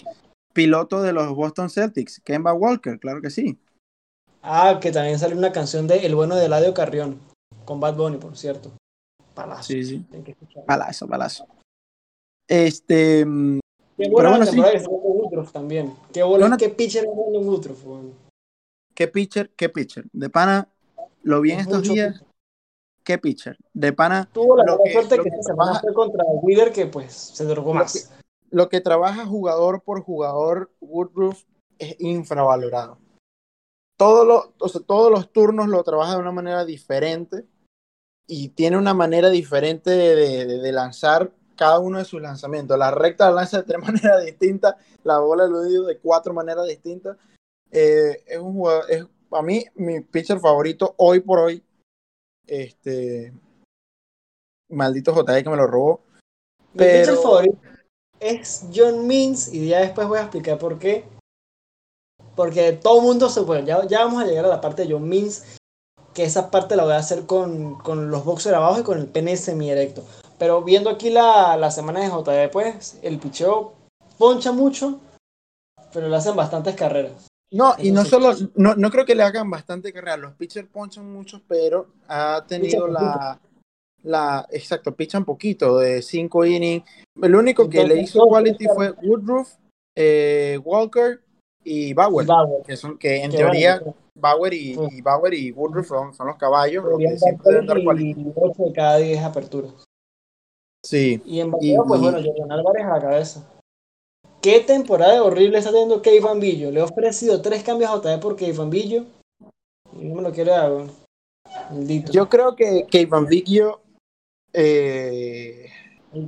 piloto 0.52 1.02
de 1.02 1.12
los 1.12 1.34
Boston 1.34 1.70
Celtics, 1.70 2.20
Kemba 2.24 2.52
Walker, 2.52 2.98
claro 2.98 3.20
que 3.20 3.30
sí. 3.30 3.58
Ah, 4.42 4.78
que 4.80 4.90
también 4.92 5.18
salió 5.18 5.36
una 5.38 5.52
canción 5.52 5.86
de 5.86 6.04
El 6.04 6.14
bueno 6.14 6.34
de 6.36 6.46
Eladio 6.46 6.74
Carrión, 6.74 7.20
con 7.64 7.80
Bad 7.80 7.96
Bunny, 7.96 8.16
por 8.18 8.36
cierto. 8.36 8.72
Palazo. 9.34 9.62
Sí, 9.64 9.84
sí. 9.84 10.04
Palazo, 10.66 11.06
palazo. 11.08 11.46
Este, 12.48 13.24
mm, 13.24 13.60
Qué 13.96 14.04
Pero 14.08 14.12
buena 14.12 14.30
bueno, 14.30 14.46
sí. 14.46 14.58
Woodruff 14.88 15.52
también. 15.52 15.94
Qué 16.12 16.22
bola, 16.22 16.46
Una- 16.46 16.56
qué 16.56 16.70
pitcher 16.70 17.04
es 17.04 17.10
en 17.10 17.46
Woodruff, 17.48 17.86
weón. 17.86 18.14
qué 18.94 19.06
pitcher, 19.06 19.50
qué 19.56 19.68
pitcher. 19.68 20.06
De 20.12 20.28
pana, 20.28 20.68
lo 21.22 21.40
vi 21.40 21.52
en 21.52 21.60
Es 21.60 21.66
estos 21.66 21.82
días, 21.84 22.14
pitcher. 22.14 22.26
qué 23.04 23.18
pitcher. 23.18 23.56
De 23.72 23.92
pana, 23.92 24.28
Tuvo 24.32 24.56
la 24.56 24.64
lo 24.64 24.78
que- 24.84 24.92
suerte 24.92 25.16
lo 25.18 25.22
que 25.24 25.30
que 25.30 25.36
esta 25.36 25.52
semana 25.52 25.72
trabaja- 25.72 25.80
fue 25.82 25.94
contra 25.94 26.24
Wheeler, 26.24 26.72
que 26.72 26.86
pues 26.86 27.12
se 27.12 27.44
drogó 27.44 27.74
más. 27.74 28.10
Lo 28.52 28.68
que 28.68 28.80
trabaja 28.80 29.26
jugador 29.26 29.82
por 29.82 30.02
jugador, 30.02 30.70
Woodruff 30.80 31.44
es 31.78 31.96
infravalorado. 32.00 32.98
Todos 33.98 34.26
los, 34.26 34.50
o 34.58 34.68
sea, 34.68 34.80
todos 34.86 35.10
los 35.10 35.32
turnos 35.32 35.68
lo 35.68 35.82
trabaja 35.84 36.12
de 36.12 36.20
una 36.20 36.32
manera 36.32 36.64
diferente 36.64 37.46
y 38.26 38.50
tiene 38.50 38.76
una 38.78 38.94
manera 38.94 39.30
diferente 39.30 39.90
de, 39.90 40.14
de- 40.46 40.58
de 40.58 40.72
lanzar 40.72 41.32
cada 41.56 41.78
uno 41.78 41.98
de 41.98 42.04
sus 42.04 42.20
lanzamientos. 42.20 42.78
La 42.78 42.90
recta 42.90 43.26
la 43.26 43.36
lanza 43.36 43.58
de 43.58 43.64
tres 43.64 43.78
maneras 43.82 44.24
distintas, 44.24 44.76
la 45.04 45.18
bola 45.18 45.46
lo 45.46 45.62
dio 45.64 45.82
de 45.84 45.98
cuatro 45.98 46.32
maneras 46.34 46.66
distintas. 46.66 47.16
Eh, 47.70 48.22
es 48.26 48.38
un 48.38 48.52
jugador, 48.54 48.84
es 48.90 49.06
a 49.30 49.42
mí 49.42 49.64
mi 49.76 50.00
pitcher 50.00 50.38
favorito 50.40 50.94
hoy 50.98 51.20
por 51.20 51.38
hoy. 51.38 51.64
Este 52.46 53.32
maldito 54.68 55.14
JD 55.14 55.42
que 55.42 55.50
me 55.50 55.56
lo 55.56 55.66
robó. 55.66 56.00
Mi 56.74 56.78
pero- 56.78 56.98
pitcher 57.12 57.22
favorito 57.22 57.58
es 58.22 58.66
John 58.74 59.06
Means 59.06 59.52
y 59.52 59.68
ya 59.68 59.80
después 59.80 60.08
voy 60.08 60.18
a 60.18 60.22
explicar 60.22 60.58
por 60.58 60.78
qué. 60.78 61.04
Porque 62.34 62.72
todo 62.72 62.98
el 62.98 63.04
mundo 63.04 63.28
se 63.28 63.42
puede. 63.42 63.64
Ya, 63.64 63.86
ya 63.86 64.04
vamos 64.04 64.22
a 64.22 64.26
llegar 64.26 64.44
a 64.44 64.48
la 64.48 64.60
parte 64.60 64.86
de 64.86 64.92
John 64.92 65.08
Means. 65.08 65.44
Que 66.14 66.24
esa 66.24 66.50
parte 66.50 66.76
la 66.76 66.84
voy 66.84 66.92
a 66.92 66.98
hacer 66.98 67.26
con, 67.26 67.76
con 67.76 68.10
los 68.10 68.24
boxers 68.24 68.56
abajo 68.56 68.80
y 68.80 68.82
con 68.84 68.98
el 68.98 69.06
pene 69.06 69.36
semi-erecto. 69.36 70.04
Pero 70.38 70.62
viendo 70.62 70.90
aquí 70.90 71.10
la, 71.10 71.56
la 71.56 71.70
semana 71.70 72.00
de 72.00 72.08
JD, 72.08 72.50
pues 72.50 72.98
el 73.02 73.18
picheo 73.18 73.72
poncha 74.18 74.52
mucho, 74.52 75.00
pero 75.92 76.08
le 76.08 76.16
hacen 76.16 76.36
bastantes 76.36 76.74
carreras. 76.74 77.28
No, 77.50 77.74
y 77.78 77.90
no 77.90 78.04
solo, 78.04 78.34
no, 78.54 78.74
no 78.74 78.90
creo 78.90 79.04
que 79.04 79.14
le 79.14 79.22
hagan 79.22 79.50
bastante 79.50 79.92
carrera. 79.92 80.16
Los 80.16 80.34
pitchers 80.34 80.68
ponchan 80.68 81.10
muchos, 81.12 81.42
pero 81.46 81.88
ha 82.08 82.44
tenido 82.46 82.88
la, 82.88 83.38
la, 84.02 84.46
exacto, 84.50 84.94
pichan 84.94 85.24
poquito, 85.24 85.78
de 85.78 86.02
cinco 86.02 86.44
innings. 86.44 86.84
El 87.20 87.34
único 87.34 87.68
que 87.68 87.78
le 87.78 87.82
Entonces, 87.82 88.10
hizo 88.10 88.18
no, 88.20 88.28
quality 88.28 88.66
fue 88.74 88.90
Woodruff, 89.02 89.54
eh, 89.96 90.58
Walker 90.64 91.20
y 91.64 91.92
Bauer, 91.94 92.26
Bauer, 92.26 92.62
que 92.64 92.76
son 92.76 92.98
que 92.98 93.22
en 93.22 93.30
que 93.30 93.36
teoría 93.36 93.78
bueno, 93.78 93.94
Bauer 94.14 94.54
y, 94.54 94.74
Sí. 94.74 94.80
y 94.90 95.00
Bauer 95.02 95.34
y 95.34 95.52
Woodruff 95.52 95.86
son, 95.88 96.14
son 96.14 96.26
los 96.26 96.36
caballos, 96.36 96.84
los 96.84 96.98
que 96.98 97.16
siempre 97.18 97.52
deben 97.52 97.66
dar 97.66 97.82
quality. 97.82 98.20
y 98.20 98.32
8 98.34 98.62
de 98.64 98.72
cada 98.72 98.96
10 98.98 99.22
aperturas. 99.22 99.72
Sí, 100.84 101.22
Y 101.24 101.40
en 101.40 101.50
bateo, 101.52 101.84
pues 101.86 102.00
Y- 102.00 102.02
bueno, 102.02 102.18
Jordan 102.24 102.52
Álvarez 102.52 102.84
a 102.84 102.88
la 102.96 103.00
cabeza. 103.00 103.48
¿Qué 104.40 104.58
temporada 104.58 105.22
horrible 105.22 105.58
está 105.58 105.70
teniendo 105.70 106.02
Kevin 106.02 106.40
Villo? 106.40 106.72
Le 106.72 106.80
he 106.80 106.82
ofrecido 106.82 107.40
tres 107.40 107.62
cambios 107.62 107.90
a 107.92 107.94
JD 107.98 108.18
por 108.20 108.34
Kevin 108.34 108.70
Villo. 108.70 109.04
Y 109.92 110.04
no 110.06 110.16
me 110.16 110.22
lo 110.22 110.32
quiere 110.32 110.50
dar, 110.50 110.72
yo 112.10 112.28
creo 112.28 112.56
que, 112.56 112.86
Ivan 112.92 113.26
Viggio, 113.26 113.80
eh, 114.52 115.70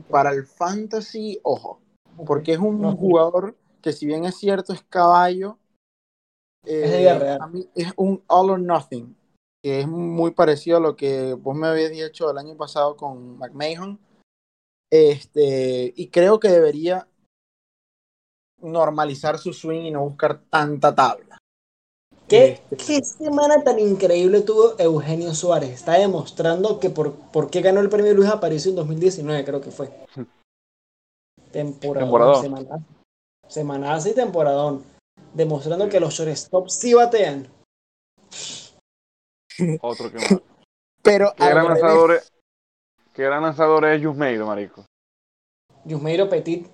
para 0.08 0.30
el 0.30 0.46
fantasy, 0.46 1.38
ojo, 1.42 1.80
porque 2.26 2.52
es 2.52 2.58
un 2.58 2.96
jugador 2.96 3.56
que 3.82 3.92
si 3.92 4.06
bien 4.06 4.24
es 4.24 4.37
cierto 4.37 4.72
es 4.72 4.82
caballo, 4.82 5.58
eh, 6.66 7.37
a 7.38 7.46
mí 7.46 7.68
es 7.74 7.92
un 7.96 8.22
all 8.26 8.50
or 8.50 8.60
nothing, 8.60 9.14
que 9.62 9.80
es 9.80 9.88
muy 9.88 10.30
parecido 10.30 10.78
a 10.78 10.80
lo 10.80 10.96
que 10.96 11.34
vos 11.34 11.54
me 11.54 11.66
habías 11.66 11.90
dicho 11.90 12.30
el 12.30 12.38
año 12.38 12.56
pasado 12.56 12.96
con 12.96 13.38
McMahon. 13.38 13.98
Este, 14.90 15.92
y 15.96 16.08
creo 16.08 16.38
que 16.38 16.48
debería 16.48 17.08
normalizar 18.58 19.38
su 19.38 19.52
swing 19.52 19.82
y 19.82 19.90
no 19.90 20.04
buscar 20.04 20.42
tanta 20.48 20.94
tabla. 20.94 21.38
¿Qué, 22.28 22.60
Este- 22.70 22.76
qué 22.76 23.04
semana 23.04 23.62
tan 23.62 23.78
increíble 23.78 24.40
tuvo 24.40 24.74
Eugenio 24.78 25.34
Suárez? 25.34 25.70
Está 25.70 25.92
demostrando 25.98 26.80
que 26.80 26.88
por, 26.90 27.12
por 27.14 27.50
qué 27.50 27.60
ganó 27.60 27.80
el 27.80 27.90
premio 27.90 28.14
Luis 28.14 28.30
Aparicio 28.30 28.70
en 28.70 28.76
2019, 28.76 29.44
creo 29.44 29.60
que 29.60 29.70
fue. 29.70 29.90
Temporadón. 31.52 32.08
Temporadón. 32.08 32.42
Semanazo. 32.42 32.84
Semanazo 33.46 34.08
y 34.08 34.14
temporadón. 34.14 34.84
Demostrando 35.34 35.88
que 35.88 36.00
los 36.00 36.14
shortstops 36.14 36.74
sí 36.74 36.94
batean. 36.94 37.46
Otro 39.82 40.10
que 40.10 40.16
más. 40.18 40.40
Pero 41.02 41.32
¿Qué 41.37 41.44
gran 41.48 41.66
lanzador 41.68 42.12
es, 42.12 42.32
qué 43.12 43.22
gran 43.24 43.42
lanzador 43.42 43.84
es 43.84 44.00
Yusmeiro, 44.00 44.46
marico? 44.46 44.87
Yusmeiro 45.84 46.28
Petit. 46.28 46.66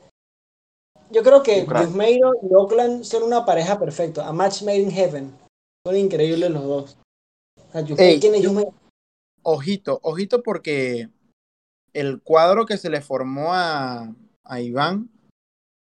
Yo 1.10 1.22
creo 1.24 1.42
que. 1.42 1.66
Yusmeiro 1.66 2.34
y 2.42 2.54
Oakland 2.54 3.02
son 3.02 3.24
una 3.24 3.44
pareja 3.44 3.78
perfecta. 3.78 4.26
A 4.26 4.32
match 4.32 4.62
made 4.62 4.78
in 4.78 4.90
heaven. 4.90 5.36
Son 5.86 5.96
increíbles 5.96 6.50
los 6.50 6.62
dos. 6.64 6.98
Ey, 7.96 8.20
¿Quién 8.20 8.34
es 8.34 8.42
yo- 8.42 8.48
Yusmeiro? 8.50 8.74
ojito, 9.42 9.98
ojito 10.02 10.42
porque 10.42 11.08
el 11.94 12.20
cuadro 12.22 12.66
que 12.66 12.76
se 12.76 12.90
le 12.90 13.00
formó 13.00 13.54
a, 13.54 14.14
a 14.44 14.60
Iván, 14.60 15.08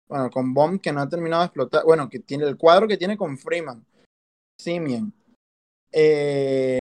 bueno, 0.08 0.30
con 0.30 0.54
Bomb 0.54 0.80
que 0.80 0.92
no 0.94 1.02
ha 1.02 1.10
terminado 1.10 1.42
de 1.42 1.48
explotar, 1.48 1.84
bueno, 1.86 2.10
que 2.10 2.20
tiene 2.20 2.46
el 2.46 2.58
cuadro 2.58 2.88
que 2.88 2.98
tiene 2.98 3.18
con 3.18 3.38
Freeman, 3.38 3.86
Simeon, 4.60 5.14
eh, 5.92 6.80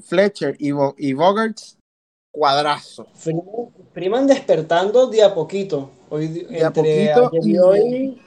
Fletcher 0.00 0.54
y, 0.58 0.70
Bo- 0.70 0.94
y 0.96 1.12
Bogarts, 1.14 1.78
cuadrazo. 2.32 3.06
Freeman, 3.14 3.44
Freeman 3.92 4.26
despertando 4.26 5.08
de 5.08 5.22
a 5.24 5.34
poquito. 5.34 5.90
Hoy, 6.10 6.28
De 6.28 6.62
a 6.64 6.68
entre 6.68 6.82
poquito 7.14 7.28
ayer 7.28 7.42
y 7.46 7.50
y- 7.54 7.58
hoy, 7.58 8.22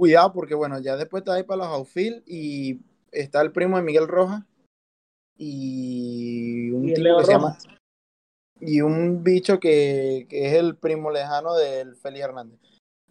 Cuidado 0.00 0.32
porque, 0.32 0.54
bueno, 0.54 0.80
ya 0.80 0.96
después 0.96 1.22
te 1.22 1.28
vas 1.28 1.42
para 1.44 1.58
los 1.58 1.66
outfield 1.66 2.22
y 2.26 2.80
está 3.12 3.42
el 3.42 3.52
primo 3.52 3.76
de 3.76 3.82
Miguel 3.82 4.08
Rojas 4.08 4.42
y 5.36 6.70
un 6.70 6.88
Y 6.88 6.94
tipo 6.94 7.18
que 7.18 7.24
se 7.26 7.32
llama 7.32 7.58
y 8.60 8.80
un 8.80 9.22
bicho 9.22 9.60
que, 9.60 10.26
que 10.30 10.46
es 10.46 10.54
el 10.54 10.78
primo 10.78 11.10
lejano 11.10 11.54
del 11.54 11.96
Félix 11.96 12.24
Hernández. 12.24 12.58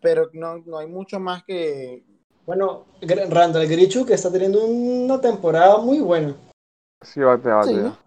Pero 0.02 0.32
no, 0.34 0.58
no 0.65 0.80
hay 0.80 0.88
mucho 0.88 1.19
más 1.19 1.43
que 1.43 2.04
Bueno, 2.47 2.88
Randall 3.02 3.67
Grichuk 3.67 4.08
que 4.08 4.15
está 4.15 4.32
teniendo 4.32 4.65
una 4.65 5.21
temporada 5.21 5.78
muy 5.78 5.99
buena. 5.99 6.36
Sí, 7.04 7.19
batea, 7.19 7.65
Sí. 7.65 7.75
batea. 7.75 7.99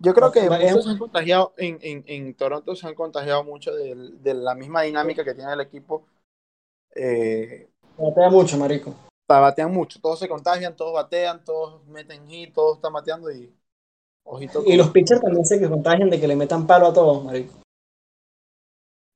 Yo 0.00 0.14
creo 0.14 0.32
que 0.32 0.48
muchos 0.48 0.84
se 0.84 0.90
han 0.90 0.98
contagiado 0.98 1.52
en, 1.58 1.78
en, 1.82 2.04
en 2.06 2.34
Toronto, 2.34 2.74
se 2.74 2.86
han 2.86 2.94
contagiado 2.94 3.44
mucho 3.44 3.74
del- 3.74 4.22
de, 4.22 4.32
la 4.32 4.54
misma 4.54 4.80
dinámica 4.80 5.22
que 5.24 5.34
tiene 5.34 5.52
el 5.52 5.60
equipo. 5.60 6.06
Eh, 6.94 7.68
Batea 7.96 8.30
mucho, 8.30 8.56
marico. 8.58 8.94
batean 9.28 9.72
mucho, 9.72 10.00
todos 10.00 10.18
se 10.18 10.28
contagian, 10.28 10.74
todos 10.76 10.92
batean, 10.92 11.44
todos 11.44 11.86
meten 11.86 12.28
hit, 12.28 12.52
todos 12.54 12.76
están 12.76 12.92
bateando 12.92 13.30
y 13.30 13.54
ojito. 14.24 14.62
Y 14.66 14.76
los 14.76 14.90
pitchers 14.90 15.20
también 15.20 15.44
se 15.44 15.58
que 15.58 15.68
contagian 15.68 16.10
de 16.10 16.20
que 16.20 16.28
le 16.28 16.36
metan 16.36 16.66
palo 16.66 16.88
a 16.88 16.92
todos, 16.92 17.24
marico. 17.24 17.54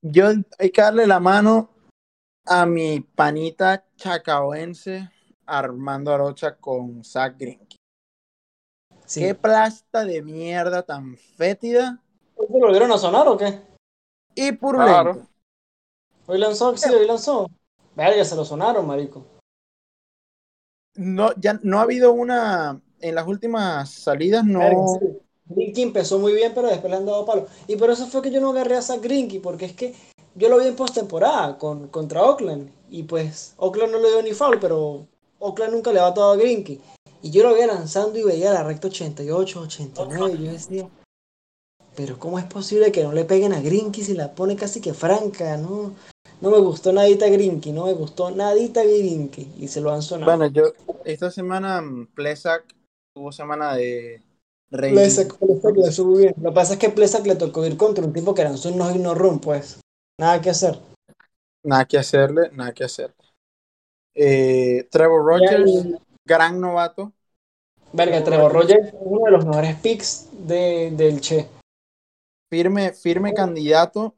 Yo 0.03 0.27
hay 0.59 0.71
que 0.71 0.81
darle 0.81 1.07
la 1.07 1.19
mano 1.19 1.71
a 2.47 2.65
mi 2.67 3.01
panita 3.01 3.85
chacaoense 3.97 5.11
Armando 5.45 6.13
Arocha 6.13 6.57
con 6.57 7.05
Zach 7.05 7.37
Greinke. 7.37 7.77
Sí. 9.05 9.21
Qué 9.21 9.35
plasta 9.35 10.05
de 10.05 10.23
mierda 10.23 10.83
tan 10.83 11.17
fétida 11.17 12.03
¿Hoy 12.37 12.47
se 12.47 12.53
lo 12.53 12.59
volvieron 12.61 12.93
a 12.93 12.99
sonar 12.99 13.27
o 13.27 13.37
qué? 13.37 13.69
y 14.39 14.53
purulenta. 14.53 15.03
Claro. 15.03 15.27
Hoy 16.27 16.39
lanzó, 16.39 16.77
sí, 16.77 16.89
hoy 16.95 17.07
lanzó. 17.07 17.49
Verga, 17.99 18.25
se 18.25 18.37
lo 18.37 18.45
sonaron, 18.45 18.87
marico. 18.87 19.27
No, 20.95 21.33
ya 21.35 21.59
no 21.65 21.81
ha 21.81 21.83
habido 21.83 22.13
una 22.13 22.81
en 23.01 23.15
las 23.17 23.27
últimas 23.27 23.91
salidas, 23.91 24.47
Verga, 24.47 24.71
no. 24.71 24.99
sí. 25.01 25.07
Greinke 25.47 25.83
empezó 25.83 26.21
muy 26.21 26.33
bien, 26.33 26.53
pero 26.55 26.69
después 26.69 26.91
le 26.93 26.97
han 26.97 27.07
dado 27.07 27.27
palo. 27.27 27.49
Y 27.67 27.75
por 27.75 27.91
eso 27.91 28.07
fue 28.07 28.23
que 28.23 28.31
yo 28.31 28.41
no 28.41 28.51
agarré 28.51 28.77
a 28.77 28.83
Zach 28.83 29.01
Greinke, 29.01 29.41
porque 29.41 29.65
es 29.65 29.73
que 29.73 29.95
yo 30.37 30.49
lo 30.49 30.59
vi 30.59 30.69
en 30.69 30.77
postemporada 30.77 31.59
con, 31.59 31.89
contra 31.89 32.23
Oakland. 32.23 32.71
Y 32.89 33.03
pues 33.03 33.55
Oakland 33.57 33.93
no 33.93 33.99
le 33.99 34.11
dio 34.11 34.23
ni 34.23 34.33
foul, 34.33 34.61
pero 34.61 35.07
Oakland 35.41 35.73
nunca 35.73 35.93
le 35.93 35.99
ha 35.99 36.05
batado 36.05 36.31
a 36.31 36.37
Greinke. 36.37 36.79
Y 37.21 37.31
yo 37.31 37.43
lo 37.43 37.55
veía 37.55 37.67
lanzando 37.67 38.17
y 38.17 38.23
veía 38.23 38.53
la 38.53 38.63
recta 38.63 38.87
88, 38.87 39.61
89. 39.61 40.37
Y 40.39 40.45
yo 40.45 40.53
decía, 40.53 40.89
pero 41.97 42.17
¿cómo 42.17 42.39
es 42.39 42.45
posible 42.45 42.93
que 42.93 43.03
no 43.03 43.13
le 43.13 43.25
peguen 43.25 43.55
a 43.55 43.61
Greinke 43.61 44.05
si 44.05 44.15
la 44.15 44.37
pone 44.37 44.55
casi 44.55 44.81
que 44.81 44.95
franca? 44.95 45.57
No, 45.57 45.95
no 46.41 46.51
me 46.51 46.59
gustó 46.59 46.93
nadita 46.93 47.29
Greinke, 47.29 47.73
no 47.73 47.87
me 47.87 47.95
gustó 47.95 48.31
nadita 48.31 48.83
Greinke. 48.83 49.47
Y 49.59 49.69
se 49.69 49.81
lo 49.81 49.93
han 49.93 50.03
sonado. 50.03 50.37
Bueno, 50.37 50.53
yo 50.53 50.73
esta 51.05 51.31
semana 51.31 51.81
mm, 51.81 52.09
Plesak 52.15 52.65
tuvo 53.15 53.33
semana 53.33 53.75
de 53.75 54.23
rey. 54.71 54.93
Plesak, 54.93 55.37
Plesak 55.39 55.77
le 55.77 56.05
muy 56.05 56.19
bien. 56.23 56.35
Lo 56.41 56.51
que 56.51 56.55
pasa 56.55 56.73
es 56.75 56.79
que 56.79 56.91
Plesak 56.91 57.27
le 57.27 57.37
tocó 57.37 57.67
ir 57.67 57.77
contra 57.77 58.05
un 58.05 58.13
tipo 58.13 58.35
que 58.35 58.45
lanzó 58.45 58.69
un 58.69 58.79
no 58.79 58.91
no 58.95 59.15
run, 59.15 59.41
pues. 59.41 59.81
Nada 60.21 60.41
que 60.41 60.51
hacer. 60.51 60.79
Nada 61.65 61.85
que 61.85 61.99
hacerle, 61.99 62.51
nada 62.53 62.73
que 62.73 62.85
hacerle. 62.85 63.15
Eh, 64.15 64.89
Trevor 64.91 65.25
Rogers, 65.25 65.71
Y 65.71 65.95
gran 66.25 66.61
novato. 66.61 67.13
verga, 67.93 68.23
Trevor 68.25 68.53
Rogers 68.53 68.89
es 68.89 68.95
uno 69.01 69.25
de 69.25 69.31
los 69.31 69.45
mejores 69.45 69.77
picks 69.77 70.29
de, 70.33 70.93
del 70.97 71.21
Che. 71.21 71.47
firme, 72.51 72.93
firme 72.93 73.35
candidato 73.35 74.15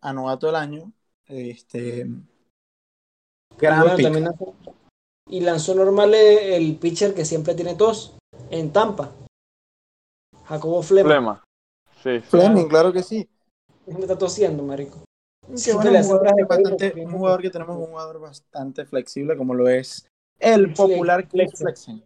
a 0.00 0.12
novato 0.12 0.46
del 0.46 0.56
año. 0.56 0.92
Este, 1.34 2.06
Y, 2.06 3.56
gran 3.56 3.80
bueno, 3.80 3.96
pick. 3.96 4.04
también 4.04 4.24
lanzó, 4.26 4.54
y 5.28 5.40
lanzó 5.40 5.74
normal 5.74 6.12
el 6.14 6.76
pitcher 6.76 7.14
que 7.14 7.24
siempre 7.24 7.54
tiene 7.54 7.74
tos 7.74 8.16
en 8.50 8.70
Tampa. 8.72 9.12
Jacobo 10.44 10.82
Flema. 10.82 11.08
Flema. 11.08 11.44
Sí, 12.02 12.20
sí. 12.20 12.26
Fleming, 12.28 12.66
claro 12.68 12.92
que 12.92 13.02
sí. 13.02 13.26
Me 13.86 14.00
está 14.00 14.18
tosiendo, 14.18 14.62
marico. 14.62 15.04
Bueno, 15.46 15.90
un, 15.90 16.04
jugador 16.04 16.26
que 16.26 16.34
de 16.34 16.44
bastante- 16.44 16.90
juego, 16.92 17.06
un 17.08 17.12
jugador 17.18 17.42
que 17.42 17.50
tenemos 17.50 17.76
un 17.78 17.86
jugador 17.86 18.20
bastante 18.20 18.84
flexible 18.84 19.36
como 19.36 19.54
lo 19.54 19.68
es 19.68 20.06
el 20.38 20.72
popular 20.74 21.28
Chris 21.28 21.52
Flexen. 21.56 22.04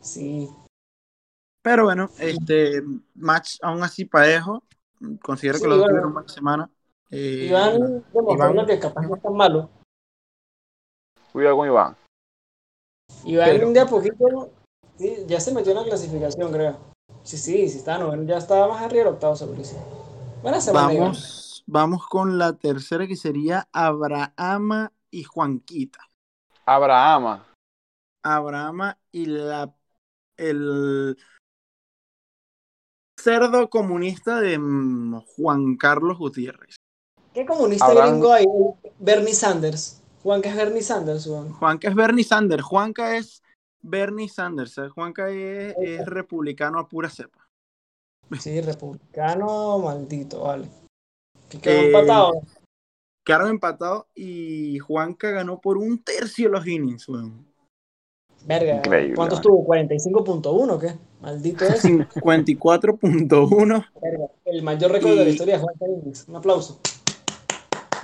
Sí. 0.00 0.48
Pero 1.62 1.84
bueno, 1.84 2.08
este 2.18 2.82
match 3.14 3.58
aún 3.62 3.82
así 3.82 4.06
parejo. 4.06 4.62
Considero 5.22 5.58
Sí, 5.58 5.64
que 5.64 5.68
los 5.68 5.78
bueno. 5.78 5.90
tuvieron 5.92 6.12
buena 6.14 6.28
semana. 6.28 6.70
Eh, 7.10 7.46
Iván 7.48 8.04
demostrando 8.12 8.66
que 8.66 8.78
capaz 8.78 9.02
no 9.06 9.16
es 9.16 9.22
tan 9.22 9.34
malo. 9.34 9.70
Cuidado 11.32 11.56
con 11.56 11.66
Iván. 11.68 11.96
Iván 13.24 13.48
Pero- 13.50 13.70
de 13.72 13.80
a 13.80 13.86
poquito 13.86 14.50
sí, 14.96 15.16
ya 15.26 15.40
se 15.40 15.52
metió 15.54 15.72
en 15.72 15.78
la 15.78 15.84
clasificación, 15.84 16.52
creo. 16.52 16.78
Sí, 17.22 17.36
sí, 17.38 17.68
sí 17.68 17.78
está 17.78 17.98
noveno, 17.98 18.22
ya 18.24 18.38
estaba 18.38 18.68
más 18.68 18.82
arriba 18.82 19.04
del 19.04 19.14
octavo 19.14 19.36
seguro. 19.36 19.64
sí. 19.64 19.76
Buena 20.42 20.60
semana, 20.60 20.92
Iván. 20.92 21.04
vamos, 21.08 21.64
vamos 21.66 22.06
con 22.06 22.38
la 22.38 22.52
tercera 22.54 23.06
que 23.06 23.16
sería 23.16 23.68
Abrahama 23.72 24.92
y 25.10 25.24
Juanquita. 25.24 26.00
Abrahama. 26.66 27.46
Abrahama 28.22 28.98
y 29.10 29.26
la 29.26 29.74
el 30.36 31.16
cerdo 33.18 33.68
comunista 33.70 34.40
de 34.40 34.58
mm, 34.58 35.20
Juan 35.36 35.76
Carlos 35.76 36.18
Gutiérrez. 36.18 36.76
¿Qué 37.38 37.46
comunista 37.46 37.86
Abraham- 37.86 38.10
gringo 38.18 38.32
hay? 38.32 38.44
Bernie 38.98 39.32
Sanders. 39.32 40.02
Juan, 40.24 40.42
que 40.42 40.48
es 40.48 40.56
Bernie 40.56 40.82
Sanders, 40.82 41.24
Juan. 41.24 41.52
Juanca 41.52 41.88
es 41.88 41.94
Bernie 41.94 42.24
Sanders. 42.24 42.62
Juanca 42.64 43.16
es 43.16 43.42
Bernie 43.80 44.28
Sanders. 44.28 44.76
¿eh? 44.78 44.88
Juanca 44.88 45.30
es, 45.30 45.76
es 45.80 46.04
republicano 46.06 46.80
a 46.80 46.88
pura 46.88 47.08
cepa. 47.08 47.46
Sí, 48.40 48.60
republicano, 48.60 49.78
maldito, 49.78 50.40
vale. 50.42 50.66
Que 51.48 51.58
quedó 51.60 51.74
Eh, 51.80 51.86
empatado. 51.86 52.32
Quedaron 53.24 53.50
empatados 53.50 54.06
y 54.16 54.80
Juanca 54.80 55.30
ganó 55.30 55.60
por 55.60 55.78
un 55.78 56.02
tercio 56.02 56.48
los 56.48 56.66
innings. 56.66 57.08
weón. 57.08 57.46
Verga. 58.46 58.76
increíble, 58.78 59.14
¿Cuánto 59.14 59.36
vale. 59.36 59.42
estuvo? 59.48 59.64
¿45.1 59.64 60.72
o 60.74 60.78
qué? 60.80 60.94
Maldito 61.20 61.64
es. 61.66 61.84
54.1 62.16 63.86
Verga. 64.02 64.26
El 64.44 64.62
mayor 64.62 64.90
récord 64.90 65.10
de 65.16 65.24
la 65.24 65.30
historia 65.30 65.54
de 65.56 65.62
Juan 65.62 65.74
Carlos. 65.78 66.24
Un 66.26 66.36
aplauso. 66.36 66.80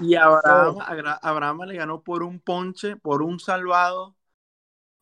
Y 0.01 0.15
Abraham, 0.15 0.77
Abraham 1.23 1.61
le 1.67 1.77
ganó 1.77 2.03
por 2.03 2.23
un 2.23 2.41
ponche, 2.41 2.97
por 2.97 3.23
un 3.23 3.39
salvado. 3.41 4.15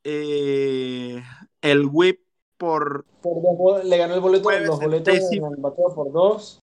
eh, 0.04 1.22
el 1.60 1.86
whip 1.90 2.20
por 2.56 3.04
Por 3.22 3.84
le 3.84 3.96
ganó 3.98 4.14
el 4.14 4.20
boleto, 4.20 4.48
Nueve 4.48 4.66
los 4.66 4.80
boletos 4.80 5.14
por 5.94 6.12
dos. 6.12 6.58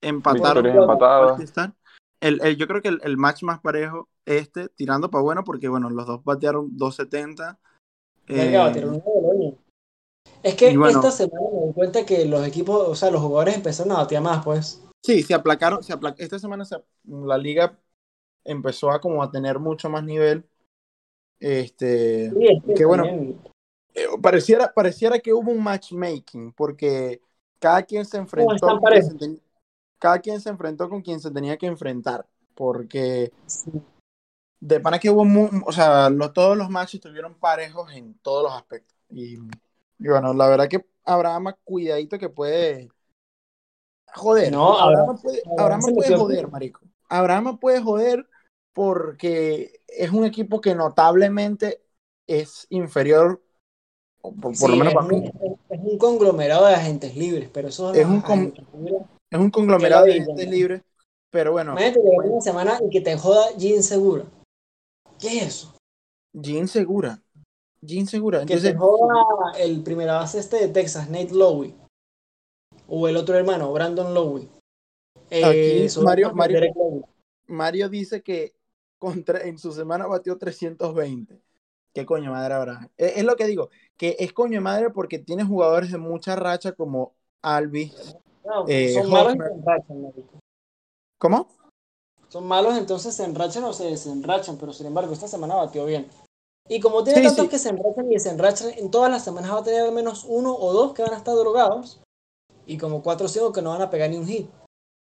empataron. 0.00 0.66
Empatadas. 0.66 1.52
El, 2.20 2.40
el- 2.42 2.56
yo 2.56 2.68
creo 2.68 2.80
que 2.80 2.88
el, 2.88 3.00
el 3.02 3.16
match 3.16 3.42
más 3.42 3.60
parejo, 3.60 4.08
este, 4.26 4.68
tirando 4.68 5.10
para 5.10 5.22
bueno, 5.22 5.42
porque 5.42 5.68
bueno, 5.68 5.90
los 5.90 6.06
dos 6.06 6.22
batearon 6.24 6.76
270. 6.76 7.58
Verga, 8.28 8.58
eh, 8.60 8.68
batieron 8.68 9.02
un. 9.04 9.58
Es 10.42 10.56
que 10.56 10.76
bueno. 10.76 10.98
esta 10.98 11.10
semana 11.10 11.46
me 11.52 11.66
di 11.68 11.72
cuenta 11.72 12.04
que 12.04 12.24
los 12.24 12.46
equipos, 12.46 12.88
o 12.88 12.94
sea, 12.94 13.10
los 13.10 13.22
jugadores 13.22 13.54
empezaron 13.56 13.92
a 13.92 13.98
batear 13.98 14.22
más, 14.22 14.44
pues. 14.44 14.82
Sí, 15.02 15.22
se 15.22 15.34
aplacaron, 15.34 15.82
se 15.82 15.92
apla- 15.92 16.14
esta 16.18 16.38
semana 16.38 16.64
se- 16.64 16.82
la 17.04 17.38
liga 17.38 17.78
empezó 18.44 18.90
a 18.90 19.00
como 19.00 19.22
a 19.22 19.30
tener 19.30 19.58
mucho 19.58 19.88
más 19.88 20.04
nivel. 20.04 20.44
Este, 21.38 22.30
Sí, 22.30 22.46
es 22.48 22.64
que 22.64 22.74
que 22.74 22.84
bueno, 22.84 23.04
eh, 23.04 24.06
pareciera, 24.20 24.72
pareciera 24.72 25.18
que 25.18 25.32
hubo 25.32 25.50
un 25.50 25.62
matchmaking, 25.62 26.52
porque 26.52 27.20
cada 27.58 27.82
quien 27.82 28.04
se 28.04 28.16
enfrentó 28.16 28.80
con 28.80 29.02
se 29.02 29.14
ten- 29.14 29.40
cada 29.98 30.18
quien 30.18 30.40
se 30.40 30.50
enfrentó 30.50 30.88
con 30.88 31.02
quien 31.02 31.20
se 31.20 31.30
tenía 31.30 31.56
que 31.56 31.66
enfrentar, 31.66 32.26
porque 32.54 33.32
sí. 33.46 33.70
de 34.60 34.80
pana 34.80 34.98
que 34.98 35.10
hubo, 35.10 35.24
mu- 35.24 35.62
o 35.66 35.72
sea, 35.72 36.10
los- 36.10 36.32
todos 36.32 36.56
los 36.56 36.68
matches 36.70 36.94
estuvieron 36.94 37.34
parejos 37.34 37.92
en 37.92 38.14
todos 38.22 38.44
los 38.44 38.52
aspectos. 38.52 38.96
Y, 39.10 39.36
y 40.02 40.08
bueno, 40.08 40.34
la 40.34 40.48
verdad 40.48 40.68
que 40.68 40.84
Abraham, 41.04 41.54
cuidadito 41.64 42.18
que 42.18 42.28
puede 42.28 42.88
joder. 44.14 44.52
No, 44.52 44.78
Abraham, 44.78 45.18
puede, 45.20 45.42
Abraham 45.58 45.80
puede 45.94 46.16
joder, 46.16 46.48
marico. 46.48 46.80
Abraham 47.08 47.58
puede 47.58 47.80
joder 47.80 48.26
porque 48.72 49.80
es 49.88 50.10
un 50.10 50.24
equipo 50.24 50.60
que 50.60 50.74
notablemente 50.74 51.82
es 52.26 52.66
inferior, 52.70 53.42
por, 54.20 54.34
por 54.40 54.54
Sí, 54.56 54.68
lo 54.68 54.76
menos 54.76 54.94
para 54.94 55.06
un, 55.06 55.12
mí, 55.20 55.32
es 55.68 55.80
un 55.82 55.98
conglomerado 55.98 56.66
de 56.66 56.74
agentes 56.74 57.16
libres, 57.16 57.50
pero 57.52 57.68
eso 57.68 57.92
Es 57.92 58.06
un 58.06 58.20
con- 58.20 58.38
agentes 58.38 58.64
libres- 58.74 59.02
es 59.30 59.38
un 59.38 59.50
conglomerado 59.50 60.04
de 60.04 60.12
Qué 60.12 60.18
gente 60.18 60.32
ladilla. 60.44 60.50
libre. 60.50 60.82
Pero 61.30 61.52
bueno, 61.52 61.72
Imagínate 61.72 62.00
llegar 62.00 62.26
una 62.30 62.40
semana 62.42 62.78
y 62.86 62.90
que 62.90 63.00
te 63.00 63.16
joda 63.16 63.56
Jean 63.56 63.82
Segura. 63.82 64.24
¿Qué 65.18 65.38
es 65.38 65.42
eso? 65.46 65.74
Jean 66.34 66.68
Segura. 66.68 67.22
Jean 67.82 68.06
Segura. 68.06 68.38
Que 68.38 68.54
Entonces, 68.54 68.72
te 68.72 68.78
joda 68.78 69.52
el 69.58 69.82
primera 69.82 70.14
base 70.14 70.38
este 70.38 70.56
de 70.56 70.68
Texas, 70.68 71.10
Nate 71.10 71.34
Lowe. 71.34 71.74
O 72.88 73.08
el 73.08 73.16
otro 73.16 73.36
hermano, 73.36 73.72
Brandon 73.72 74.14
Lowe. 74.14 74.48
Eh, 75.30 75.88
Mario- 76.02 76.32
Mario- 77.46 77.88
dice 77.88 78.22
que 78.22 78.54
contra, 78.98 79.40
en 79.42 79.58
su 79.58 79.72
semana 79.72 80.06
batió 80.06 80.36
320. 80.38 81.42
¿Qué 81.94 82.06
coño 82.06 82.30
madre 82.30 82.54
habrá? 82.54 82.90
Es, 82.96 83.18
es 83.18 83.24
lo 83.24 83.36
que 83.36 83.46
digo, 83.46 83.70
que 83.96 84.16
es 84.18 84.32
coño 84.32 84.60
madre 84.60 84.90
porque 84.90 85.18
tiene 85.18 85.44
jugadores 85.44 85.90
de 85.90 85.98
mucha 85.98 86.36
racha 86.36 86.72
como 86.72 87.14
Alvis. 87.42 88.16
No, 88.44 88.64
Eh, 88.68 88.94
son 88.94 89.10
malos 89.10 89.32
se 89.32 89.94
marico. 89.94 90.38
¿Cómo? 91.18 91.48
Son 92.28 92.46
malos, 92.46 92.76
entonces 92.78 93.14
se 93.14 93.24
enrachan 93.24 93.64
o 93.64 93.72
se 93.72 93.84
desenrachan, 93.84 94.56
pero 94.56 94.72
sin 94.72 94.86
embargo, 94.86 95.12
esta 95.12 95.28
semana 95.28 95.54
batió 95.54 95.84
bien. 95.84 96.08
Y 96.68 96.80
como 96.80 97.04
tiene 97.04 97.20
Sí, 97.20 97.26
tantos 97.26 97.44
sí. 97.44 97.50
que 97.50 97.58
se 97.58 97.68
enrachan 97.70 98.06
y 98.10 98.14
desenrachan, 98.14 98.70
en 98.76 98.90
todas 98.90 99.10
las 99.10 99.24
semanas 99.24 99.52
va 99.52 99.58
a 99.58 99.62
tener 99.64 99.82
al 99.82 99.92
menos 99.92 100.24
uno 100.28 100.54
o 100.54 100.72
dos 100.72 100.94
que 100.94 101.02
van 101.02 101.12
a 101.12 101.16
estar 101.16 101.34
drogados. 101.34 102.00
Y 102.66 102.78
como 102.78 103.02
cuatro 103.02 103.26
o 103.26 103.28
cinco 103.28 103.52
que 103.52 103.62
no 103.62 103.70
van 103.70 103.82
a 103.82 103.90
pegar 103.90 104.08
ni 104.10 104.16
un 104.16 104.26
hit. 104.26 104.48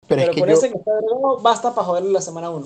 Pero, 0.07 0.21
Pero, 0.21 0.31
es, 0.31 0.35
que 0.35 0.41
con 0.41 0.49
yo, 0.49 0.55
ese 0.55 0.71
que 0.71 0.77
está 0.77 0.91
drogado, 0.95 1.41
basta 1.41 1.75
para 1.75 1.85
joderle 1.87 2.11
la 2.11 2.21
semana 2.21 2.49
uno. 2.49 2.65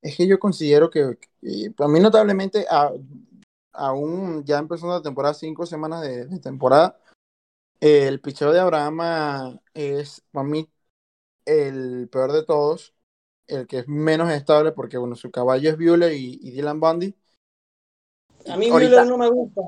es 0.00 0.16
que 0.16 0.26
yo 0.26 0.38
considero 0.38 0.90
que, 0.90 1.18
que 1.40 1.70
para 1.76 1.88
mí 1.88 2.00
notablemente, 2.00 2.66
a- 2.70 2.92
aún 3.72 4.44
ya 4.44 4.58
empezando 4.58 4.94
la 4.94 5.02
temporada, 5.02 5.34
cinco 5.34 5.66
semanas 5.66 6.02
de, 6.02 6.26
de 6.26 6.38
temporada, 6.40 6.98
eh, 7.80 8.08
el 8.08 8.20
picheo 8.20 8.52
de 8.52 8.60
Abraham 8.60 9.58
es 9.74 10.22
para 10.32 10.46
mí 10.46 10.68
el 11.44 12.08
peor 12.10 12.32
de 12.32 12.44
todos, 12.44 12.94
el 13.46 13.66
que 13.66 13.80
es 13.80 13.88
menos 13.88 14.30
estable 14.32 14.72
porque 14.72 14.98
bueno, 14.98 15.16
su 15.16 15.30
caballo 15.30 15.70
es 15.70 15.76
Bueller 15.76 16.12
y, 16.12 16.38
y 16.42 16.50
Dylan 16.52 16.80
Bundy. 16.80 17.16
A 18.48 18.56
mí 18.56 18.70
Müller 18.70 19.06
no 19.06 19.18
me 19.18 19.28
gusta. 19.28 19.62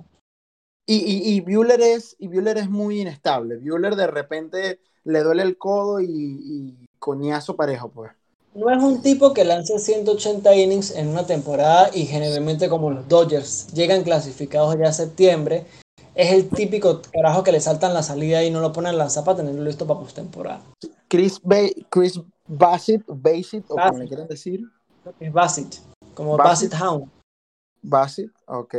Y, 0.87 0.97
y, 0.97 1.35
y 1.35 1.41
Bueller 1.41 1.81
es, 1.81 2.15
y 2.19 2.29
es 2.37 2.71
muy 2.71 3.01
inestable. 3.01 3.57
Bueller 3.57 3.97
de 3.97 4.07
repente 4.07 4.81
le 5.05 5.23
duele 5.23 5.43
el 5.43 5.57
codo 5.57 6.01
y, 6.01 6.07
y 6.09 6.87
coñazo 6.99 7.57
parejo, 7.57 7.89
pues. 7.89 8.13
No 8.55 8.71
es 8.71 8.81
un 8.83 9.03
tipo 9.03 9.35
que 9.35 9.45
lance 9.45 9.79
180 9.79 10.55
innings 10.55 10.93
en 10.93 11.09
una 11.09 11.27
temporada 11.27 11.91
y 11.93 12.07
generalmente 12.07 12.69
como 12.69 12.91
los 12.91 13.09
Dodgers 13.09 13.67
llegan 13.73 14.05
clasificados 14.05 14.77
ya 14.79 14.91
a 14.91 14.93
septiembre, 14.93 15.67
es 16.15 16.33
el 16.33 16.49
típico 16.49 17.03
carajo 17.13 17.43
que 17.43 17.51
le 17.51 17.61
saltan 17.61 17.95
la 17.95 18.05
salida 18.05 18.45
y 18.45 18.51
no 18.53 18.61
lo 18.61 18.73
ponen 18.73 18.95
a 18.95 18.97
lanzar 18.97 19.25
para 19.25 19.39
tenerlo 19.39 19.65
listo 19.65 19.87
para 19.87 19.99
postemporada. 19.99 20.63
Chris, 21.09 21.41
ba 21.43 21.57
Chris 21.91 22.21
Bassett, 22.47 23.03
Bassett, 23.09 23.65
o 23.69 23.75
como 23.75 23.99
le 23.99 24.07
quieran 24.07 24.29
decir. 24.29 24.61
Es 25.19 25.33
Bassett, 25.33 25.81
como 26.15 26.37
Bassett. 26.37 26.71
Bassett 26.71 26.83
Hound. 26.83 27.11
Bassett, 27.85 28.31
ok. 28.47 28.75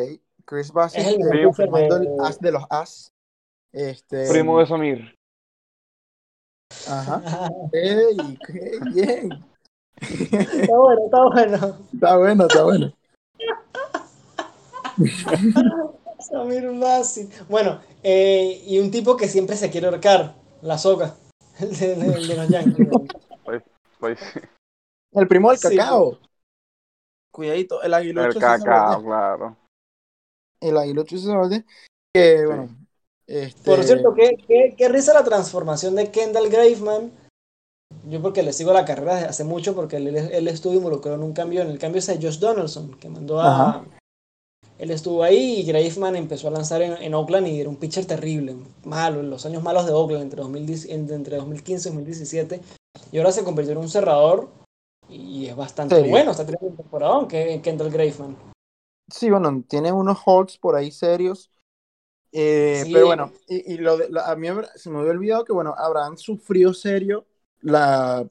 Chris 0.46 0.72
Bassett, 0.72 1.02
Es 1.02 1.08
el 1.13 1.22
eh, 1.22 1.26
de- 1.26 2.06
el 2.06 2.20
as 2.22 2.39
de 2.39 2.52
los 2.52 2.63
as. 2.70 3.12
Este, 3.72 4.30
Primo 4.30 4.60
de 4.60 4.65
Samir. 4.68 5.15
Ajá. 6.89 7.50
Ey, 7.74 8.38
qué 8.48 8.80
bien. 8.94 9.46
está 10.02 10.78
bueno, 10.78 11.06
está 11.06 11.24
bueno. 11.26 11.78
Está 11.94 12.18
bueno, 12.18 12.48
está 12.48 12.63
bueno. 12.63 12.94
Samir 16.20 16.72
Bassett. 16.80 17.48
Bueno, 17.48 17.80
eh, 18.04 18.63
y 18.65 18.80
un 18.80 18.91
tipo 18.91 19.15
que 19.18 19.28
siempre 19.28 19.56
se 19.58 19.70
quiere 19.70 19.88
ahorcar, 19.88 20.36
la 20.62 20.78
soga, 20.78 21.15
el 21.60 21.76
de, 21.78 21.94
el 21.94 22.28
de 22.28 22.36
los 22.36 22.48
Yankees. 22.50 22.88
Pues, 24.00 24.20
El 25.13 25.28
primo 25.28 25.50
del 25.50 25.60
Sí. 25.60 25.78
Cuidadito, 27.36 27.84
el 27.84 27.93
aguilucho. 27.93 28.28
el 28.30 28.36
cacao, 28.39 29.04
claro. 29.04 29.58
El 30.62 30.78
aguilucho 30.78 31.17
César 31.17 31.38
Valdés, 31.38 31.65
Que 32.15 32.45
bueno. 32.45 32.69
Este, 33.28 33.69
Por 33.69 33.84
cierto, 33.84 34.13
¿qué, 34.13 34.38
qué, 34.48 34.74
qué 34.78 34.88
risa 34.88 35.13
la 35.13 35.24
transformación 35.26 35.95
de 35.95 36.12
Kendall 36.12 36.50
Graveman. 36.50 37.12
Yo 38.08 38.21
porque 38.21 38.41
le 38.41 38.54
sigo 38.54 38.71
la 38.71 38.86
carrera 38.86 39.15
desde 39.15 39.28
hace 39.28 39.43
mucho 39.43 39.76
porque 39.76 39.98
él, 39.98 40.08
él 40.15 40.48
estuvo 40.48 40.74
involucrado 40.74 41.17
en 41.17 41.24
un 41.24 41.34
cambio, 41.34 41.62
en 41.62 41.69
el 41.69 41.78
cambio 41.80 42.00
ese 42.00 42.17
de 42.17 42.26
Josh 42.26 42.39
Donaldson, 42.39 42.93
que 43.00 43.10
mandó 43.10 43.41
a... 43.41 43.48
Ajá. 43.52 43.86
Él 44.78 44.91
estuvo 44.91 45.24
ahí 45.24 45.60
y 45.60 45.63
Graveman 45.63 46.15
empezó 46.15 46.48
a 46.48 46.52
lanzar 46.52 46.82
en, 46.82 46.93
en 47.02 47.13
Oakland 47.13 47.48
y 47.48 47.60
era 47.60 47.69
un 47.69 47.78
pitcher 47.78 48.06
terrible, 48.06 48.56
malo, 48.84 49.19
en 49.21 49.30
los 49.30 49.45
años 49.45 49.62
malos 49.63 49.86
de 49.86 49.93
Oakland, 49.93 50.24
entre, 50.24 50.41
2010 50.41 50.86
en- 50.86 51.10
entre 51.12 51.38
2015 51.38 51.89
y 51.89 51.91
2017. 51.91 52.62
Y 53.12 53.17
ahora 53.17 53.32
se 53.32 53.43
convirtió 53.43 53.71
en 53.74 53.80
un 53.80 53.89
cerrador 53.89 54.48
y 55.10 55.48
es 55.48 55.56
bastante 55.56 55.96
Serio. 55.96 56.12
bueno, 56.12 56.32
está 56.32 56.46
teniendo 56.46 56.68
un 56.68 56.76
temporadón 56.78 57.28
que 57.28 57.62
Kendall 57.62 57.91
Graveman. 57.91 58.36
Sí, 59.10 59.30
bueno, 59.30 59.63
tiene 59.68 59.91
unos 59.91 60.18
holds 60.26 60.58
por 60.58 60.76
ahí 60.76 60.91
serios. 60.91 61.52
Eh, 62.32 62.82
Sí. 62.86 62.91
Pero 62.94 63.06
bueno, 63.06 63.32
y, 63.48 63.74
y 63.74 63.78
lo 63.78 63.98
de- 63.98 64.10
la- 64.10 64.26
a 64.30 64.36
mí 64.36 64.48
se 64.76 64.89
me 64.89 65.00
había 65.00 65.12
olvidado 65.12 65.46
que, 65.46 65.54
bueno, 65.54 65.74
Abraham 65.78 66.18
sufrió 66.18 66.74
serio 66.74 67.26
la, 67.62 68.28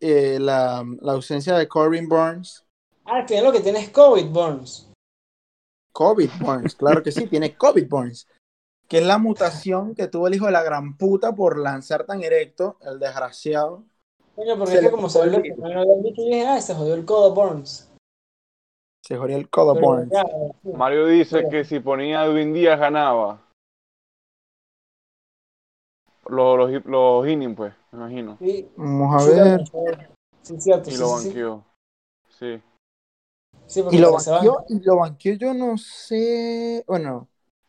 eh, 0.00 0.38
la, 0.40 0.84
la 1.00 1.12
ausencia 1.12 1.56
de 1.58 1.68
Corbin 1.68 2.08
Burns. 2.08 2.64
Ah, 3.04 3.24
final 3.26 3.44
lo 3.46 3.52
que 3.52 3.60
tiene 3.60 3.80
es 3.80 3.90
COVID, 3.90 4.26
Burns. 4.26 4.90
COVID 5.92 6.30
Burns, 6.40 6.74
claro 6.76 7.02
que 7.02 7.10
sí, 7.12 7.26
tiene 7.28 7.56
COVID 7.56 7.88
Burns. 7.88 8.28
Que 8.88 8.98
es 8.98 9.04
la 9.06 9.18
mutación 9.18 9.94
que 9.94 10.08
tuvo 10.08 10.28
el 10.28 10.34
hijo 10.34 10.46
de 10.46 10.52
la 10.52 10.62
gran 10.62 10.96
puta 10.96 11.34
por 11.34 11.58
lanzar 11.58 12.06
tan 12.06 12.22
erecto, 12.22 12.78
el 12.80 12.98
desgraciado. 12.98 13.84
Coño, 14.38 14.56
porque 14.56 14.70
Se 14.72 14.78
es 14.78 14.84
que 14.84 14.90
como 14.92 15.08
se 15.08 15.18
lo 15.18 15.24
habían 15.24 15.42
dicho, 16.02 16.22
yo 16.22 16.28
dije, 16.28 16.46
ah, 16.46 16.60
se 16.60 16.72
jodió 16.72 16.94
el 16.94 17.04
codo 17.04 17.34
Burns. 17.34 17.90
Se 19.04 19.16
jodió 19.16 19.36
el 19.36 19.50
codo 19.50 19.74
Pero 19.74 19.86
Burns. 19.86 20.10
ya, 20.12 20.22
sí. 20.62 20.68
Mario 20.76 21.06
dice 21.06 21.38
Pero- 21.38 21.50
que 21.50 21.64
si 21.64 21.80
ponía 21.80 22.20
a 22.20 22.26
Edwin 22.26 22.52
Díaz 22.52 22.78
ganaba. 22.78 23.42
Los, 26.28 26.56
los, 26.70 26.84
los 26.84 27.26
innings, 27.26 27.56
pues, 27.56 27.74
me 27.90 27.98
imagino. 27.98 28.36
Sí, 28.38 28.70
Vamos 28.76 29.16
a 29.16 29.26
sí, 29.26 29.30
ver. 29.34 29.64
Sí, 30.42 30.60
cierto. 30.60 30.88
Y 30.90 30.92
sí, 30.92 31.00
lo 31.00 31.10
banqueó. 31.10 31.64
Sí. 32.28 32.62
Sí, 33.66 33.82
porque 33.82 33.96
Y 33.96 33.98
lo 34.00 34.12
banqueó, 34.12 34.64
y 34.68 34.80
lo 34.84 34.96
banqueó 34.98 35.34
yo 35.34 35.52
no 35.54 35.76
sé. 35.78 36.84
Bueno, 36.86 37.26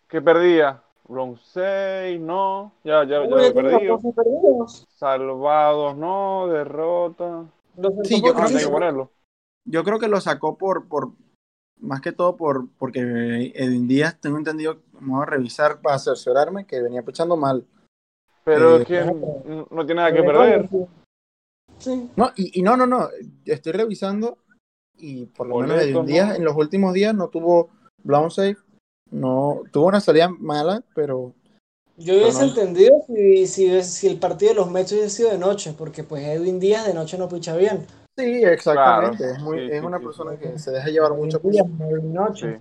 ¿Qué 0.08 0.22
perdía? 0.22 0.84
Round 1.10 1.40
6, 1.54 2.20
no. 2.22 2.72
Ya, 2.84 3.04
ya, 3.04 3.10
ya 3.10 3.22
Uy, 3.24 3.30
lo 3.30 3.40
he 3.40 3.52
tiene 3.52 3.70
perdido. 3.72 3.96
14 3.98 4.14
perdidos. 4.16 4.88
Salvados, 4.96 5.98
no. 5.98 6.48
Derrota. 6.48 7.46
Sí, 8.04 8.22
yo 8.22 8.34
creo 8.34 8.36
que 8.36 8.42
hay 8.44 8.54
que 8.54 8.60
sí. 8.60 8.70
ponerlo. 8.70 9.12
yo 9.66 9.84
creo 9.84 10.00
que 10.00 10.08
lo 10.08 10.22
sacó 10.22 10.58
por, 10.58 10.88
por 10.88 11.12
más 11.80 12.02
que 12.02 12.12
todo 12.12 12.36
por 12.36 12.68
porque 12.78 13.00
Edwin 13.56 13.88
Díaz, 13.88 14.20
tengo 14.20 14.38
entendido, 14.38 14.82
vamos 14.94 15.24
a 15.24 15.26
revisar 15.26 15.82
para 15.82 15.98
cerciorarme 15.98 16.66
que 16.66 16.82
venía 16.82 17.04
pechando 17.04 17.38
mal. 17.38 17.66
Pero 18.44 18.78
Eh, 18.78 18.82
es 18.82 18.88
que 18.88 19.06
no, 19.06 19.86
tiene 19.86 19.96
nada 19.96 20.14
que 20.14 20.24
perder. 20.24 20.68
Sí. 21.78 22.10
No, 22.18 22.32
y, 22.36 22.60
y 22.60 22.62
no, 22.62 22.76
no, 22.76 22.86
no, 22.86 23.08
estoy 23.46 23.72
revisando 23.72 24.38
y 24.98 25.26
por 25.28 25.48
lo 25.48 25.60
menos 25.60 25.82
Edwin 25.82 26.06
Díaz 26.06 26.30
¿no? 26.30 26.36
en 26.36 26.44
los 26.44 26.56
últimos 26.58 26.94
días 26.94 27.16
no 27.16 27.30
tuvo 27.30 27.70
blown 28.04 28.30
safe, 28.32 28.58
no 29.12 29.62
tuvo 29.72 29.88
una 29.88 30.02
salida 30.02 30.30
mala, 30.30 30.84
pero 30.94 31.34
Yo 31.98 32.14
hubiese 32.16 32.42
no- 32.42 32.48
entendido 32.50 32.96
si, 33.08 33.48
si, 33.48 33.84
si 33.84 34.08
el 34.08 34.20
partido 34.20 34.50
de 34.52 34.56
los 34.56 34.72
Mets 34.72 34.92
hubiese 34.92 35.10
sido 35.10 35.32
de 35.32 35.38
noche, 35.38 35.74
porque 35.78 36.04
pues 36.04 36.24
Edwin 36.24 36.60
Díaz 36.60 36.86
de 36.88 36.94
noche 36.94 37.18
no 37.18 37.28
picha 37.28 37.56
bien. 37.56 37.86
Sí, 38.18 38.44
exactamente. 38.44 39.18
Claro. 39.18 39.34
Es, 39.36 39.42
muy, 39.42 39.58
Sí, 39.60 39.72
es 39.74 39.80
sí, 39.82 39.86
una 39.86 39.98
sí, 40.00 40.06
persona 40.06 40.32
sí. 40.34 40.38
que 40.40 40.60
se 40.60 40.72
deja 40.72 40.88
llevar 40.90 41.14
mucho 41.14 41.42
por 41.42 41.52
Díaz, 41.52 41.66
su. 41.68 42.36
Sí. 42.36 42.56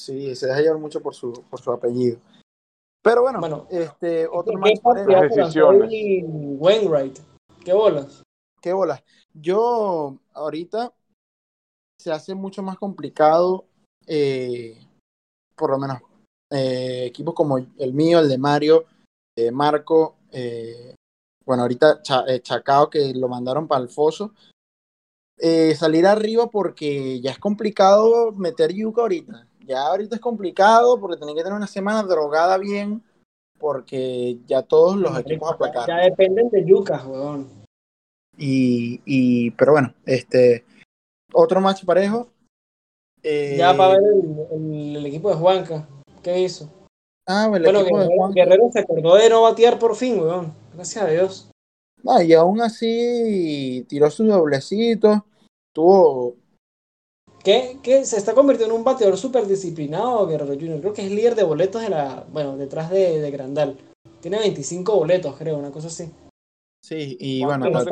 sí, 0.00 0.34
se 0.36 0.46
deja 0.46 0.60
llevar 0.60 0.78
mucho 0.78 1.00
por 1.02 1.14
su, 1.14 1.32
por 1.50 1.60
su 1.60 1.70
apellido. 1.70 2.18
Pero 3.02 3.22
bueno, 3.22 3.38
Bueno, 3.40 3.66
este 3.70 4.26
otro 4.26 4.54
¿Qué 4.54 4.58
match 4.58 4.80
parejo. 4.80 5.06
partidazo 5.10 5.22
Las 5.22 5.36
lanzó 5.36 5.44
decisiones. 5.70 5.88
ahí 5.90 6.22
Wainwright? 6.24 7.18
¿Qué 7.64 7.72
bolas? 7.72 8.22
qué 8.60 8.72
bola. 8.72 9.02
Yo 9.32 10.18
ahorita 10.32 10.92
se 12.00 12.10
hace 12.10 12.34
mucho 12.34 12.62
más 12.64 12.78
complicado, 12.78 13.66
eh, 14.08 14.76
por 15.56 15.70
lo 15.70 15.78
menos 15.78 15.98
eh, 16.50 17.06
equipos 17.06 17.34
como 17.34 17.58
el 17.58 17.92
mío, 17.92 18.20
el 18.20 18.28
de 18.28 18.38
Mario, 18.38 18.84
eh, 19.36 19.50
Marco, 19.50 20.16
eh, 20.30 20.94
bueno, 21.44 21.62
ahorita 21.62 22.02
Cha- 22.02 22.24
Chacao 22.40 22.90
que 22.90 23.12
lo 23.14 23.28
mandaron 23.28 23.66
para 23.66 23.82
el 23.82 23.88
foso. 23.88 24.32
salir 25.74 26.06
arriba 26.06 26.50
porque 26.50 27.20
ya 27.20 27.30
es 27.30 27.38
complicado 27.38 28.32
meter 28.32 28.72
yuca 28.72 29.02
ahorita. 29.02 29.46
Ya 29.66 29.82
ahorita 29.82 30.16
es 30.16 30.20
complicado 30.20 30.98
porque 31.00 31.16
tienen 31.16 31.34
que 31.36 31.42
tener 31.42 31.56
una 31.56 31.66
semana 31.66 32.02
drogada 32.04 32.56
bien 32.58 33.02
porque 33.58 34.38
ya 34.46 34.62
todos 34.62 34.96
los 34.96 35.18
equipos 35.18 35.52
aplacaron. 35.52 35.86
Ya 35.88 36.04
dependen 36.04 36.50
de 36.50 36.64
Yucas, 36.64 37.04
weón. 37.04 37.48
Y, 38.36 39.00
y, 39.04 39.50
pero 39.52 39.72
bueno, 39.72 39.94
este 40.04 40.64
otro 41.32 41.60
match 41.60 41.84
parejo. 41.84 42.28
Eh, 43.22 43.56
Ya 43.58 43.76
para 43.76 43.94
ver 44.00 44.02
el, 44.02 44.46
el- 44.52 44.96
el 44.96 45.06
equipo 45.06 45.28
de 45.30 45.36
Juanca. 45.36 45.88
¿Qué 46.22 46.40
hizo? 46.40 46.68
Ah, 47.26 47.44
el 47.44 47.62
bueno, 47.62 47.80
equipo 47.80 47.98
de 47.98 48.04
Guerrero, 48.04 48.16
Juan. 48.20 48.32
Guerrero 48.32 48.70
se 48.72 48.78
acordó 48.80 49.14
de 49.16 49.30
no 49.30 49.42
batear 49.42 49.78
por 49.78 49.96
fin, 49.96 50.20
weón. 50.20 50.52
Gracias 50.74 51.04
a 51.04 51.08
Dios. 51.08 51.50
Ah, 52.06 52.22
y 52.22 52.32
aún 52.34 52.60
así 52.60 53.84
tiró 53.88 54.10
sus 54.10 54.28
doblecitos. 54.28 55.20
Tuvo. 55.72 56.36
¿Qué, 57.42 57.78
qué? 57.82 58.04
se 58.04 58.16
está 58.16 58.34
convirtiendo 58.34 58.74
en 58.74 58.80
un 58.80 58.84
bateador 58.84 59.16
súper 59.16 59.46
disciplinado, 59.46 60.26
Guerrero 60.26 60.54
Junior. 60.54 60.80
Creo 60.80 60.92
que 60.92 61.04
es 61.04 61.10
líder 61.10 61.34
de 61.34 61.44
boletos 61.44 61.82
de 61.82 61.90
la. 61.90 62.24
Bueno, 62.32 62.56
detrás 62.56 62.90
de, 62.90 63.20
de 63.20 63.30
Grandal. 63.30 63.76
Tiene 64.20 64.38
25 64.38 64.96
boletos, 64.96 65.36
creo, 65.36 65.56
una 65.58 65.70
cosa 65.70 65.88
así. 65.88 66.10
Sí, 66.82 67.16
y 67.20 67.42
Juanca 67.42 67.68
bueno, 67.68 67.78
no 67.78 67.84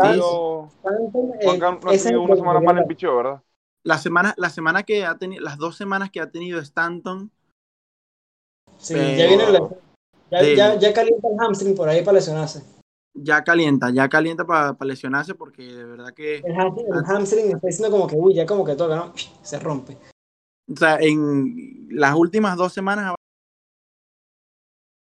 eh, 1.35 1.45
Juanca 1.45 1.71
no 1.73 1.79
tenido 1.79 2.21
es 2.23 2.27
una 2.27 2.37
semana 2.37 2.61
mala 2.61 2.81
en 2.83 2.89
picheo, 2.89 3.17
¿verdad? 3.17 3.43
La 3.85 3.99
semana, 3.99 4.35
la 4.37 4.51
semana 4.51 4.83
que 4.83 5.05
ha 5.05 5.16
tenido, 5.18 5.42
las 5.42 5.59
dos 5.59 5.77
semanas 5.77 6.11
que 6.11 6.20
ha 6.20 6.31
tenido 6.31 6.59
Stanton, 6.61 7.31
Sí, 8.79 8.94
pero- 8.94 9.16
ya 9.16 9.27
viene 9.29 9.44
el. 9.44 9.59
Ya, 10.31 10.42
ya, 10.55 10.79
ya 10.79 10.92
calienta 10.94 11.29
el 11.29 11.37
hamstring 11.38 11.77
por 11.77 11.88
ahí 11.88 12.03
para 12.03 12.16
lesionarse. 12.16 12.64
ya 13.16 13.44
calienta, 13.44 13.90
ya 13.90 14.09
calienta 14.09 14.44
para 14.44 14.77
lesionarse 14.81 15.35
porque 15.35 15.62
de 15.62 15.85
verdad 15.85 16.12
que, 16.12 16.38
El, 16.38 16.47
el 16.57 17.05
hamstring 17.07 17.53
está 17.55 17.66
diciendo 17.68 17.90
como 17.90 18.07
que, 18.09 18.16
uy, 18.16 18.35
ya 18.35 18.44
como 18.47 18.64
que 18.64 18.75
toca, 18.75 18.97
¿no? 18.97 19.12
Se 19.42 19.59
rompe. 19.61 19.97
o 20.73 20.77
sea, 20.77 20.99
en 21.01 21.87
las 21.90 22.14
últimas 22.16 22.57
dos 22.57 22.73
semanas 22.73 23.12
ha 23.12 23.14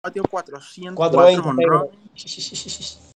batido 0.03 0.25
404 0.29 0.95
420. 0.95 3.12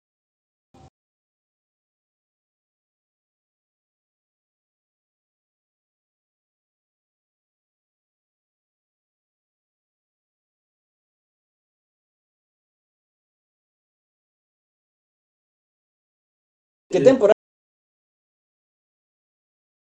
¿Qué 16.98 17.04
temporada 17.04 17.34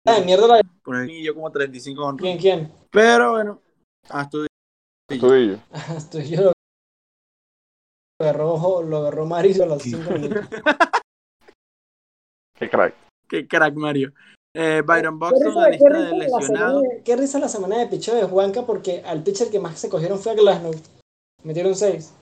de 0.04 0.24
mierda 0.24 0.46
la 0.48 0.56
de 0.56 0.62
Por 0.82 0.96
ahí 0.96 1.22
yo 1.24 1.34
como 1.34 1.50
35 1.50 2.04
honrones. 2.04 2.40
quién? 2.40 2.66
¿Quién? 2.66 2.72
Pero 2.90 3.30
bueno, 3.32 3.60
Estudillo. 5.08 5.58
Estoy 5.96 6.28
yo 6.28 6.42
lo 6.42 6.52
agarró, 8.20 8.82
lo 8.82 8.96
agarró 8.98 9.26
Mario 9.26 9.62
a 9.64 9.66
los 9.66 9.82
5 9.82 10.10
minutos. 10.18 10.48
Qué 12.58 12.70
crack. 12.70 12.94
qué 13.28 13.46
crack 13.48 13.74
Mario. 13.74 14.12
Eh, 14.54 14.82
Byron 14.84 15.18
¿Qué 15.18 15.26
Buxton, 15.26 15.54
la 15.54 15.64
qué 15.64 15.70
lista 15.72 15.88
risa 15.88 15.98
de 15.98 16.18
la 16.18 16.24
semana 16.24 16.38
lesionados. 16.40 16.82
de- 16.82 17.02
qué 17.04 17.16
risa 17.16 17.38
la 17.38 17.48
semana 17.48 17.78
de 17.78 17.86
picheo 17.86 18.14
de 18.14 18.24
Juanca 18.24 18.66
porque 18.66 19.02
al 19.04 19.22
pitcher 19.22 19.50
que 19.50 19.58
más 19.60 19.78
se 19.78 19.88
cogieron 19.88 20.18
fue 20.18 20.32
a 20.32 20.34
Glasnow. 20.34 20.72
Metieron 21.42 21.74
6. 21.74 22.14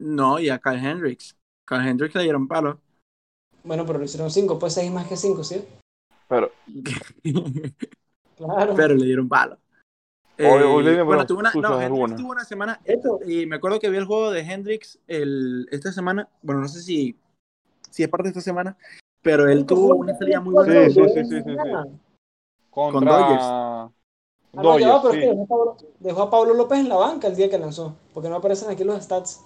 No, 0.00 0.38
y 0.38 0.48
a 0.50 0.58
Kyle 0.58 0.76
Hendricks. 0.78 1.36
Kyle 1.66 1.80
Hendricks 1.88 2.14
le 2.14 2.22
dieron 2.22 2.46
palo. 2.46 2.80
Bueno, 3.64 3.84
pero 3.86 3.98
lo 3.98 4.04
hicieron 4.04 4.30
5, 4.30 4.58
pues 4.58 4.74
6 4.74 4.90
más 4.90 5.06
que 5.06 5.16
5, 5.16 5.44
¿sí? 5.44 5.64
Pero, 6.28 6.50
Claro. 8.36 8.74
pero 8.74 8.94
le 8.94 9.04
dieron 9.04 9.28
palo. 9.28 9.58
Hoy- 10.38 10.62
hoy 10.62 10.84
le 10.84 10.92
Eh, 10.94 11.02
bueno, 11.02 11.26
tuvo 11.26 11.40
una, 11.40 11.50
no, 11.52 12.16
tuvo 12.16 12.30
una 12.30 12.44
semana. 12.44 12.80
Esto- 12.84 13.18
Y 13.26 13.46
me 13.46 13.56
acuerdo 13.56 13.80
que 13.80 13.90
vi 13.90 13.96
el 13.96 14.04
juego 14.04 14.30
de 14.30 14.40
Hendricks 14.42 15.00
el, 15.08 15.66
esta 15.72 15.90
semana. 15.90 16.28
Bueno, 16.42 16.60
no 16.60 16.68
sé 16.68 16.80
si, 16.80 17.18
si 17.90 18.04
es 18.04 18.08
parte 18.08 18.24
de 18.24 18.28
esta 18.30 18.40
semana. 18.40 18.76
Pero 19.20 19.48
él 19.48 19.66
tuvo 19.66 19.96
una 19.96 20.16
salida 20.16 20.40
muy 20.40 20.54
buena. 20.54 20.88
Sí, 20.88 20.94
sí, 20.94 21.08
sí, 21.08 21.24
sí, 21.24 21.42
sí, 21.42 21.56
contra 22.70 23.18
Dodgers. 23.18 23.42
Ah, 23.42 23.90
no, 24.52 24.78
ya 24.78 24.94
va, 24.94 25.02
Dodgers, 25.02 25.02
pero 25.02 25.12
es 25.12 25.18
que 25.18 25.20
sí. 25.20 25.28
dejó 25.28 25.42
a, 25.42 25.46
Pablo, 25.48 25.76
dejó 25.98 26.22
a 26.22 26.30
Pablo 26.30 26.54
López 26.54 26.78
en 26.78 26.88
la 26.88 26.96
banca 26.96 27.26
el 27.26 27.34
día 27.34 27.50
que 27.50 27.58
lanzó. 27.58 27.96
Porque 28.14 28.28
no 28.28 28.36
aparecen 28.36 28.70
aquí 28.70 28.84
los 28.84 29.02
stats. 29.02 29.44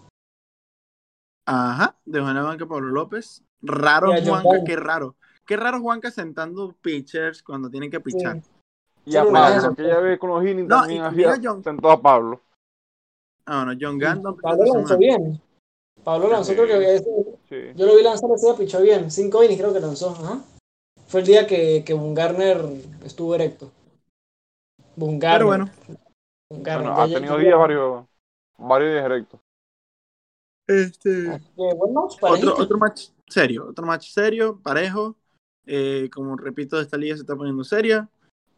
Ajá, 1.46 1.96
dejó 2.04 2.28
en 2.28 2.34
la 2.34 2.42
banca 2.42 2.66
Pablo 2.66 2.88
López. 2.88 3.42
Raro 3.62 4.12
Juanca, 4.24 4.64
qué 4.66 4.76
raro. 4.76 5.16
Qué 5.46 5.56
raro 5.56 5.80
Juanca 5.80 6.10
sentando 6.10 6.74
pitchers 6.80 7.42
cuando 7.42 7.68
tienen 7.70 7.90
que 7.90 8.00
pichar. 8.00 8.40
Sí. 8.42 8.50
Y 9.06 9.16
a 9.16 9.24
Pablo, 9.24 9.74
que 9.74 9.86
ya 9.86 9.98
ve 9.98 10.18
con 10.18 10.30
los 10.30 10.42
innings 10.44 10.68
No, 10.68 10.80
también 10.80 11.00
y 11.00 11.04
también 11.04 11.28
hacía 11.30 11.48
a 11.50 11.52
John. 11.52 11.64
sentó 11.64 11.90
a 11.90 12.00
Pablo. 12.00 12.40
Ah, 13.46 13.64
bueno, 13.64 13.78
John 13.80 13.98
Gant 13.98 14.22
no 14.22 14.36
Pablo 14.36 14.64
lanzó 14.74 14.96
bien. 14.96 15.40
Pablo 16.04 16.28
lanzó, 16.28 16.52
Sí. 16.52 16.56
creo 16.56 16.66
que 16.66 16.94
ese- 16.94 17.38
Sí. 17.48 17.72
yo 17.76 17.86
lo 17.86 17.96
vi 17.96 18.02
lanzar 18.02 18.30
ese 18.34 18.46
día, 18.46 18.56
pichó 18.56 18.80
bien. 18.80 19.10
5 19.10 19.42
innings 19.42 19.60
creo 19.60 19.72
que 19.72 19.80
lanzó. 19.80 20.10
Ajá. 20.10 20.40
Fue 21.08 21.20
el 21.20 21.26
día 21.26 21.46
que, 21.46 21.82
que 21.84 21.92
Bungarner 21.94 22.64
estuvo 23.04 23.34
erecto. 23.34 23.70
Bungarner. 24.96 25.38
Pero 25.38 25.46
bueno, 25.46 25.70
Bungarner. 26.50 26.88
Bueno, 26.90 26.96
Ya- 26.96 27.02
ha 27.16 27.18
tenido 27.18 27.38
días 27.38 27.58
varios, 27.58 28.04
varios 28.58 28.92
días 28.92 29.04
directos. 29.04 29.40
este. 30.68 31.26
Match, 31.28 32.16
Otro, 32.22 32.54
otro 32.56 32.78
match 32.78 33.08
serio, 33.28 33.66
otro 33.68 33.86
match 33.86 34.10
serio, 34.10 34.60
parejo. 34.62 35.16
Eh, 35.66 36.10
como 36.12 36.36
repito, 36.36 36.80
esta 36.80 36.96
liga 36.96 37.14
se 37.14 37.22
está 37.22 37.36
poniendo 37.36 37.64
seria. 37.64 38.08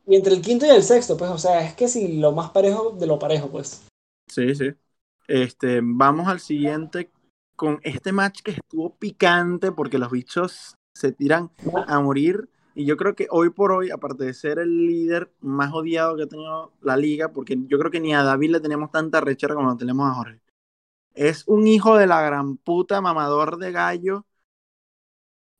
Y 0.06 0.16
entre 0.16 0.34
el 0.34 0.42
quinto 0.42 0.66
y 0.66 0.70
el 0.70 0.82
sexto, 0.82 1.16
pues, 1.16 1.30
o 1.30 1.38
sea, 1.38 1.64
es 1.66 1.74
que 1.74 1.88
si 1.88 2.18
lo 2.18 2.32
más 2.32 2.50
parejo 2.50 2.90
de 2.92 3.06
lo 3.06 3.18
parejo, 3.18 3.50
pues. 3.50 3.86
Sí, 4.30 4.54
sí. 4.54 4.72
Este, 5.26 5.80
vamos 5.82 6.28
al 6.28 6.40
siguiente 6.40 7.10
con 7.56 7.80
este 7.82 8.12
match 8.12 8.42
que 8.42 8.50
estuvo 8.52 8.94
picante 8.96 9.72
porque 9.72 9.98
los 9.98 10.10
bichos 10.10 10.74
se 10.94 11.12
tiran 11.12 11.50
a 11.86 12.00
morir. 12.00 12.48
Y 12.74 12.84
yo 12.86 12.96
creo 12.96 13.14
que 13.14 13.28
hoy 13.30 13.50
por 13.50 13.70
hoy, 13.70 13.90
aparte 13.90 14.24
de 14.24 14.34
ser 14.34 14.58
el 14.58 14.86
líder 14.86 15.32
más 15.40 15.72
odiado 15.72 16.16
que 16.16 16.24
ha 16.24 16.28
tenido 16.28 16.72
la 16.82 16.96
liga, 16.96 17.32
porque 17.32 17.56
yo 17.68 17.78
creo 17.78 17.90
que 17.90 18.00
ni 18.00 18.12
a 18.14 18.24
David 18.24 18.50
le 18.50 18.60
teníamos 18.60 18.90
tanta 18.90 19.20
rechera 19.20 19.54
como 19.54 19.70
lo 19.70 19.76
tenemos 19.76 20.10
a 20.10 20.14
Jorge. 20.14 20.40
Es 21.14 21.46
un 21.46 21.68
hijo 21.68 21.96
de 21.96 22.08
la 22.08 22.20
gran 22.22 22.56
puta 22.56 23.00
mamador 23.00 23.58
de 23.58 23.70
gallo. 23.70 24.26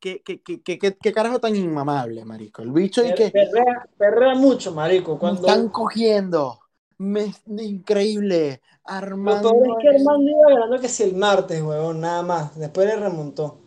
¿Qué, 0.05 0.21
qué, 0.23 0.43
qué, 0.43 0.99
qué, 1.01 1.13
carajo 1.15 1.41
tan 1.41 1.57
inmamable, 1.57 2.27
marico? 2.27 2.61
El 2.61 2.73
bicho 2.73 3.03
y 3.03 3.15
que 3.15 3.31
Perrea, 3.31 3.89
perrea 3.97 4.35
mucho, 4.35 4.75
marico. 4.75 5.19
Cuando... 5.19 5.47
están 5.49 5.71
cogiendo. 5.71 6.61
Me, 6.99 7.33
increíble. 7.47 8.61
Lo 8.87 8.93
Armando. 8.93 9.51
peor 9.51 9.67
es 9.67 9.75
que 9.81 9.97
Armando 9.97 10.31
iba 10.31 10.51
ganando 10.51 10.79
que 10.79 10.91
si 10.91 11.05
el 11.05 11.17
martes, 11.17 11.63
huevón, 11.63 12.03
nada 12.03 12.23
más. 12.23 12.59
Después 12.59 12.87
le 12.87 12.97
remontó. 12.97 13.63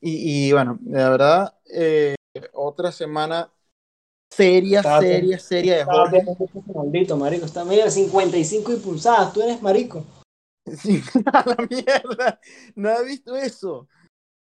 Y, 0.00 0.46
y 0.48 0.52
bueno, 0.52 0.78
la 0.86 1.10
verdad, 1.10 1.54
eh, 1.70 2.14
otra 2.54 2.90
semana 2.90 3.52
seria, 4.30 4.78
Estaba 4.78 5.02
seria, 5.02 5.38
seria 5.38 5.76
de 5.76 5.84
Jorge. 5.84 6.18
ese 6.20 6.72
maldito, 6.72 7.18
marico. 7.18 7.44
Está 7.44 7.66
medio 7.66 7.84
de 7.84 7.90
55 7.90 8.72
impulsadas. 8.72 9.34
Tú 9.34 9.42
eres 9.42 9.60
marico. 9.60 10.06
Sí, 10.80 11.02
a 11.34 11.44
la 11.46 11.56
mierda. 11.68 12.40
No 12.76 12.88
he 12.90 13.04
visto 13.04 13.36
eso. 13.36 13.88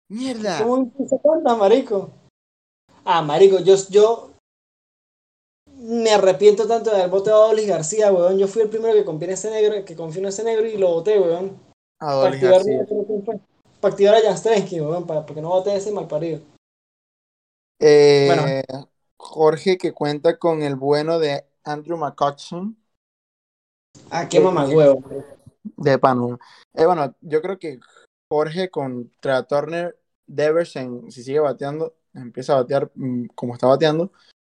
Mierda. 0.09 0.59
¿Cómo 0.63 0.79
impulsa 0.79 1.19
tantas, 1.19 1.59
marico? 1.59 2.11
Ah, 3.05 3.23
marico, 3.23 3.59
yo, 3.61 3.75
yo 3.91 4.31
me 5.75 6.11
arrepiento 6.11 6.67
tanto 6.67 6.91
de 6.91 6.97
haber 6.97 7.11
votado 7.11 7.45
a 7.45 7.49
Olis 7.49 7.69
García, 7.69 8.13
weón. 8.13 8.39
Yo 8.39 8.49
fui 8.49 8.63
el 8.63 8.69
primero 8.69 8.95
que 8.95 9.05
confió 9.05 9.29
en 9.29 9.35
ese 9.35 9.51
negro, 9.51 9.85
que 9.85 9.97
confió 9.97 10.21
en 10.21 10.29
ese 10.29 10.45
negro 10.45 10.67
y 10.67 10.77
lo 10.77 10.89
voté, 10.89 11.19
weón. 11.19 11.61
Para 11.99 12.13
Adolis 12.13 12.43
activar, 12.43 12.63
para 13.81 13.93
activar 13.93 14.15
a 14.15 14.21
Janstrensky, 14.23 14.81
weón, 14.81 15.07
para, 15.07 15.27
porque 15.27 15.43
no 15.43 15.49
voté 15.49 15.73
a 15.73 15.77
ese 15.77 15.93
malparido. 15.93 16.41
Eh, 17.79 18.63
Jorge 19.19 19.77
que 19.77 19.93
cuenta 19.93 20.39
con 20.39 20.63
el 20.63 20.77
bueno 20.77 21.19
de 21.19 21.45
Andrew 21.65 21.99
McCutcheon. 21.99 22.77
Ah, 24.11 24.29
qué 24.29 24.39
Sí. 24.39 24.43
mamagüevo. 24.43 25.03
De 25.77 25.99
pano. 25.99 26.39
Eh, 26.75 26.87
bueno, 26.87 27.15
yo 27.21 27.43
creo 27.43 27.59
que 27.59 27.81
Jorge 28.31 28.71
contra 28.71 29.43
Turner, 29.45 29.97
Deversen, 30.27 31.11
si 31.11 31.23
sigue 31.23 31.41
bateando, 31.41 31.95
empieza 32.15 32.55
a 32.55 32.57
batear 32.63 32.91
mm, 32.95 33.27
como 33.35 33.55
está 33.55 33.67
bateando. 33.67 34.11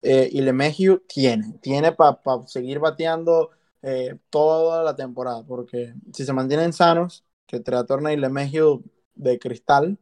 eh, 0.02 0.28
y 0.32 0.40
LeMahieu 0.40 1.00
tiene, 1.08 1.54
tiene 1.60 1.92
para 1.92 2.18
seguir 2.46 2.78
bateando 2.78 3.50
eh, 3.82 4.16
toda 4.30 4.82
la 4.84 4.94
temporada, 4.94 5.42
porque 5.44 5.92
si 6.12 6.24
se 6.24 6.32
mantienen 6.32 6.72
sanos, 6.72 7.24
que 7.46 7.60
Turner 7.60 8.16
y 8.16 8.20
LeMahieu 8.20 8.82
de 9.14 9.38
cristal, 9.38 9.98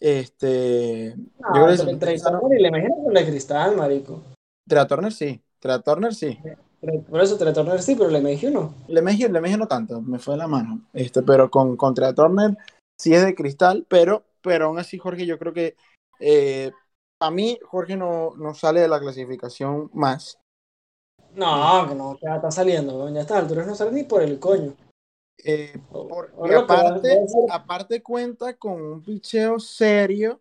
este, 0.00 1.16
No, 1.16 1.54
yo 1.54 1.64
creo 1.74 1.84
que 1.86 1.90
entre 1.90 2.18
sanos. 2.18 2.42
Y 2.56 2.62
le 2.62 2.68
imagino 2.68 2.94
con 3.04 3.16
el 3.16 3.26
cristal, 3.26 3.76
marico. 3.76 4.22
Turner 4.88 5.12
sí, 5.12 5.40
Turner 5.84 6.14
sí. 6.14 6.38
Tre- 6.80 7.04
Por 7.04 7.20
eso 7.20 7.36
Turner 7.36 7.82
sí, 7.82 7.96
pero 7.96 8.10
le 8.10 8.20
imagino 8.20 8.60
no. 8.60 8.74
LeMahieu, 8.86 9.28
LeMahieu 9.32 9.58
no 9.58 9.66
tanto, 9.66 10.00
me 10.00 10.18
fue 10.20 10.34
de 10.34 10.38
la 10.38 10.46
mano. 10.46 10.82
Este, 10.92 11.22
pero 11.22 11.50
con 11.50 11.76
contra 11.76 12.14
Turner 12.14 12.56
sí 12.98 13.14
es 13.14 13.24
de 13.24 13.34
cristal, 13.34 13.86
pero, 13.88 14.24
pero 14.42 14.66
aún 14.66 14.78
así, 14.78 14.98
Jorge, 14.98 15.26
yo 15.26 15.38
creo 15.38 15.52
que 15.52 15.76
eh, 16.20 16.72
a 17.20 17.30
mí, 17.30 17.58
Jorge 17.64 17.96
no, 17.96 18.34
no 18.36 18.54
sale 18.54 18.80
de 18.80 18.88
la 18.88 19.00
clasificación 19.00 19.90
más. 19.92 20.38
No, 21.34 21.86
que 21.88 21.94
no, 21.94 22.18
ya 22.20 22.36
está 22.36 22.50
saliendo. 22.50 23.08
Ya 23.10 23.18
a 23.18 23.22
estas 23.22 23.38
alturas 23.38 23.66
no 23.66 23.74
sale 23.74 23.92
ni 23.92 24.04
por 24.04 24.22
el 24.22 24.38
coño. 24.38 24.74
Eh, 25.44 25.80
va- 25.92 26.58
aparte, 26.58 27.26
aparte 27.48 28.02
cuenta 28.02 28.56
con 28.56 28.80
un 28.80 29.02
picheo 29.02 29.60
serio 29.60 30.40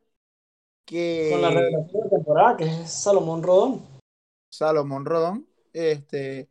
que 0.85 1.29
Con 1.31 1.41
la 1.41 1.49
revelación 1.51 2.03
de 2.03 2.09
temporada, 2.09 2.57
que 2.57 2.65
es 2.65 2.91
Salomón 2.91 3.43
Rodón. 3.43 3.81
Salomón 4.51 5.05
Rodón, 5.05 5.47
este, 5.73 6.47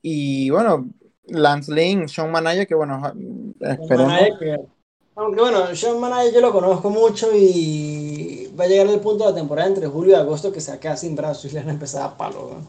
y 0.00 0.48
bueno, 0.48 0.88
Lance 1.24 1.72
Lynn, 1.72 2.08
Sean 2.08 2.30
Manaya, 2.30 2.64
que 2.64 2.74
bueno, 2.74 3.02
esperemos. 3.60 4.12
Aunque 5.18 5.40
bueno, 5.40 5.74
Sean 5.74 5.98
Manaya 5.98 6.30
yo 6.30 6.42
lo 6.42 6.52
conozco 6.52 6.90
mucho 6.90 7.28
y 7.34 8.52
va 8.58 8.64
a 8.64 8.66
llegar 8.66 8.86
el 8.86 9.00
punto 9.00 9.24
de 9.24 9.30
la 9.30 9.36
temporada 9.36 9.68
entre 9.68 9.86
julio 9.86 10.12
y 10.12 10.14
agosto 10.14 10.52
que 10.52 10.60
se 10.60 10.70
va 10.70 10.76
a 10.76 10.80
quedar 10.80 10.98
sin 10.98 11.16
brazos 11.16 11.46
y 11.46 11.54
le 11.54 11.60
van 11.60 11.70
a 11.70 11.72
empezar 11.72 12.02
a 12.02 12.16
palo. 12.16 12.60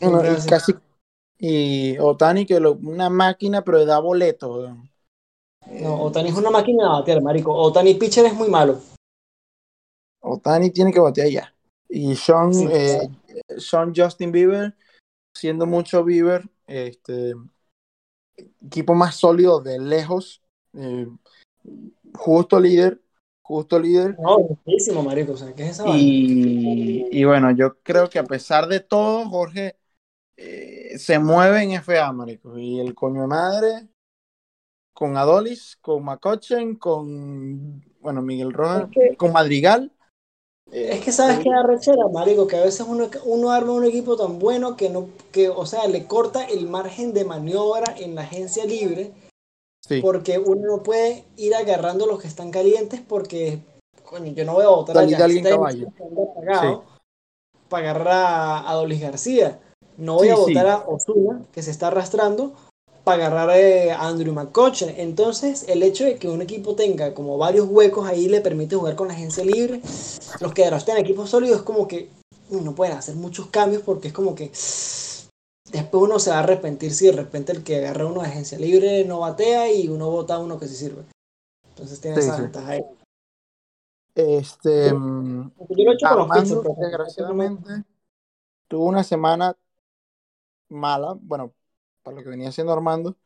y 0.00 0.46
casi 0.48 0.74
y 1.38 1.96
Otani 1.98 2.44
que 2.44 2.58
lo, 2.58 2.72
una 2.72 3.08
máquina 3.08 3.62
pero 3.62 3.86
da 3.86 4.00
boletos 4.00 4.50
weón. 4.50 4.90
No, 5.80 6.02
Otani 6.02 6.30
es 6.30 6.36
una 6.36 6.50
máquina 6.50 6.84
de 6.84 6.90
batear, 6.90 7.22
marico. 7.22 7.54
Otani 7.54 7.94
pitcher 7.94 8.26
es 8.26 8.34
muy 8.34 8.48
malo. 8.48 8.80
Otani 10.20 10.70
tiene 10.70 10.92
que 10.92 11.00
batear 11.00 11.28
ya 11.28 11.54
y 11.88 12.16
Sean 12.16 12.52
Sí. 12.52 12.66
eh, 12.68 13.08
Sean 13.58 13.92
Justin 13.94 14.32
Bieber 14.32 14.74
siendo 15.36 15.66
mucho 15.66 16.02
Bieber 16.02 16.48
este 16.66 17.34
equipo 18.60 18.94
más 18.94 19.14
sólido 19.14 19.60
de 19.60 19.78
lejos 19.78 20.42
eh, 20.76 21.06
justo 22.14 22.60
líder 22.60 23.00
justo 23.42 23.78
líder 23.78 24.16
No, 24.18 24.38
muchísimo, 24.40 25.02
marico. 25.02 25.32
O 25.32 25.36
sea, 25.36 25.54
¿qué 25.54 25.64
es 25.64 25.70
esa 25.70 25.84
y, 25.88 27.06
y 27.10 27.24
bueno 27.24 27.50
yo 27.52 27.78
creo 27.82 28.08
que 28.08 28.18
a 28.18 28.24
pesar 28.24 28.66
de 28.66 28.80
todo 28.80 29.28
Jorge 29.28 29.76
eh, 30.36 30.98
se 30.98 31.18
mueve 31.18 31.62
en 31.62 31.72
FA 31.72 32.12
marico 32.12 32.58
y 32.58 32.80
el 32.80 32.94
coño 32.94 33.22
de 33.22 33.26
madre 33.28 33.88
con 34.92 35.16
Adolis, 35.16 35.76
con 35.80 36.04
Macochen, 36.04 36.76
con 36.76 37.84
bueno, 38.00 38.22
Miguel 38.22 38.52
Rojas, 38.52 38.84
Es 38.84 38.90
que- 38.90 39.16
con 39.16 39.32
Madrigal. 39.32 39.92
Es 40.72 41.04
que 41.04 41.12
sabes 41.12 41.38
que 41.40 41.52
arrechera, 41.52 42.08
marico, 42.12 42.46
que 42.48 42.56
a 42.56 42.64
veces 42.64 42.84
uno, 42.88 43.08
uno 43.24 43.50
arma 43.50 43.72
un 43.72 43.84
equipo 43.84 44.16
tan 44.16 44.38
bueno 44.40 44.76
que 44.76 44.88
no, 44.90 45.08
que, 45.30 45.48
o 45.48 45.64
sea, 45.64 45.86
le 45.86 46.06
corta 46.06 46.44
el 46.44 46.68
margen 46.68 47.12
de 47.12 47.24
maniobra 47.24 47.94
en 47.98 48.14
la 48.16 48.22
agencia 48.22 48.64
libre, 48.64 49.12
Sí, 49.86 50.00
porque 50.00 50.38
uno 50.38 50.76
no 50.76 50.82
puede 50.82 51.24
ir 51.36 51.54
agarrando 51.54 52.06
los 52.06 52.20
que 52.20 52.26
están 52.28 52.50
calientes 52.50 53.00
porque, 53.06 53.60
coño, 54.04 54.32
yo 54.32 54.44
no 54.44 54.54
voy 54.54 54.64
a 54.64 54.68
votar 54.68 54.96
a 54.96 55.00
alguien 55.00 55.18
Jan 55.18 55.42
caballo. 55.42 55.88
Pagado, 56.34 56.84
para 57.68 57.90
agarrar 57.90 58.08
a, 58.08 58.70
a 58.70 58.74
Dolis 58.74 59.00
García. 59.00 59.60
No 59.96 60.16
voy 60.16 60.28
Sí, 60.28 60.32
a 60.32 60.36
sí. 60.36 60.40
votar 60.54 60.66
a 60.66 60.84
Osuna, 60.88 61.42
que 61.52 61.62
se 61.62 61.70
está 61.70 61.86
arrastrando, 61.88 62.52
para 63.04 63.26
agarrar 63.26 63.56
eh, 63.56 63.92
a 63.92 64.08
Andrew 64.08 64.34
McCutcheon. 64.34 64.92
Entonces, 64.96 65.64
el 65.68 65.82
hecho 65.84 66.04
de 66.04 66.16
que 66.16 66.28
un 66.28 66.42
equipo 66.42 66.74
tenga 66.74 67.14
como 67.14 67.38
varios 67.38 67.68
huecos 67.68 68.08
ahí 68.08 68.28
le 68.28 68.40
permite 68.40 68.74
jugar 68.74 68.96
con 68.96 69.08
la 69.08 69.14
agencia 69.14 69.44
libre. 69.44 69.80
Los 70.40 70.52
que 70.52 70.64
estén 70.64 70.96
en 70.96 71.04
equipos 71.04 71.30
sólidos 71.30 71.58
es 71.58 71.62
como 71.62 71.86
que 71.86 72.10
no 72.50 72.74
pueden 72.74 72.96
hacer 72.96 73.14
muchos 73.14 73.46
cambios 73.46 73.82
porque 73.82 74.08
es 74.08 74.14
como 74.14 74.34
que 74.34 74.50
después 75.72 76.02
uno 76.02 76.18
se 76.18 76.30
va 76.30 76.36
a 76.36 76.40
arrepentir 76.40 76.92
si 76.92 77.06
de 77.06 77.12
repente 77.12 77.52
el 77.52 77.62
que 77.64 77.76
agarra 77.76 78.06
uno 78.06 78.22
de 78.22 78.28
agencia 78.28 78.58
libre 78.58 79.04
no 79.04 79.20
batea 79.20 79.72
y 79.72 79.88
uno 79.88 80.10
vota 80.10 80.34
a 80.34 80.38
uno 80.38 80.58
que 80.58 80.68
sí 80.68 80.76
sirve. 80.76 81.04
Entonces 81.68 82.00
tiene 82.00 82.20
Sí, 82.20 82.28
esa 82.28 82.36
sí. 82.36 82.42
ventaja 82.42 82.68
ahí. 82.70 82.84
este 84.14 84.92
mm, 84.94 85.50
Yo 85.70 85.84
lo 85.84 85.90
he 85.90 85.94
hecho 85.94 86.06
con 86.08 86.18
los 86.18 86.30
Armando, 86.30 86.62
pero- 86.62 86.74
desgraciadamente, 86.78 87.70
tuvo 88.68 88.86
una 88.86 89.04
semana 89.04 89.56
mala, 90.68 91.16
bueno, 91.20 91.52
para 92.02 92.16
lo 92.16 92.22
que 92.22 92.30
venía 92.30 92.48
haciendo 92.48 92.72
Armando, 92.72 93.16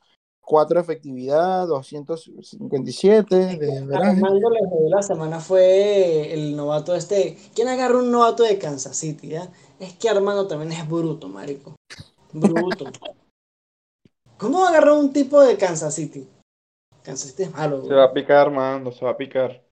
4 0.41 0.77
de 0.77 0.83
efectividad, 0.83 1.69
257 1.69 3.37
de 3.57 3.87
veraje. 3.87 4.11
Armando 4.17 4.51
le 4.51 4.61
la 4.91 5.03
semana 5.03 5.39
fue 5.39 6.33
el 6.33 6.57
novato 6.57 6.95
este. 6.95 7.39
¿Quién 7.55 7.69
agarra 7.69 7.99
un 7.99 8.11
novato 8.11 8.43
de 8.43 8.59
Kansas 8.59 8.97
City? 8.97 9.29
ya? 9.29 9.53
Es 9.79 9.95
que 9.95 10.09
Armando 10.09 10.49
también 10.49 10.73
es 10.73 10.89
bruto, 10.89 11.29
marico. 11.29 11.77
Bruto. 12.33 12.85
¿Cómo 14.39 14.65
agarró 14.67 14.99
un 14.99 15.13
tipo 15.13 15.41
de 15.41 15.57
Kansas 15.57 15.95
City? 15.95 16.29
Kansas 17.03 17.31
City 17.31 17.45
es 17.45 17.53
malo, 17.53 17.81
Se 17.81 17.87
güey. 17.87 17.99
va 17.99 18.05
a 18.05 18.13
picar 18.13 18.37
Armando, 18.47 18.93
se 18.93 19.05
va 19.05 19.11
a 19.13 19.17
picar. 19.17 19.63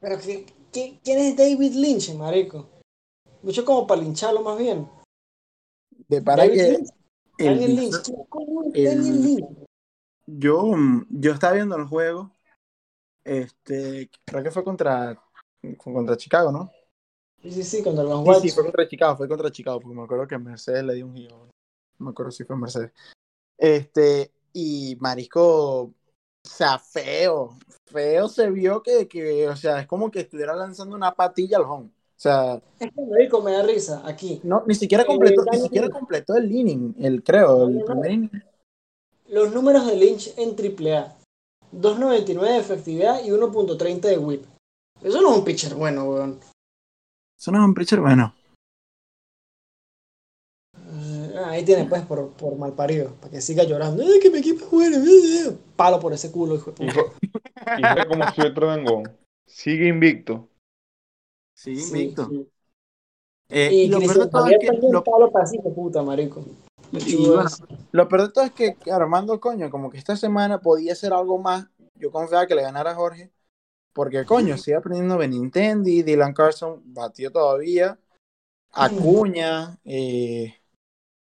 Pero 0.00 0.18
¿qué- 0.18 0.46
qué- 0.72 0.98
¿quién 1.02 1.18
es 1.18 1.36
David 1.36 1.74
Lynch, 1.74 2.14
marico? 2.14 2.68
Mucho 3.42 3.64
como 3.64 3.86
para 3.86 4.02
lincharlo 4.02 4.42
más 4.42 4.58
bien. 4.58 4.88
De 6.08 6.20
para 6.22 6.44
David 6.44 6.56
que 6.56 6.68
Lynch. 6.72 6.90
el 7.38 7.46
Daniel 7.60 7.70
bicho- 7.70 7.80
Lynch. 7.96 8.04
¿Quién 8.04 8.26
coño 8.28 8.62
es 8.64 8.74
el- 8.74 8.84
Daniel 8.98 9.22
Lynch? 9.22 9.48
yo, 10.26 10.74
yo 11.10 11.32
estaba 11.32 11.54
viendo 11.54 11.76
el 11.76 11.86
juego, 11.86 12.30
este, 13.24 14.10
creo 14.24 14.42
que 14.42 14.50
fue 14.50 14.64
contra, 14.64 15.22
fue 15.78 15.92
contra 15.92 16.16
Chicago, 16.16 16.52
¿no? 16.52 16.70
Sí, 17.42 17.50
sí, 17.52 17.62
sí, 17.62 17.82
contra 17.82 18.04
los 18.04 18.24
Sí, 18.42 18.48
sí, 18.48 18.54
fue 18.54 18.64
contra 18.64 18.86
Chicago, 18.88 19.16
fue 19.16 19.28
contra 19.28 19.50
Chicago, 19.50 19.80
porque 19.80 19.96
me 19.96 20.02
acuerdo 20.04 20.26
que 20.28 20.38
Mercedes 20.38 20.84
le 20.84 20.94
dio 20.94 21.06
un 21.06 21.14
giro. 21.14 21.49
No 22.00 22.06
me 22.06 22.10
acuerdo 22.10 22.32
si 22.32 22.44
fue 22.44 22.56
Mercedes. 22.56 22.92
Este, 23.58 24.32
y 24.54 24.96
Marisco, 25.00 25.82
o 25.82 25.92
sea, 26.42 26.78
feo, 26.78 27.58
feo 27.86 28.28
se 28.28 28.50
vio 28.50 28.82
que, 28.82 29.06
que, 29.06 29.46
o 29.48 29.54
sea, 29.54 29.80
es 29.80 29.86
como 29.86 30.10
que 30.10 30.20
estuviera 30.20 30.56
lanzando 30.56 30.96
una 30.96 31.12
patilla 31.12 31.58
al 31.58 31.64
home. 31.64 31.86
O 31.86 32.22
sea, 32.22 32.60
Es 32.78 32.90
que 32.90 33.02
marico 33.02 33.40
me 33.42 33.52
da 33.52 33.62
risa 33.62 34.02
aquí. 34.04 34.40
no, 34.44 34.64
ni 34.66 34.74
siquiera 34.74 35.04
Eh, 35.04 35.06
completó, 35.06 35.42
ni 35.52 35.58
siquiera 35.58 35.88
completó 35.90 36.34
el 36.36 36.50
inning, 36.50 36.94
el 36.98 37.22
creo, 37.22 37.68
el 37.68 37.78
no. 37.78 37.84
primer 37.84 38.10
inning. 38.10 38.42
Los 39.28 39.52
números 39.52 39.86
de 39.86 39.96
Lynch 39.96 40.32
en 40.38 40.50
AAA. 40.50 41.16
2.99 41.72 42.40
de 42.40 42.58
efectividad 42.58 43.22
y 43.24 43.28
1.30 43.30 44.00
de 44.00 44.18
whip. 44.18 44.44
Eso 45.02 45.20
no 45.20 45.30
es 45.32 45.38
un 45.38 45.44
pitcher 45.44 45.74
bueno, 45.74 46.04
weón. 46.04 46.40
Eso 47.38 47.52
no 47.52 47.58
es 47.58 47.64
un 47.64 47.74
pitcher 47.74 48.00
bueno. 48.00 48.34
Eh, 51.40 51.44
Ahí 51.44 51.64
tiene 51.64 51.84
pues 51.84 52.02
por, 52.02 52.30
por 52.30 52.56
mal 52.56 52.72
parido. 52.72 53.12
Para 53.20 53.30
que 53.32 53.40
siga 53.40 53.64
llorando. 53.64 54.02
¡Ay, 54.02 54.20
que 54.20 54.30
mi 54.30 54.38
equipo 54.38 54.64
es 54.64 54.70
bueno! 54.70 54.96
eh, 54.98 55.46
eh". 55.48 55.56
Palo 55.76 55.98
por 56.00 56.12
ese 56.12 56.30
culo, 56.30 56.54
hijo 56.54 56.70
de 56.72 56.76
puta. 56.76 56.92
Hijo, 56.92 57.14
hijo 57.78 57.94
de 57.94 58.06
como 58.06 58.30
si 58.32 58.40
otro 58.42 58.66
dangón. 58.66 59.16
Sigue 59.46 59.88
invicto. 59.88 60.48
Sí, 61.54 61.76
Sí, 61.76 61.88
invicto. 61.88 62.28
sí. 62.28 62.48
Eh, 63.48 63.70
Y 63.72 63.80
y 63.82 63.88
lo 63.88 63.98
peor 63.98 64.18
de 64.18 64.26
todo 64.28 64.46
es 64.46 64.58
que 64.60 64.72
lo, 64.90 65.02
palo 65.02 65.30
para 65.30 65.44
hijo 65.52 65.68
de 65.68 65.74
puta, 65.74 66.02
marico. 66.02 66.44
y 66.92 67.16
bueno, 67.16 67.50
lo 67.92 68.08
peor 68.08 68.22
de 68.22 68.32
todo 68.32 68.44
es 68.44 68.52
que 68.52 68.76
Armando, 68.90 69.40
coño, 69.40 69.70
como 69.70 69.90
que 69.90 69.98
esta 69.98 70.14
semana 70.16 70.60
podía 70.60 70.94
ser 70.94 71.12
algo 71.12 71.38
más. 71.38 71.66
Yo 71.96 72.10
confiaba 72.12 72.46
que 72.46 72.54
le 72.54 72.62
ganara 72.62 72.92
a 72.92 72.94
Jorge. 72.94 73.30
Porque, 73.92 74.24
coño, 74.24 74.56
sigue 74.56 74.76
aprendiendo 74.76 75.18
Benintendi, 75.18 76.02
Dylan 76.02 76.32
Carson 76.32 76.80
batió 76.84 77.32
todavía. 77.32 77.98
Acuña, 78.72 79.78
eh, 79.84 80.59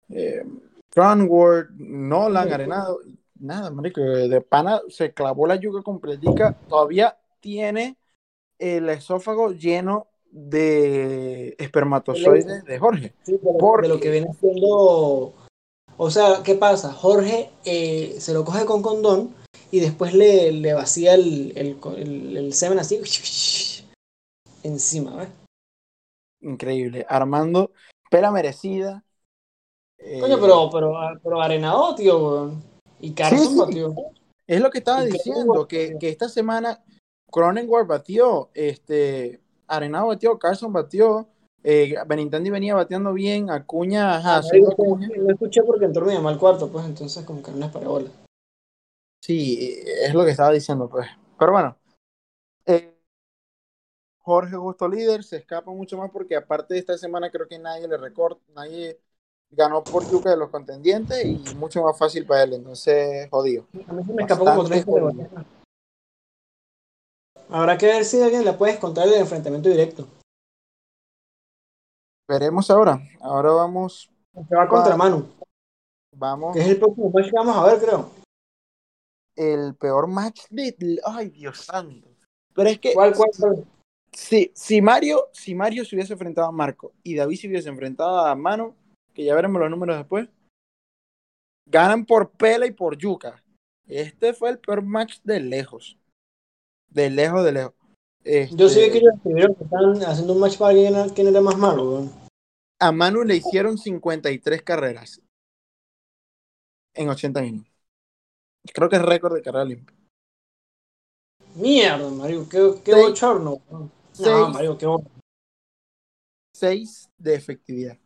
eh, 0.09 0.45
Cronward, 0.91 1.71
Nolan, 1.77 2.53
Arenado. 2.53 3.01
Nada, 3.39 3.71
marico, 3.71 4.01
de 4.01 4.41
pana 4.41 4.81
se 4.89 5.13
clavó 5.13 5.47
la 5.47 5.57
yuca 5.57 5.83
completica. 5.83 6.57
Todavía 6.69 7.19
tiene 7.41 7.99
el 8.59 8.89
esófago 8.89 9.53
lleno 9.53 10.07
de 10.31 11.55
espermatozoides 11.59 12.65
de 12.65 12.79
Jorge. 12.79 13.15
Sí, 13.25 13.33
de, 13.33 13.39
lo, 13.53 13.59
Porque- 13.59 13.89
de 13.89 13.95
lo 13.95 14.01
que 14.01 14.11
viene 14.11 14.29
siendo. 14.41 15.35
O 15.99 16.11
sea, 16.11 16.43
¿qué 16.45 16.55
pasa? 16.55 16.93
Jorge 16.93 17.51
eh, 17.65 18.17
se 18.19 18.33
lo 18.33 18.45
coge 18.45 18.65
con 18.67 18.83
condón 18.83 19.35
y 19.71 19.81
después 19.81 20.15
le, 20.15 20.53
le 20.53 20.73
vacía 20.75 21.15
el, 21.15 21.53
el, 21.57 21.79
el- 21.97 22.37
el 22.37 22.53
semen 22.55 22.79
así 22.79 23.01
encima, 24.63 25.17
¿ves? 25.17 25.29
Increíble. 26.41 27.07
Armando, 27.09 27.73
pela 28.11 28.31
merecida. 28.31 29.05
Eh, 30.09 30.21
Coño, 30.21 30.39
pero, 30.41 30.71
pero, 30.71 30.95
pero 31.21 31.43
arenado, 31.43 31.95
tío, 31.97 32.19
weón. 32.19 32.63
Y 33.01 33.13
Carson 33.13 33.49
sí. 33.49 33.59
batió. 33.59 33.95
Es 34.47 34.61
lo 34.61 34.71
que 34.71 34.79
estaba 34.79 35.05
Y 35.05 35.11
diciendo, 35.11 35.67
que, 35.67 35.99
que 35.99 36.09
esta 36.09 36.29
semana 36.29 36.81
Cronenworth 37.31 37.89
batió, 37.89 38.51
este, 38.55 39.41
Arenado 39.67 40.07
batió, 40.07 40.39
Carson 40.39 40.73
batió, 40.73 41.27
eh, 41.65 41.97
Benintendi 42.07 42.51
venía 42.51 42.77
bateando 42.77 43.13
bien, 43.13 43.51
Acuña, 43.51 44.17
ajá, 44.19 44.37
Acuña. 44.37 45.09
No 45.09 45.33
escuché 45.33 45.65
porque 45.65 45.87
entró 45.87 46.07
mi 46.07 46.15
mamá 46.15 46.31
al 46.31 46.39
cuarto, 46.39 46.71
pues 46.71 46.87
entonces 46.87 47.25
como 47.25 47.43
que 47.43 47.51
no 47.51 47.59
les 47.59 47.71
paré 47.71 47.87
bola. 47.87 48.11
Sí, 49.21 49.81
es 49.85 50.15
lo 50.15 50.25
que 50.25 50.31
estaba 50.31 50.53
diciendo, 50.53 50.89
pues. 50.89 51.09
Pero 51.37 51.51
bueno, 51.51 51.77
eh, 52.65 52.97
Jorge 54.19 54.55
justo 54.55 54.89
líder, 54.89 55.25
se 55.25 55.39
escapa 55.39 55.73
mucho 55.73 55.99
más 55.99 56.13
porque 56.13 56.37
aparte 56.37 56.75
de 56.75 56.81
esta 56.81 56.97
semana 56.97 57.31
creo 57.31 57.49
que 57.49 57.59
nadie 57.59 57.89
le 57.89 57.97
recorta, 57.97 58.41
nadie 58.55 59.01
ganó 59.51 59.83
por 59.83 60.09
yuca 60.11 60.31
de 60.31 60.37
los 60.37 60.51
contendientes 60.51 61.25
y 61.25 61.55
mucho 61.55 61.83
más 61.83 61.99
fácil 61.99 62.27
para 62.27 62.43
él, 62.45 62.55
entonces 62.55 63.29
jodido. 63.31 63.67
A 63.87 63.93
mí 63.93 64.05
se 64.05 64.13
me 64.13 64.23
escapó 64.23 64.45
como 64.45 64.63
Bastante 64.63 64.85
tres. 64.85 65.47
Habrá 67.49 67.79
que 67.79 67.87
ver 67.87 68.05
si 68.05 68.21
alguien 68.21 68.45
le 68.45 68.53
puedes 68.55 68.79
contar 68.79 69.07
el 69.07 69.15
enfrentamiento 69.15 69.69
directo. 69.69 70.07
Veremos 72.29 72.69
ahora, 72.71 73.01
ahora 73.21 73.53
vamos, 73.53 74.11
Que 74.49 74.57
va 74.57 74.69
contra 74.69 74.97
Manu, 74.97 75.29
vamos, 76.13 76.53
que 76.55 76.61
es 76.61 76.69
el 76.69 76.79
próximo 76.81 77.11
match 77.11 77.27
que 77.27 77.37
vamos 77.37 77.57
a 77.57 77.65
ver, 77.67 77.79
creo. 77.81 78.11
el 79.37 79.77
peor 79.77 80.09
match 80.09 80.43
de, 80.51 80.99
ay 81.05 81.29
Dios 81.31 81.61
santo. 81.61 82.09
Pero 82.53 82.69
es 82.71 82.81
que 82.81 82.95
¿Cuál, 82.95 83.15
cuál, 83.15 83.31
cuál? 83.39 83.65
si, 84.13 84.51
si 84.57 84.83
Mario, 84.83 85.29
si 85.33 85.55
Mario 85.55 85.85
se 85.85 85.95
hubiese 85.95 86.15
enfrentado 86.15 86.49
a 86.49 86.53
Marco 86.53 86.93
y 87.05 87.15
David 87.15 87.39
se 87.39 87.47
hubiese 87.47 87.69
enfrentado 87.69 88.19
a 88.27 88.35
Mano, 88.35 88.75
que 89.17 89.25
ya 89.25 89.35
veremos 89.35 89.59
los 89.59 89.71
números 89.71 89.97
después, 89.97 90.29
ganan 91.65 92.05
por 92.05 92.31
pela 92.33 92.67
y 92.67 92.71
por 92.71 92.99
yuca. 92.99 93.43
Este 93.87 94.35
fue 94.35 94.51
el 94.51 94.59
peor 94.59 94.83
match 94.83 95.21
de 95.25 95.41
lejos. 95.41 95.97
De 96.91 97.09
lejos, 97.09 97.43
de 97.43 97.53
lejos. 97.53 97.75
Yo 98.53 98.69
sí 98.69 98.81
vi 98.81 98.91
que 98.91 98.99
Este, 98.99 98.99
ellos 98.99 99.15
escribieron 99.15 99.55
que 99.55 99.65
están 99.65 100.03
haciendo 100.03 100.35
un 100.35 100.41
match 100.41 100.59
para 100.59 100.75
quién 100.75 100.95
era, 100.95 101.07
quién 101.15 101.29
era 101.29 101.41
más 101.41 101.57
malo. 101.57 102.11
A 102.79 102.93
Manu 102.93 103.25
le 103.25 103.37
hicieron 103.37 103.79
53 103.79 104.63
carreras 104.63 105.23
en 106.95 107.09
80 107.09 107.43
innings. 107.43 107.71
Creo 108.75 108.91
que 108.91 108.97
es 108.97 109.03
récord 109.03 109.35
de 109.35 109.43
carrera 109.43 109.65
limpia. 109.65 109.97
Mierda, 111.55 112.11
Mario, 112.11 112.47
qué, 112.51 112.75
qué 112.85 112.95
bochorno. 112.95 113.63
No, 113.71 113.91
Seis. 114.13 114.49
Mario, 114.53 114.77
qué 114.77 114.87
bochorno. 114.87 115.11
6 116.53 117.11
de 117.17 117.35
efectividad. 117.35 117.99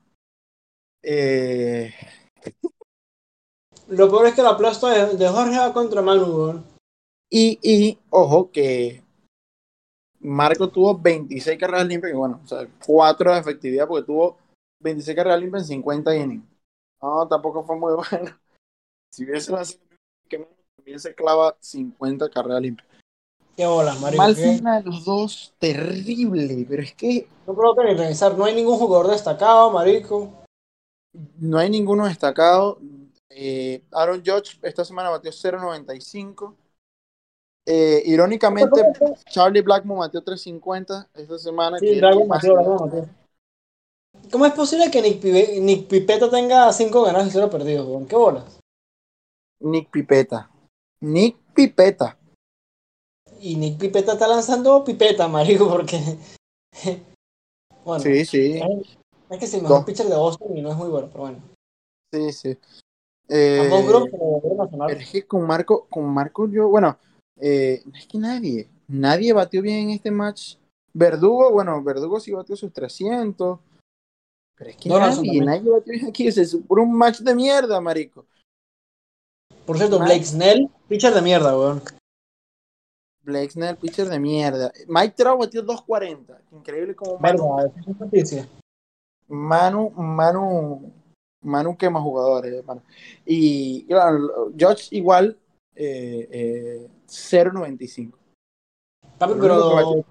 Eh, 1.03 1.92
Lo 3.88 4.11
peor 4.11 4.26
es 4.26 4.34
que 4.34 4.42
la 4.42 4.51
aplasta 4.51 4.88
de, 4.90 5.16
de 5.16 5.28
Jorge 5.28 5.59
va 5.59 5.72
contra 5.72 6.03
Manu, 6.03 6.62
y, 7.30 7.59
y, 7.62 7.98
ojo, 8.11 8.51
que 8.51 9.05
Marco 10.18 10.68
tuvo 10.68 10.98
26 10.98 11.59
carreras 11.59 11.86
limpias, 11.86 12.12
y 12.12 12.16
bueno, 12.16 12.40
o 12.44 12.46
sea, 12.46 12.66
4 12.84 13.32
de 13.32 13.40
efectividad 13.40 13.86
porque 13.86 14.07
tuvo 14.07 14.36
26 14.80 15.16
carreras 15.16 15.40
limpias 15.40 15.62
en 15.62 15.68
50 15.68 16.16
innings. 16.16 16.44
No, 17.01 17.26
tampoco 17.28 17.62
fue 17.62 17.76
muy 17.76 17.94
bueno. 18.11 18.36
Si 19.12 19.24
hubiese 19.24 19.53
lanzado 19.53 19.80
que 20.28 20.46
también 20.76 20.98
se 20.98 21.14
clava 21.14 21.57
50 21.61 22.28
carreras 22.28 22.62
limpias. 22.62 22.88
Qué 23.57 23.66
bolas, 23.66 24.01
Mario. 24.01 24.18
Mal 24.18 24.36
final 24.36 24.82
de 24.82 24.90
los 24.90 25.05
dos, 25.05 25.55
terrible, 25.59 26.66
pero 26.68 26.82
es 26.82 26.94
que 26.94 27.28
No 27.46 27.55
provoca 27.55 27.84
ni 27.84 27.94
revisar. 27.94 28.36
No 28.36 28.44
hay 28.44 28.55
ningún 28.55 28.76
jugador 28.76 29.09
destacado, 29.09 29.70
marico. 29.70 30.32
No 31.38 31.58
hay 31.58 31.70
ninguno 31.70 32.06
destacado. 32.06 32.78
Eh, 33.28 33.82
Aaron 33.92 34.22
Judge 34.24 34.58
esta 34.62 34.84
semana 34.84 35.11
batió 35.11 35.30
0.95. 35.30 36.54
Eh, 37.66 38.02
irónicamente, 38.06 38.82
Charlie 39.30 39.61
Blackmon 39.61 39.98
batió 39.98 40.22
3.50 40.24 41.08
esta 41.14 41.38
semana. 41.38 41.78
Sí, 41.78 41.86
que 41.86 41.92
es 41.94 42.00
Dragon 42.00 42.22
el 42.22 42.28
más 42.28 42.38
Mateo, 42.42 42.54
Dragon 42.54 42.76
Mateo. 42.80 43.08
¿Cómo 44.32 44.46
es 44.46 44.52
posible 44.52 44.90
que 44.90 45.02
Nick, 45.02 45.22
Pibe- 45.22 45.61
Nick 45.61 45.86
Pipeta 45.88 46.28
tenga 46.30 46.72
5 46.72 47.02
ganados 47.04 47.28
y 47.28 47.30
0 47.30 47.48
perdidos? 47.50 48.08
¿Qué 48.08 48.16
bolas? 48.16 48.58
Nick 49.61 49.90
Pipeta. 49.90 50.50
Nick 51.00 51.36
Pipeta. 51.54 52.16
Y 53.40 53.56
Nick 53.56 53.78
Pipeta 53.78 54.12
está 54.14 54.26
lanzando 54.26 54.84
pipeta, 54.84 55.28
marico, 55.28 55.68
porque. 55.68 55.98
bueno, 57.84 58.02
Sí, 58.02 58.24
sí, 58.24 58.61
es, 59.31 59.39
que 59.39 59.45
es 59.45 59.55
el 59.55 59.62
mejor 59.62 59.85
pitcher 59.85 60.07
de 60.07 60.16
Boston 60.16 60.57
y 60.57 60.62
no 60.62 60.70
es 60.70 60.76
muy 60.76 60.89
bueno, 60.89 61.09
pero 61.09 61.20
bueno. 61.20 61.39
sí, 62.12 62.33
sí. 62.33 62.59
Eh, 63.33 63.68
dos 63.70 63.87
Gros 63.87 64.05
se 64.11 64.18
lo 64.18 64.24
volvieron 64.24 64.61
a 64.61 64.70
sonar. 64.70 64.89
pero 64.89 65.01
es 65.01 65.11
que 65.11 65.24
con 65.24 65.47
Marco, 65.47 65.87
con 65.89 66.05
Marco 66.05 66.49
yo, 66.49 66.68
bueno, 66.68 66.99
eh, 67.41 67.83
es 67.95 68.07
que 68.07 68.18
nadie, 68.18 68.68
nadie 68.89 69.33
batió 69.33 69.62
bien 69.62 69.89
en 69.89 69.91
este 69.91 70.11
match. 70.11 70.57
Verdugo, 70.93 71.53
bueno, 71.53 71.81
Verdugo 71.83 72.18
sí 72.18 72.33
batió 72.33 72.57
sus 72.57 72.72
300. 72.72 73.61
Pero 74.57 74.70
es 74.70 74.76
que 74.76 74.89
nadie, 74.89 75.41
nadie 75.41 75.70
batió 75.70 75.93
bien 75.93 76.07
aquí. 76.07 76.26
Es 76.26 76.57
por 76.66 76.81
un 76.81 76.93
match 76.93 77.20
de 77.20 77.35
mierda, 77.35 77.81
marico. 77.81 78.26
Por 79.64 79.78
cierto, 79.78 80.01
Mal. 80.01 80.09
Blake 80.09 80.24
Snell, 80.24 80.68
pitcher 80.89 81.14
de 81.14 81.22
mierda, 81.22 81.57
weón. 81.57 81.81
Blake 83.22 83.51
Snell, 83.51 83.76
pitcher 83.76 84.09
de 84.09 84.18
mierda. 84.18 84.72
Mike 84.89 85.14
Trout 85.16 85.39
batió 85.39 85.62
240. 85.62 86.43
Increíble 86.51 86.97
como 86.97 87.16
esa 87.24 87.91
es 87.91 88.01
noticia. 88.01 88.49
Manu, 89.31 89.91
Manu, 89.91 90.93
Manu 91.43 91.76
quema 91.76 92.01
jugadores. 92.01 92.62
Y 93.24 93.87
claro, 93.87 94.53
George 94.57 94.89
igual, 94.91 95.39
eh, 95.74 96.28
eh, 96.31 96.89
0.95. 97.07 98.18
Papi, 99.18 99.33
El 99.33 99.41
pero. 99.41 100.05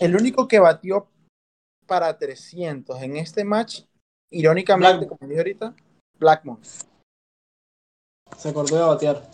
El 0.00 0.16
único 0.16 0.48
que 0.48 0.58
batió 0.58 1.06
para 1.86 2.16
300 2.16 3.00
en 3.02 3.16
este 3.16 3.44
match, 3.44 3.82
irónicamente, 4.30 5.06
Blackmon. 5.06 5.18
como 5.18 5.28
dije 5.28 5.40
ahorita, 5.40 5.74
Blackmon. 6.18 6.58
Se 8.36 8.48
acordó 8.48 8.76
de 8.76 8.82
batear. 8.82 9.30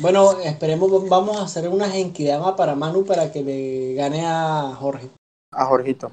Bueno, 0.00 0.40
esperemos, 0.40 1.08
vamos 1.08 1.36
a 1.36 1.44
hacer 1.44 1.68
una 1.68 1.88
genkidama 1.88 2.56
para 2.56 2.74
Manu 2.74 3.04
para 3.04 3.30
que 3.30 3.42
le 3.42 3.94
gane 3.94 4.26
a 4.26 4.74
Jorge. 4.76 5.10
A 5.52 5.66
Jorgito. 5.66 6.12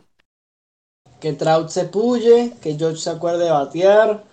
Que 1.21 1.33
Trout 1.33 1.69
se 1.69 1.85
puye, 1.85 2.53
que 2.61 2.75
George 2.77 2.97
se 2.97 3.11
acuerde 3.11 3.45
de 3.45 3.51
batear, 3.51 4.23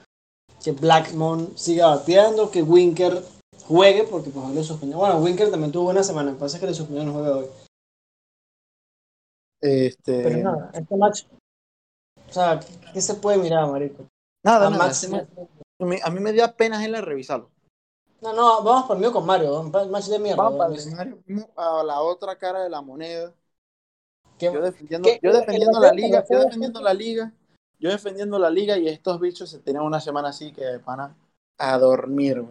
que 0.65 0.73
Blackmon 0.73 1.57
siga 1.57 1.89
bateando, 1.89 2.51
que 2.51 2.63
Winker 2.63 3.23
juegue, 3.67 4.05
porque 4.05 4.31
pues 4.31 4.47
hoy 4.47 4.55
le 4.55 4.65
suspendió. 4.65 4.99
Bueno, 4.99 5.19
Winker 5.19 5.51
también 5.51 5.71
tuvo 5.71 5.91
una 5.91 6.03
semana, 6.03 6.33
me 6.33 6.39
parece 6.39 6.59
que 6.59 6.67
le 6.67 6.75
suspendió 6.75 7.03
el 7.03 7.11
juego 7.11 7.27
de 7.27 7.33
hoy. 7.33 7.47
Este, 9.61 10.23
Pero 10.23 10.39
nada, 10.39 10.71
este 10.73 10.97
match. 10.97 11.25
O 12.29 12.33
sea, 12.33 12.61
¿qué 12.93 13.01
se 13.01 13.15
puede 13.15 13.39
mirar, 13.39 13.67
marico? 13.69 14.07
nada, 14.45 14.69
A 14.69 14.71
nada, 14.71 14.91
a 16.03 16.11
mí- 16.11 16.21
me 16.21 16.33
dio 16.33 16.51
pena 16.57 16.85
en 16.85 16.93
la 16.93 17.01
revisarlo. 17.01 17.51
No, 18.21 18.33
no, 18.33 18.63
vamos 18.63 18.87
por 18.87 18.99
mí 18.99 19.11
con 19.13 19.25
Mario, 19.27 19.61
un 19.61 19.71
match 19.71 20.07
de 20.07 20.19
mierda. 20.19 20.43
Vamos 20.43 20.59
para 20.59 20.97
Mario, 20.97 21.23
a 21.57 21.83
la 21.85 22.01
otra 22.01 22.37
cara 22.37 22.63
de 22.63 22.69
la 22.71 22.81
moneda. 22.81 23.33
¿Qué- 24.39 24.51
Yo 24.53 24.61
defendiendo, 24.63 25.09
¿Qué? 25.09 25.21
yo 25.23 25.33
defendiendo 25.33 25.81
la 25.81 25.93
liga, 25.93 26.25
yo 26.31 26.39
defendiendo 26.41 26.81
la 26.81 26.95
liga, 26.95 27.33
yo 27.79 27.91
defendiendo 27.91 28.39
la 28.39 28.51
liga 28.51 28.79
y 28.79 28.89
estos 28.89 29.21
bichos 29.21 29.51
se 29.51 29.59
tenían 29.59 29.85
una 29.85 30.01
semana 30.01 30.29
así 30.29 30.53
que 30.53 30.65
de 30.65 30.79
pana 30.79 31.15
a 31.59 31.79
dormir. 31.79 32.43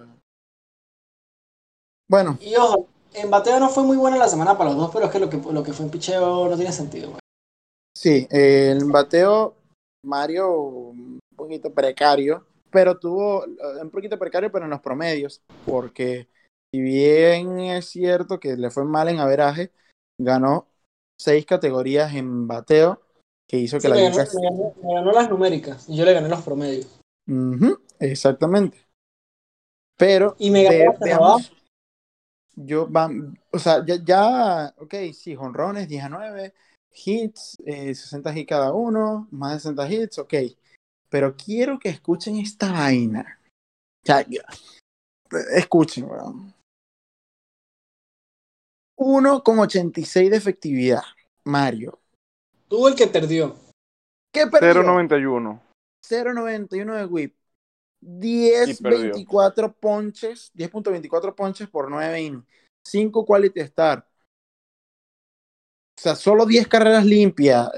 Bueno, 2.10 2.38
Y 2.42 2.56
ojo, 2.56 2.88
en 3.14 3.30
bateo 3.30 3.60
no 3.60 3.70
fue 3.70 3.84
muy 3.84 3.98
buena 3.98 4.18
la 4.18 4.28
semana 4.28 4.58
para 4.58 4.70
los 4.70 4.80
dos, 4.80 4.92
pero 4.94 5.06
es 5.06 5.12
que 5.12 5.20
lo 5.20 5.30
que, 5.30 5.38
lo 5.38 5.64
que 5.64 5.74
fue 5.74 5.86
en 5.86 5.92
picheo 5.92 6.48
no 6.50 6.56
tiene 6.56 6.72
sentido, 6.72 7.10
güey. 7.10 7.20
sí, 7.96 8.28
el 8.30 8.84
bateo 8.86 9.56
Mario 10.04 10.52
un 10.52 11.20
poquito 11.36 11.74
precario, 11.74 12.46
pero 12.72 12.98
tuvo 12.98 13.44
un 13.82 13.90
poquito 13.90 14.18
precario, 14.18 14.52
pero 14.52 14.66
en 14.66 14.72
los 14.72 14.82
promedios, 14.82 15.42
porque 15.66 16.30
si 16.72 16.82
bien 16.82 17.60
es 17.60 17.90
cierto 17.90 18.40
que 18.40 18.56
le 18.56 18.70
fue 18.72 18.86
mal 18.86 19.10
en 19.10 19.20
averaje, 19.20 19.72
ganó 20.18 20.67
seis 21.18 21.46
categorías 21.46 22.14
en 22.14 22.48
bateo, 22.48 23.02
que 23.48 23.58
hizo 23.58 23.78
que 23.78 23.82
Sí, 23.84 23.88
la 23.90 23.96
ganó, 23.96 24.16
me 24.18 24.42
ganó- 24.42 24.74
me 24.82 24.94
ganó 24.94 25.12
las 25.12 25.30
numéricas 25.30 25.90
y 25.90 25.96
yo 25.96 26.06
le 26.06 26.14
gané 26.14 26.30
los 26.30 26.42
promedios. 26.42 26.88
Ujú, 27.28 27.80
exactamente. 28.00 28.78
Pero 29.98 30.36
Y 30.38 30.52
me 30.52 30.64
ganó 30.64 30.94
cerrada. 30.98 31.20
veamos, 31.20 31.52
yo 32.56 32.88
van, 32.88 33.40
o 33.52 33.60
sea, 33.60 33.84
ya, 33.86 33.96
ya, 34.04 34.74
ok, 34.78 34.94
sí, 35.14 35.36
jonrones 35.36 35.88
19, 35.88 36.54
hits, 37.06 37.58
eh, 37.66 37.94
60 37.94 38.36
hits 38.38 38.48
cada 38.50 38.74
uno, 38.74 39.28
más 39.32 39.54
de 39.54 39.60
60 39.60 39.92
hits, 39.92 40.20
ok. 40.20 40.34
Pero 41.10 41.36
quiero 41.36 41.80
que 41.80 41.90
escuchen 41.90 42.38
esta 42.38 42.72
vaina. 42.72 43.40
Ya, 44.04 44.26
escuchen, 45.56 46.06
weón. 46.10 46.54
1,86 48.98 50.30
de 50.30 50.38
efectividad, 50.38 51.04
Mario. 51.44 52.00
Tuvo 52.68 52.88
el 52.90 52.96
que 52.96 53.08
perdió. 53.08 53.56
¿Qué 54.34 54.48
perdió? 54.48 54.84
0.91. 54.84 55.62
0.91 56.04 56.96
de 56.98 57.06
whip. 57.06 57.36
10, 58.02 58.82
perdió. 58.82 59.00
24 59.14 59.74
ponches, 59.74 60.52
10.24 60.56 61.36
ponches 61.36 61.70
por 61.70 61.90
9 61.90 62.22
innings. 62.22 62.46
5 62.86 63.26
quality 63.26 63.60
star. 63.62 64.08
O 65.98 66.02
sea, 66.02 66.16
solo 66.16 66.46
10 66.46 66.68
carreras 66.68 67.06
limpias. 67.06 67.70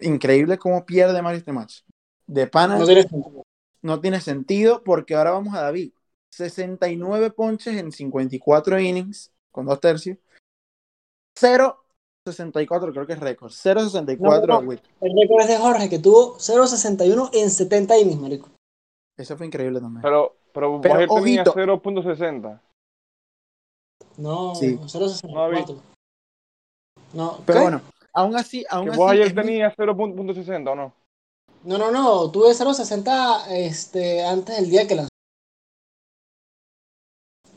Increíble 0.00 0.58
cómo 0.58 0.84
pierde 0.84 1.22
Mario 1.22 1.38
este 1.38 1.52
match. 1.52 1.80
De 2.26 2.46
pana 2.46 2.78
No 2.78 2.86
tiene 2.86 3.02
sentido. 3.02 3.42
no 3.82 4.00
tiene 4.00 4.20
sentido 4.20 4.82
porque 4.82 5.14
ahora 5.14 5.32
vamos 5.32 5.54
a 5.54 5.62
David. 5.62 5.92
69 6.30 7.30
ponches 7.30 7.76
en 7.76 7.92
54 7.92 8.80
innings 8.80 9.30
con 9.50 9.66
dos 9.66 9.80
tercios. 9.80 10.18
0.64 11.38 12.92
creo 12.92 13.06
que 13.06 13.12
es 13.14 13.20
récord. 13.20 13.50
0.64 13.50 14.46
No, 14.46 14.62
no. 14.62 14.72
El 14.72 14.80
récord 15.20 15.40
es 15.42 15.48
de 15.48 15.58
Jorge, 15.58 15.88
que 15.88 15.98
tuvo 15.98 16.36
0.61 16.38 17.30
en 17.32 17.50
70 17.50 17.98
innings, 17.98 18.20
marico. 18.20 18.48
Eso 19.16 19.36
fue 19.36 19.46
increíble 19.46 19.80
también. 19.80 20.02
Pero, 20.02 20.34
pero, 20.52 20.80
Pero, 20.80 20.94
tenía 20.94 21.42
ojito. 21.42 21.54
0.60. 21.54 22.60
No, 24.18 24.54
Sí. 24.54 24.76
0.64. 24.76 25.78
No, 27.14 27.38
Pero 27.46 27.58
¿qué? 27.58 27.62
bueno, 27.62 27.82
aún 28.14 28.36
así, 28.36 28.64
aún 28.70 28.84
Que 28.86 28.90
así 28.92 28.98
vos 28.98 29.10
ayer 29.10 29.34
muy- 29.34 29.42
tenías 29.44 29.74
0.60 29.76 30.70
o 30.70 30.74
no. 30.74 30.92
No, 31.64 31.78
no, 31.78 31.90
no, 31.92 32.30
tuve 32.30 32.54
0.60 32.54 33.46
este, 33.50 34.24
antes 34.24 34.56
del 34.56 34.68
día 34.70 34.86
que 34.88 34.94
lanzó. 34.96 35.08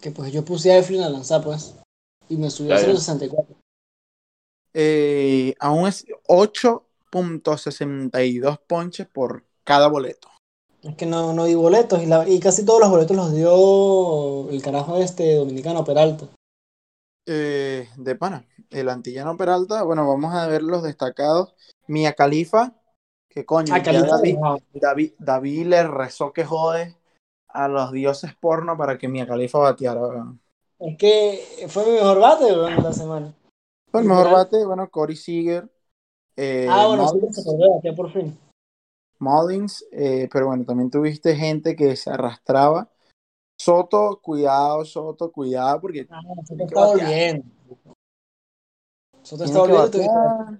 Que 0.02 0.12
pues 0.12 0.32
yo 0.32 0.46
puse 0.46 0.72
a 0.72 0.78
Eflin 0.78 1.02
a 1.02 1.10
lanzar, 1.10 1.44
pues. 1.44 1.76
Y 2.30 2.38
me 2.38 2.50
subió 2.50 2.74
a 2.76 2.80
Ya, 2.80 2.88
ya. 2.88 2.94
0.64. 2.94 3.55
eh, 4.78 5.56
aún 5.60 5.88
es 5.88 6.06
8.62 6.28 8.60
ponches 8.68 9.08
por 9.08 9.44
cada 9.64 9.88
boleto. 9.88 10.28
Es 10.84 10.96
que 10.96 11.06
no, 11.06 11.34
no 11.34 11.46
di 11.46 11.56
boletos 11.56 12.02
y, 12.04 12.06
la- 12.06 12.28
y 12.30 12.40
casi 12.40 12.66
todos 12.66 12.80
los 12.82 12.90
boletos 12.90 13.16
los 13.18 13.34
dio 13.34 14.50
el 14.50 14.62
carajo 14.62 14.98
este 14.98 15.36
dominicano 15.36 15.84
Peralta. 15.84 16.28
Eh, 17.28 17.90
de 17.98 18.16
pana, 18.16 18.46
el 18.70 18.88
antillano 18.90 19.36
Peralta, 19.36 19.82
bueno, 19.84 20.08
vamos 20.08 20.34
a 20.36 20.48
ver 20.48 20.62
los 20.62 20.84
destacados. 20.84 21.56
Mia 21.88 22.14
Califa, 22.14 22.74
que 23.30 23.46
coño, 23.46 23.74
Ah, 23.74 23.82
Califa, 23.82 24.18
David. 24.18 24.38
David, 24.74 25.14
David 25.18 25.66
le 25.68 25.88
rezó 25.88 26.34
que 26.34 26.46
jode 26.46 26.96
a 27.48 27.68
los 27.68 27.92
dioses 27.92 28.36
porno 28.40 28.78
para 28.78 28.98
que 28.98 29.08
Mia 29.08 29.26
Califa 29.26 29.58
bateara. 29.60 30.02
Es 30.80 30.98
que 30.98 31.66
fue 31.70 31.86
mi 31.86 31.94
mejor 31.94 32.20
bate 32.20 32.46
de 32.46 32.56
la 32.56 32.94
semana. 32.94 33.34
Fue 33.92 34.02
el 34.02 34.08
mejor 34.08 34.32
bate, 34.32 34.66
bueno, 34.66 34.90
Corey 34.90 35.16
Seager, 35.16 35.70
eh, 36.36 36.68
ah, 36.70 36.88
bueno, 36.88 37.08
sí, 37.08 37.16
Mullins, 37.16 37.44
se 37.44 37.50
a 37.50 37.76
batear 37.76 37.96
por 37.96 38.12
fin. 38.12 38.38
Mullins, 39.20 39.86
eh, 39.92 40.28
pero 40.32 40.48
bueno, 40.48 40.66
también 40.66 40.92
tuviste 40.92 41.36
gente 41.36 41.76
que 41.76 41.96
se 41.96 42.10
arrastraba. 42.10 42.90
Soto, 43.58 44.20
cuidado, 44.22 44.84
Soto, 44.84 45.32
cuidado, 45.32 45.80
porque 45.80 46.08
Ah, 46.10 46.20
Soto 46.46 46.64
está 46.66 46.86
volviendo. 46.86 47.46
Soto 49.24 49.44
está 49.46 49.60
volviendo. 49.60 50.58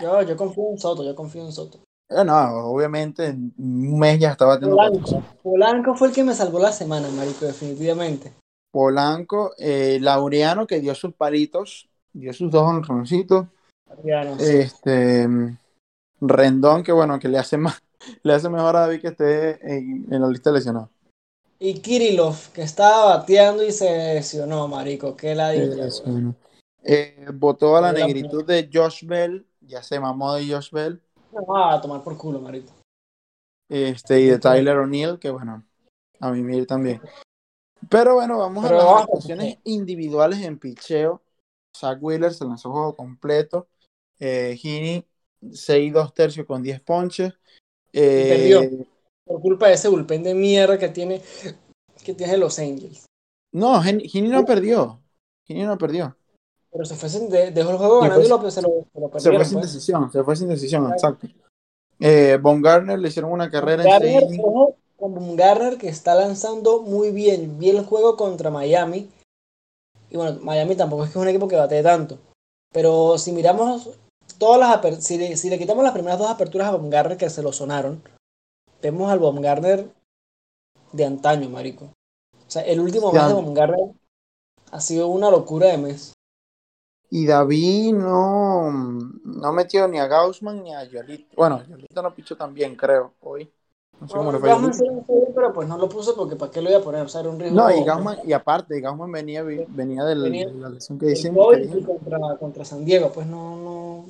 Yo, 0.00 0.22
yo 0.22 0.36
confío 0.36 0.70
en 0.70 0.78
Soto, 0.78 1.04
yo 1.04 1.14
confío 1.14 1.44
en 1.44 1.52
Soto. 1.52 1.80
Eh, 2.08 2.24
no, 2.24 2.66
obviamente 2.66 3.26
en 3.26 3.52
un 3.58 3.98
mes 3.98 4.18
ya 4.18 4.32
está 4.32 4.46
batiendo 4.46 4.76
Polanco, 4.76 4.98
400. 4.98 5.34
Polanco 5.42 5.94
fue 5.94 6.08
el 6.08 6.14
que 6.14 6.24
me 6.24 6.34
salvó 6.34 6.58
la 6.58 6.72
semana, 6.72 7.08
marico, 7.10 7.44
definitivamente. 7.44 8.32
Polanco, 8.72 9.52
eh, 9.58 9.98
Laureano 10.00 10.66
que 10.66 10.80
dio 10.80 10.94
sus 10.94 11.14
palitos, 11.14 11.89
dio 12.12 12.32
sus 12.32 12.50
dos 12.50 12.62
honroncitos. 12.62 13.46
Este 14.38 15.28
Rendón, 16.20 16.82
que 16.82 16.92
bueno, 16.92 17.18
que 17.18 17.28
le 17.28 17.38
hace 17.38 17.56
más, 17.56 17.82
le 18.22 18.32
hace 18.32 18.48
mejor 18.48 18.76
a 18.76 18.80
David 18.80 19.00
que 19.00 19.08
esté 19.08 19.76
en, 19.76 20.12
en 20.12 20.20
la 20.22 20.28
lista 20.28 20.50
de 20.50 20.58
lesionados. 20.58 20.90
Y 21.58 21.80
Kirillov, 21.80 22.52
que 22.54 22.62
estaba 22.62 23.16
bateando 23.16 23.62
y 23.62 23.70
se 23.70 24.14
lesionó, 24.14 24.66
marico. 24.66 25.14
Qué 25.14 25.34
la 25.34 25.54
Eh, 26.82 27.26
votó 27.34 27.76
a 27.76 27.82
la 27.82 27.92
negritud 27.92 28.46
de 28.46 28.70
Josh 28.72 29.04
Bell, 29.04 29.46
ya 29.60 29.82
se 29.82 30.00
mamó 30.00 30.34
de 30.34 30.48
Josh 30.50 30.70
Bell, 30.70 31.02
No, 31.32 31.44
va 31.44 31.74
a 31.74 31.80
tomar 31.80 32.02
por 32.02 32.16
culo, 32.16 32.40
marico. 32.40 32.72
este, 33.68 34.20
y 34.20 34.26
de 34.28 34.38
Tyler 34.38 34.78
O'Neill, 34.78 35.18
que 35.18 35.30
bueno, 35.30 35.62
a 36.18 36.30
mí 36.32 36.64
también. 36.64 37.02
Pero 37.90 38.14
bueno, 38.14 38.38
vamos 38.38 38.64
Pero 38.64 38.80
a 38.80 38.84
las 38.84 39.02
actuaciones 39.02 39.58
individuales 39.64 40.40
en 40.40 40.58
picheo. 40.58 41.20
Zach 41.76 41.98
Wheeler 42.00 42.32
se 42.32 42.44
lanzó 42.44 42.70
juego 42.70 42.96
completo. 42.96 43.68
Eh, 44.18 44.58
Heaney, 44.62 45.06
6 45.52 45.92
2 45.92 46.12
tercios 46.14 46.46
con 46.46 46.62
10 46.62 46.80
ponches. 46.80 47.32
Eh, 47.92 48.28
perdió. 48.28 48.86
Por 49.24 49.40
culpa 49.40 49.68
de 49.68 49.74
ese 49.74 49.88
bullpen 49.88 50.22
de 50.22 50.34
mierda 50.34 50.78
que 50.78 50.88
tiene, 50.88 51.22
que 52.04 52.14
tiene 52.14 52.36
Los 52.36 52.58
Angels. 52.58 53.06
No, 53.52 53.82
Heaney 53.82 54.28
no 54.28 54.44
perdió. 54.44 55.00
Heaney 55.46 55.64
no 55.64 55.78
perdió. 55.78 56.16
Pero 56.72 56.84
se 56.84 56.94
fue 56.94 57.08
sin, 57.08 57.28
de- 57.28 57.50
dejó 57.50 57.70
el 57.70 57.78
juego 57.78 58.00
ganando 58.00 58.24
y 58.24 58.28
lo, 58.28 58.50
se 58.50 58.62
lo, 58.62 58.68
se 58.92 59.00
lo 59.00 59.20
Se 59.20 59.32
fue 59.32 59.44
sin 59.44 59.54
pues. 59.58 59.66
decisión, 59.72 60.12
se 60.12 60.22
fue 60.22 60.36
sin 60.36 60.48
decisión, 60.48 60.88
exacto. 60.92 61.26
Eh, 61.98 62.38
Von 62.40 62.62
Garner 62.62 62.98
le 62.98 63.08
hicieron 63.08 63.32
una 63.32 63.50
carrera 63.50 63.82
en 63.82 63.90
Garner, 63.90 64.24
6 64.28 64.40
ojo, 64.42 64.76
con 64.96 65.14
Bumgarner 65.14 65.78
que 65.78 65.88
está 65.88 66.14
lanzando 66.14 66.80
muy 66.82 67.10
bien. 67.10 67.58
Vi 67.58 67.70
el 67.70 67.84
juego 67.84 68.16
contra 68.16 68.50
Miami. 68.50 69.10
Y 70.10 70.16
bueno, 70.16 70.38
Miami 70.42 70.76
tampoco 70.76 71.04
es 71.04 71.10
que 71.10 71.18
es 71.18 71.22
un 71.22 71.28
equipo 71.28 71.48
que 71.48 71.56
bate 71.56 71.82
tanto. 71.82 72.18
Pero 72.72 73.18
si 73.18 73.32
miramos 73.32 73.90
todas 74.38 74.60
las 74.60 74.76
aper- 74.76 75.00
si 75.00 75.18
le, 75.18 75.36
si 75.36 75.50
le 75.50 75.58
quitamos 75.58 75.84
las 75.84 75.92
primeras 75.92 76.18
dos 76.18 76.30
aperturas 76.30 76.68
a 76.68 76.76
Bumgarner 76.76 77.16
que 77.16 77.30
se 77.30 77.42
lo 77.42 77.52
sonaron, 77.52 78.02
vemos 78.82 79.10
al 79.10 79.18
Bumgarner 79.18 79.90
de 80.92 81.04
antaño, 81.04 81.48
marico. 81.48 81.86
O 81.86 82.50
sea, 82.50 82.62
el 82.62 82.80
último 82.80 83.12
mes 83.12 83.26
de 83.26 83.34
Bumgarner 83.34 83.92
ha 84.72 84.80
sido 84.80 85.08
una 85.08 85.30
locura 85.30 85.68
de 85.68 85.78
mes. 85.78 86.12
Y 87.10 87.26
David 87.26 87.94
no, 87.94 88.70
no 88.70 89.52
metió 89.52 89.88
ni 89.88 89.98
a 89.98 90.06
Gaussman 90.06 90.62
ni 90.62 90.74
a 90.74 90.84
Yolito. 90.84 91.34
Bueno, 91.36 91.64
Yolito 91.66 92.02
no 92.02 92.14
pichó 92.14 92.36
tan 92.36 92.54
bien, 92.54 92.76
creo, 92.76 93.14
hoy. 93.20 93.52
No 94.00 94.08
sé 94.08 94.14
cómo 94.14 94.32
Gaussman 94.32 94.72
sí 94.74 94.84
lo 94.86 95.04
pero 95.34 95.52
pues 95.52 95.68
no 95.68 95.76
lo 95.76 95.88
puse 95.88 96.12
porque 96.16 96.34
para 96.36 96.50
qué 96.50 96.62
lo 96.62 96.70
iba 96.70 96.78
a 96.78 96.82
poner, 96.82 97.02
o 97.02 97.08
sea, 97.08 97.20
era 97.20 97.30
un 97.30 97.38
riesgo. 97.38 97.56
No, 97.56 97.70
y 97.70 97.84
Gaussman, 97.84 98.18
y 98.24 98.32
aparte, 98.32 98.80
Gaussman 98.80 99.12
venía, 99.12 99.42
venía 99.42 100.04
del- 100.04 100.22
Venía 100.22 100.46
de 100.48 100.54
la 100.54 100.68
lesión 100.70 100.98
que 100.98 101.12
hicimos. 101.12 101.46
Contra, 101.86 102.18
contra 102.38 102.64
San 102.64 102.84
Diego, 102.84 103.12
pues 103.12 103.26
no, 103.26 103.56
no. 103.56 104.06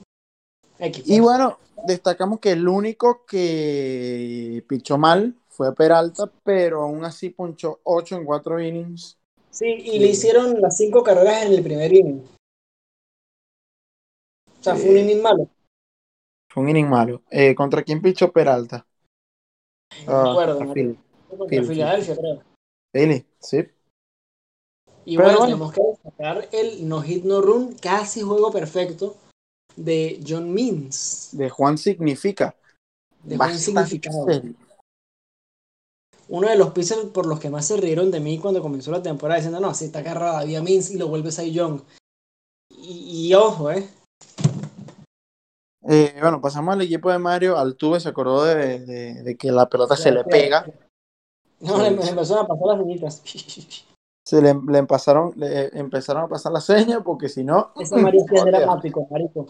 X, 0.78 1.02
Y 1.06 1.08
pues. 1.18 1.20
bueno, 1.20 1.58
destacamos 1.86 2.38
que 2.40 2.52
el 2.52 2.66
único 2.68 3.24
que 3.26 4.64
pichó 4.68 4.96
mal 4.96 5.34
fue 5.48 5.74
Peralta, 5.74 6.30
pero 6.44 6.82
aún 6.82 7.04
así 7.04 7.30
ponchó 7.30 7.80
8 7.82 8.16
en 8.16 8.24
4 8.24 8.60
innings. 8.60 9.18
Sí, 9.50 9.66
y 9.66 9.90
Sí. 9.90 9.98
le 9.98 10.06
hicieron 10.06 10.60
las 10.60 10.76
cinco 10.76 11.02
carreras 11.02 11.44
en 11.46 11.52
el 11.52 11.62
primer 11.62 11.92
inning. 11.92 12.22
O 14.58 14.62
sea, 14.62 14.76
fue 14.76 14.90
un 14.90 14.98
inning 14.98 15.22
malo. 15.22 15.48
Fue 16.48 16.62
un 16.62 16.68
inning 16.68 16.88
malo. 16.88 17.22
Eh, 17.30 17.54
¿Contra 17.54 17.82
quién 17.82 18.00
pichó 18.00 18.30
Peralta? 18.32 18.86
No 20.06 20.12
Ah, 20.12 20.22
me 20.24 20.30
acuerdo, 20.30 20.74
Philly, 20.74 20.98
Filadelfia, 21.66 22.16
creo. 22.16 22.42
Philly, 22.92 23.26
sí. 23.38 23.64
Y 25.04 25.16
Pero 25.16 25.28
bueno, 25.28 25.44
tenemos 25.44 25.72
que 25.72 25.82
destacar 25.82 26.48
el 26.52 26.88
no 26.88 27.02
hit 27.02 27.24
no 27.24 27.40
run, 27.40 27.74
casi 27.74 28.22
juego 28.22 28.50
perfecto 28.50 29.16
de 29.76 30.20
John 30.26 30.52
Means. 30.52 31.30
De 31.32 31.48
Juan 31.48 31.78
significa. 31.78 32.54
De 33.22 33.36
bastante 33.36 33.62
significado. 33.64 34.24
serio. 34.26 34.54
Uno 36.28 36.48
de 36.48 36.56
los 36.56 36.70
pitchers 36.70 37.06
por 37.06 37.26
los 37.26 37.40
que 37.40 37.50
más 37.50 37.66
se 37.66 37.76
rieron 37.76 38.12
de 38.12 38.20
mí 38.20 38.38
cuando 38.38 38.62
comenzó 38.62 38.92
la 38.92 39.02
temporada 39.02 39.38
diciendo, 39.38 39.58
no, 39.58 39.74
si 39.74 39.86
está 39.86 39.98
agarrada 39.98 40.38
había 40.38 40.62
Means 40.62 40.90
y 40.92 40.98
lo 40.98 41.08
vuelves 41.08 41.40
a 41.40 41.42
Young. 41.42 41.80
Y, 42.70 43.28
y 43.28 43.34
ojo, 43.34 43.70
eh. 43.72 43.88
Eh, 45.92 46.14
bueno, 46.20 46.40
pasamos 46.40 46.72
al 46.74 46.82
equipo 46.82 47.10
de 47.10 47.18
Mario. 47.18 47.58
Altuve 47.58 47.98
se 47.98 48.08
acordó 48.10 48.44
de, 48.44 48.78
de- 48.86 49.22
de 49.24 49.36
que 49.36 49.50
la 49.50 49.68
pelota 49.68 49.96
se 49.96 50.12
le 50.12 50.22
pega. 50.22 50.64
No, 51.58 51.78
le, 51.82 51.88
empezaron 51.88 52.44
a 52.44 52.46
pasar 52.46 52.66
las 52.68 52.78
señitas. 52.78 53.22
Se 54.24 54.40
le, 54.40 54.54
le 54.68 54.84
pasaron, 54.84 55.32
le 55.36 55.76
empezaron 55.76 56.22
a 56.22 56.28
pasar 56.28 56.52
la 56.52 56.60
seña 56.60 57.00
porque 57.00 57.28
si 57.28 57.42
no. 57.42 57.72
Ese 57.80 57.96
Mario 57.96 58.20
es 58.24 58.44
dramático, 58.44 59.08
marico. 59.10 59.46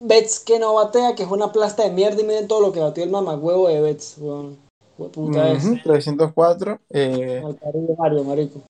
Betts 0.00 0.40
que 0.40 0.58
no 0.58 0.74
batea, 0.74 1.14
que 1.14 1.22
es 1.22 1.30
una 1.30 1.50
plasta 1.52 1.84
de 1.84 1.90
mierda 1.90 2.20
y 2.20 2.24
miren 2.24 2.46
todo 2.48 2.60
lo 2.60 2.72
que 2.72 2.80
batió 2.80 3.02
el 3.02 3.10
mamagüevo 3.10 3.68
de 3.68 3.80
Betts, 3.80 4.18
weón. 4.18 4.58
Puta 4.98 5.52
es. 5.52 5.64
Ujú, 5.64 5.78
304. 5.84 6.80
eh, 6.90 7.42
Al 7.44 7.58
cariño 7.58 7.94
Mario, 7.96 8.24
marico. 8.24 8.60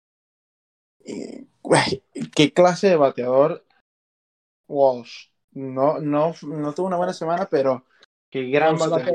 eh, 1.04 1.46
güey, 1.62 2.02
¿Qué 2.34 2.52
clase 2.52 2.88
de 2.88 2.96
bateador 2.96 3.64
Walsh? 4.68 5.28
No, 5.52 5.98
no, 5.98 6.34
no 6.42 6.74
tuvo 6.74 6.86
una 6.86 6.96
buena 6.96 7.12
semana, 7.12 7.48
pero 7.50 7.84
qué 8.30 8.44
gran 8.50 8.76
batea. 8.76 9.12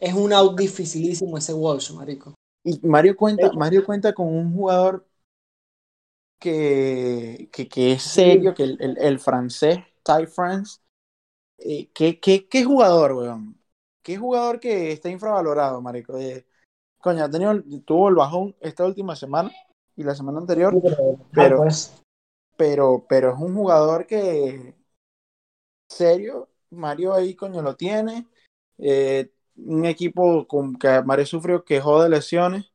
Es 0.00 0.14
un 0.14 0.32
out 0.32 0.58
dificilísimo 0.58 1.38
ese 1.38 1.54
Walsh, 1.54 1.92
marico. 1.92 2.34
Y 2.64 2.78
Mario 2.86 3.16
cuenta, 3.16 3.52
Mario 3.52 3.84
cuenta 3.84 4.12
con 4.12 4.26
un 4.26 4.52
jugador 4.54 5.06
que, 6.38 7.48
que, 7.52 7.68
que 7.68 7.92
es 7.92 8.02
serio, 8.02 8.54
que 8.54 8.64
el, 8.64 8.76
el, 8.80 8.98
el 8.98 9.18
francés, 9.18 9.78
Ty 10.02 10.26
France. 10.26 10.80
Eh, 11.58 11.88
¿qué, 11.94 12.20
qué, 12.20 12.46
qué 12.46 12.64
jugador, 12.64 13.12
weón? 13.12 13.58
¿Qué 14.02 14.16
jugador 14.18 14.60
que 14.60 14.92
está 14.92 15.08
infravalorado, 15.08 15.80
marico? 15.80 16.18
Eh, 16.18 16.46
coño, 16.98 17.24
ha 17.24 17.30
tenido, 17.30 17.62
tuvo 17.84 18.08
el 18.08 18.14
bajón 18.14 18.54
esta 18.60 18.84
última 18.84 19.16
semana 19.16 19.50
y 19.96 20.04
la 20.04 20.14
semana 20.14 20.38
anterior, 20.38 20.78
Pero, 20.80 20.96
Pero- 21.32 21.56
pues, 21.56 21.94
pero, 22.56 23.04
pero 23.08 23.32
es 23.34 23.38
un 23.38 23.54
jugador 23.54 24.06
que, 24.06 24.74
serio, 25.96 26.48
Mario 26.70 27.14
ahí, 27.14 27.34
coño, 27.34 27.62
lo 27.62 27.74
tiene. 27.76 28.26
Eh, 28.78 29.30
un 29.56 29.84
equipo 29.86 30.46
con 30.46 30.76
que 30.76 31.02
Mario 31.02 31.26
sufrió 31.26 31.64
quejó 31.64 32.02
de 32.02 32.10
lesiones, 32.10 32.70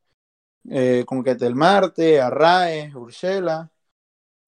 eh, 0.70 1.04
con 1.06 1.24
que 1.24 1.36
Del 1.36 1.56
Marte, 1.56 2.20
Arraez, 2.20 2.94
Urshela. 2.96 3.70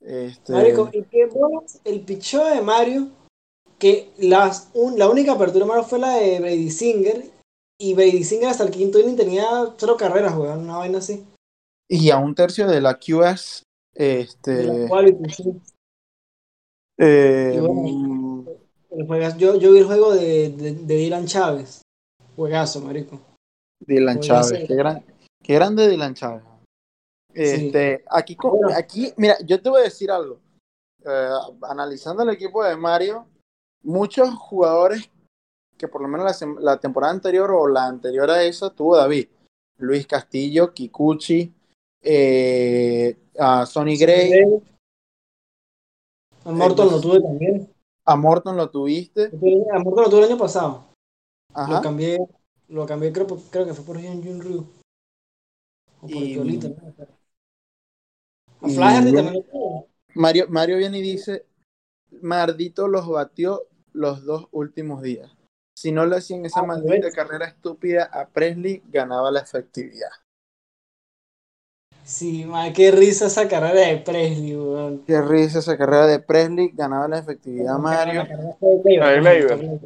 Este, 0.01 0.51
Marico, 0.51 0.89
y 0.91 1.03
qué 1.03 1.25
bolas 1.27 1.79
el 1.85 2.01
picheo 2.01 2.45
de 2.45 2.61
Mario, 2.61 3.09
que 3.79 4.11
las, 4.17 4.69
un- 4.73 4.97
la 4.99 5.09
única 5.09 5.33
apertura 5.33 5.63
de 5.65 5.69
Mario 5.69 5.83
fue 5.85 5.99
la 5.99 6.15
de 6.15 6.39
Brady 6.39 6.69
Singer, 6.69 7.23
y 7.79 7.93
Brady 7.93 8.23
Singer 8.23 8.49
hasta 8.49 8.63
el 8.63 8.71
quinto 8.71 8.99
inning 8.99 9.15
tenía 9.15 9.45
cero 9.77 9.95
carreras, 9.97 10.35
weón, 10.35 10.59
una 10.61 10.77
vaina 10.77 10.97
así. 10.99 11.25
y 11.87 12.09
a 12.09 12.17
un 12.17 12.33
tercio 12.35 12.67
de 12.67 12.81
la 12.81 12.95
QS, 12.99 13.63
De 13.93 14.21
este, 14.21 14.63
la 14.65 14.87
quality, 14.89 15.29
sí. 15.33 15.61
eh, 16.97 17.53
Y 17.55 17.59
bueno, 17.59 17.81
juegas- 19.07 19.37
yo, 19.37 19.55
yo 19.55 19.71
vi 19.71 19.79
el 19.79 19.85
juego 19.85 20.13
de, 20.13 20.49
de, 20.49 20.73
de 20.75 20.95
Dylan 20.95 21.25
Chávez. 21.25 21.81
Juegazo, 22.35 22.81
marico. 22.81 23.19
Dylan 23.85 24.19
Chávez, 24.19 24.65
qué, 24.67 24.75
gran, 24.75 25.03
qué 25.43 25.53
grande 25.55 25.87
Dylan 25.87 26.13
Chávez. 26.13 26.43
Este, 27.33 28.03
aquí, 28.09 28.37
aquí, 28.75 29.13
mira, 29.17 29.37
yo 29.45 29.61
te 29.61 29.69
voy 29.69 29.81
a 29.81 29.85
decir 29.85 30.11
algo. 30.11 30.39
Eh, 31.05 31.29
analizando 31.63 32.23
el 32.23 32.29
equipo 32.29 32.63
de 32.63 32.75
Mario, 32.77 33.27
muchos 33.83 34.29
jugadores 34.35 35.09
que 35.77 35.87
por 35.87 36.01
lo 36.01 36.07
menos 36.07 36.39
la 36.61 36.77
temporada 36.79 37.11
anterior 37.11 37.51
o 37.51 37.67
la 37.67 37.87
anterior 37.87 38.29
a 38.29 38.43
esa 38.43 38.69
tuvo 38.69 38.95
David. 38.95 39.27
Luis 39.79 40.05
Castillo, 40.07 40.71
Kikuchi, 40.73 41.51
eh, 42.01 43.17
a 43.37 43.65
Sonny 43.65 43.97
Gray, 43.97 44.31
A 46.45 46.51
Morton 46.51 46.91
lo 46.91 47.01
tuve 47.01 47.19
también. 47.21 47.72
A 48.05 48.15
Morton 48.15 48.57
lo 48.57 48.69
tuviste. 48.69 49.31
A 49.73 49.79
Morton 49.79 50.03
lo 50.05 50.09
tuve 50.09 50.19
el 50.25 50.29
año 50.31 50.37
pasado. 50.37 50.85
Ajá. 51.53 51.71
Lo 51.71 51.81
cambié, 51.81 52.17
lo 52.69 52.85
cambié 52.85 53.11
creo, 53.13 53.27
creo 53.51 53.65
que 53.65 53.73
fue 53.73 53.85
por 53.85 53.99
Hyun 53.99 54.23
Jun 54.23 54.41
Ryu. 54.41 54.59
O 56.01 56.07
por 56.07 56.11
Y- 56.11 56.33
Yolita, 56.35 56.69
¿no? 56.69 56.75
A 58.61 58.67
y 58.69 58.75
Flaherty 58.75 59.11
bueno, 59.11 59.23
también 59.23 59.33
lo 59.33 59.51
tuve. 59.51 59.87
Mario, 60.15 60.45
Mario 60.49 60.77
viene 60.77 60.99
y 60.99 61.01
dice, 61.01 61.45
Mardito 62.21 62.87
los 62.87 63.07
batió 63.07 63.63
los 63.93 64.23
dos 64.25 64.47
últimos 64.51 65.01
días. 65.01 65.31
Si 65.75 65.91
no 65.91 66.05
le 66.05 66.17
hacían 66.17 66.45
esa 66.45 66.59
Ah, 66.61 66.65
maldita 66.65 67.07
¿ves? 67.07 67.15
carrera 67.15 67.47
estúpida 67.47 68.05
a 68.05 68.27
Presley, 68.27 68.83
ganaba 68.89 69.31
la 69.31 69.39
efectividad. 69.41 70.09
Sí, 72.03 72.43
man, 72.43 72.73
qué 72.73 72.91
risa 72.91 73.27
esa 73.27 73.47
carrera 73.47 73.87
de 73.87 73.97
Presley, 73.97 74.55
weón. 74.55 75.03
Qué 75.07 75.21
risa 75.21 75.59
esa 75.59 75.77
carrera 75.77 76.05
de 76.07 76.19
Presley, 76.19 76.69
ganaba 76.73 77.07
la 77.07 77.19
efectividad 77.19 77.77
Mario. 77.77 78.25
Fue 78.59 78.81
Gleyber, 78.83 79.79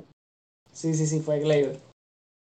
Sí, 0.73 0.93
sí, 0.93 1.05
sí, 1.05 1.19
fue 1.19 1.39
Gleyber. 1.39 1.79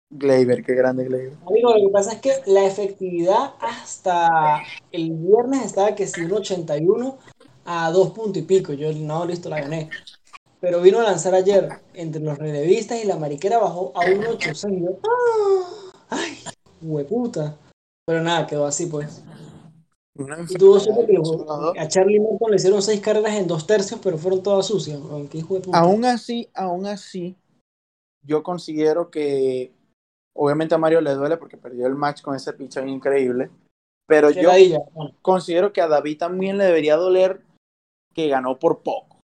Gleyber, 0.10 0.64
qué 0.64 0.76
grande 0.76 1.06
Gleyber. 1.06 1.38
Amigo, 1.48 1.74
lo 1.74 1.88
que 1.88 1.92
pasa 1.92 2.14
es 2.14 2.22
que 2.22 2.32
la 2.46 2.66
efectividad 2.66 3.54
hasta 3.60 4.62
el 4.92 5.12
viernes 5.12 5.66
estaba 5.66 5.96
que 5.96 6.08
si 6.08 6.22
un 6.22 6.34
81 6.34 7.18
a 7.66 7.92
dos 7.92 8.12
puntos 8.12 8.38
y 8.38 8.46
pico. 8.46 8.74
Yo, 8.74 8.94
no, 8.94 9.26
listo, 9.26 9.50
la 9.50 9.62
gané. 9.62 9.90
Pero 10.60 10.82
vino 10.82 11.00
a 11.00 11.04
lanzar 11.04 11.36
ayer 11.36 11.70
entre 11.94 12.22
los 12.22 12.38
relevistas 12.38 13.04
y 13.04 13.08
la 13.08 13.18
mariquera 13.18 13.60
bajó 13.60 13.92
a 13.96 14.06
un 14.06 14.24
8-6. 14.24 14.82
Yo, 14.82 15.00
¡ah! 15.04 15.92
¡Ay! 16.10 16.38
Hueputa. 16.82 17.58
Pero 18.06 18.24
nada, 18.24 18.48
quedó 18.48 18.66
así 18.66 18.86
pues. 18.86 19.22
Y 20.50 20.56
tuvo 20.56 20.80
suerte 20.80 21.06
que 21.08 21.80
a 21.80 21.88
Charlie 21.88 22.20
Morton 22.20 22.52
le 22.52 22.56
hicieron 22.56 22.82
seis 22.82 23.00
carreras 23.02 23.36
en 23.36 23.48
dos 23.48 23.68
tercios, 23.68 24.00
pero 24.04 24.18
fueron 24.18 24.42
todas 24.42 24.66
sucias. 24.66 25.00
Aún 25.74 26.06
así, 26.06 26.50
aún 26.54 26.86
así, 26.86 27.36
yo 28.24 28.44
considero 28.44 29.12
que 29.12 29.72
obviamente 30.36 30.76
a 30.76 30.78
Mario 30.78 31.02
le 31.02 31.14
duele 31.14 31.38
porque 31.38 31.58
perdió 31.58 31.88
el 31.88 31.96
match 31.96 32.22
con 32.22 32.36
ese 32.36 32.54
pitcher 32.54 32.88
increíble. 32.88 33.50
Pero 34.08 34.30
yo 34.30 34.50
considero 35.22 35.74
que 35.74 35.82
a 35.82 35.88
David 35.88 36.18
también 36.18 36.58
le 36.58 36.64
debería 36.64 36.96
doler 36.96 37.42
que 38.14 38.30
ganó 38.30 38.58
por 38.58 38.80
poco. 38.80 39.20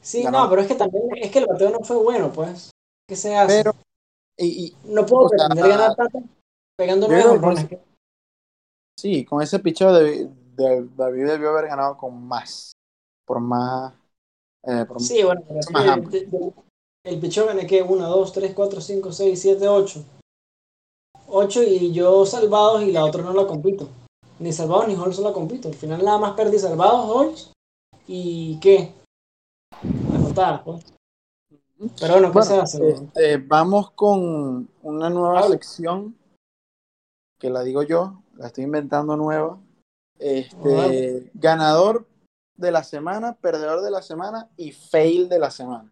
Sí, 0.00 0.22
Ganó. 0.22 0.44
no, 0.44 0.50
pero 0.50 0.62
es 0.62 0.68
que 0.68 0.74
también 0.74 1.04
es 1.16 1.30
que 1.30 1.38
el 1.40 1.46
bateo 1.46 1.70
no 1.70 1.80
fue 1.80 1.96
bueno, 1.96 2.30
pues. 2.30 2.70
¿Qué 3.08 3.16
se 3.16 3.34
hace? 3.34 3.62
Pero, 3.62 3.74
y, 4.38 4.66
y 4.66 4.76
no 4.92 5.04
puedo 5.06 5.24
o 5.24 5.28
sea, 5.30 5.48
pretender 5.48 5.68
ganar 5.70 5.96
tanto 5.96 6.22
pegando 6.76 7.08
nueve 7.08 7.22
creo 7.22 7.32
que 7.34 7.38
jonrones. 7.40 7.68
con 7.68 7.80
sí, 8.98 9.24
con 9.24 9.42
ese 9.42 9.58
picheo 9.58 9.92
de, 9.92 10.28
de- 10.56 10.88
David 10.96 11.26
debió 11.26 11.50
haber 11.50 11.66
ganado 11.68 11.96
con 11.96 12.26
más. 12.26 12.72
Por 13.26 13.40
más. 13.40 13.92
eh, 14.62 14.84
por- 14.86 15.00
Sí, 15.00 15.22
bueno, 15.22 15.42
Más 15.50 15.66
que 15.84 15.90
amplio. 15.90 16.20
de- 16.30 16.52
el 17.04 17.20
pichón 17.20 17.46
gané 17.48 17.66
que 17.66 17.82
1, 17.82 18.08
2, 18.08 18.32
3, 18.32 18.54
4, 18.54 18.80
5, 18.80 19.12
6, 19.12 19.40
7, 19.40 19.68
8. 19.68 20.02
8 21.28 21.62
y 21.62 21.92
yo 21.92 22.24
salvados 22.24 22.82
y 22.82 22.92
la 22.92 23.04
otra 23.04 23.22
no 23.22 23.32
la 23.34 23.46
compito. 23.46 23.88
Ni 24.38 24.52
salvados 24.52 24.88
ni 24.88 24.94
Holmes 24.94 25.18
la 25.18 25.32
compito. 25.32 25.68
Al 25.68 25.74
final 25.74 26.04
nada 26.04 26.18
más 26.18 26.32
perdí 26.32 26.58
salvados, 26.58 27.08
Holmes 27.10 27.52
y 28.06 28.58
qué. 28.60 28.92
Anotadas, 30.14 30.62
pues. 30.62 30.84
Pero 32.00 32.14
bueno, 32.14 32.28
¿qué 32.28 32.32
Bueno, 32.38 32.42
se 32.42 32.60
hace? 32.60 32.88
este, 32.90 33.36
vamos 33.38 33.90
con 33.90 34.68
una 34.82 35.10
nueva 35.10 35.42
sección 35.48 36.16
que 37.38 37.50
la 37.50 37.62
digo 37.62 37.82
yo, 37.82 38.22
la 38.36 38.46
estoy 38.48 38.64
inventando 38.64 39.16
nueva. 39.16 39.58
Este, 40.18 40.56
Bueno. 40.56 41.30
ganador 41.34 42.06
de 42.56 42.70
la 42.70 42.84
semana, 42.84 43.34
perdedor 43.34 43.82
de 43.82 43.90
la 43.90 44.02
semana 44.02 44.48
y 44.56 44.72
fail 44.72 45.28
de 45.28 45.38
la 45.38 45.50
semana. 45.50 45.90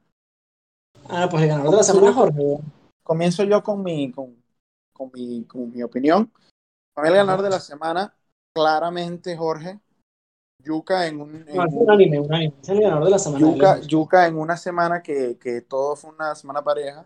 Ah, 1.09 1.29
pues 1.31 1.43
el 1.43 1.49
ganador 1.49 1.73
de 1.73 1.77
la 1.79 1.83
semana 1.83 2.13
Jorge. 2.13 2.59
Comienzo 3.03 3.43
yo 3.45 3.63
con 3.63 3.83
mi, 3.83 4.13
con, 4.13 4.37
con 4.93 5.11
mi, 5.13 5.45
con 5.45 5.71
mi 5.73 5.83
opinión. 5.83 6.31
Para 6.95 7.09
mí 7.09 7.13
el 7.13 7.19
ganador 7.19 7.43
de 7.43 7.51
la 7.51 7.59
semana, 7.61 8.15
claramente 8.55 9.37
Jorge. 9.37 9.81
Yuca 10.63 11.09
en 11.09 11.21
un, 11.21 11.35
en 11.49 11.57
No, 11.57 11.65
es 11.67 11.73
un- 11.73 11.91
anime, 11.91 12.21
un 12.21 12.33
anime. 12.33 12.55
Es 12.63 12.69
el 12.69 12.81
ganador 12.83 13.05
de 13.07 13.11
la 13.11 13.19
semana. 13.19 13.47
lejos. 13.51 13.87
Yuca 13.89 14.27
en 14.29 14.39
una 14.39 14.57
semana 14.57 15.03
que, 15.03 15.37
que 15.39 15.61
todo 15.63 15.97
fue 15.97 16.11
una 16.11 16.37
semana 16.37 16.63
pareja. 16.63 17.05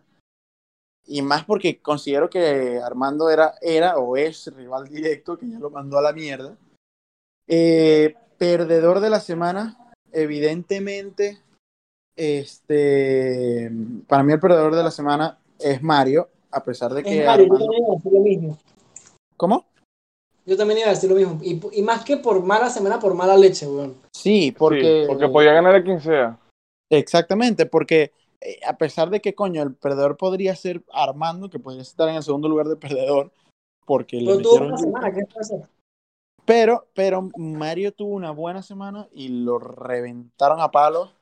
Y 1.06 1.22
más 1.22 1.44
porque 1.44 1.78
considero 1.80 2.28
que 2.28 2.80
Armando 2.84 3.30
era, 3.30 3.54
era 3.62 3.96
o 3.98 4.16
es 4.16 4.52
rival 4.54 4.88
directo, 4.88 5.38
que 5.38 5.48
ya 5.48 5.58
lo 5.58 5.70
mandó 5.70 5.98
a 5.98 6.02
la 6.02 6.12
mierda. 6.12 6.56
Eh, 7.48 8.14
perdedor 8.38 9.00
de 9.00 9.10
la 9.10 9.20
semana, 9.20 9.92
evidentemente, 10.12 11.38
este, 12.16 13.70
para 14.08 14.22
mí 14.22 14.32
el 14.32 14.40
perdedor 14.40 14.74
de 14.74 14.82
la 14.82 14.90
semana 14.90 15.38
es 15.60 15.82
Mario, 15.82 16.28
a 16.50 16.62
pesar 16.64 16.92
de 16.92 17.02
que 17.02 17.20
Es 17.20 17.26
Mario, 17.26 17.46
yo 17.46 17.52
Armando- 17.54 17.66
también 17.66 17.84
iba 17.84 17.92
a 17.92 17.96
decir 17.96 18.12
lo 18.12 18.20
mismo. 18.20 18.58
¿Cómo? 19.36 19.64
Yo 20.44 20.56
también 20.56 20.78
iba 20.80 20.88
a 20.88 20.94
decir 20.94 21.10
lo 21.10 21.16
mismo. 21.16 21.38
Y, 21.42 21.60
y 21.72 21.82
más 21.82 22.04
que 22.04 22.16
por 22.16 22.42
mala 22.42 22.70
semana, 22.70 22.98
por 22.98 23.14
mala 23.14 23.36
leche, 23.36 23.66
weón. 23.66 23.96
Sí, 24.14 24.54
porque, 24.56 25.02
Sí, 25.02 25.04
porque 25.08 25.28
podía 25.28 25.52
ganar 25.52 25.74
a 25.74 25.82
quien 25.84 26.00
sea. 26.00 26.38
Exactamente, 26.90 27.66
porque 27.66 28.12
eh, 28.40 28.60
a 28.66 28.76
pesar 28.76 29.10
de 29.10 29.20
que, 29.20 29.34
coño, 29.34 29.62
el 29.62 29.74
perdedor 29.74 30.16
podría 30.16 30.54
ser 30.56 30.84
Armando, 30.92 31.50
que 31.50 31.58
podría 31.58 31.82
estar 31.82 32.08
en 32.08 32.16
el 32.16 32.22
segundo 32.22 32.48
lugar 32.48 32.66
de 32.66 32.76
perdedor, 32.76 33.32
porque 33.84 34.20
le 34.20 34.36
metieron 34.36 34.68
una 34.68 34.78
semana, 34.78 35.12
¿qué? 35.12 35.22
Pero, 36.44 36.86
pero 36.94 37.28
Mario 37.36 37.92
tuvo 37.92 38.14
una 38.14 38.30
buena 38.30 38.62
semana 38.62 39.08
y 39.12 39.28
lo 39.28 39.58
reventaron 39.58 40.60
a 40.60 40.70
palos. 40.70 41.12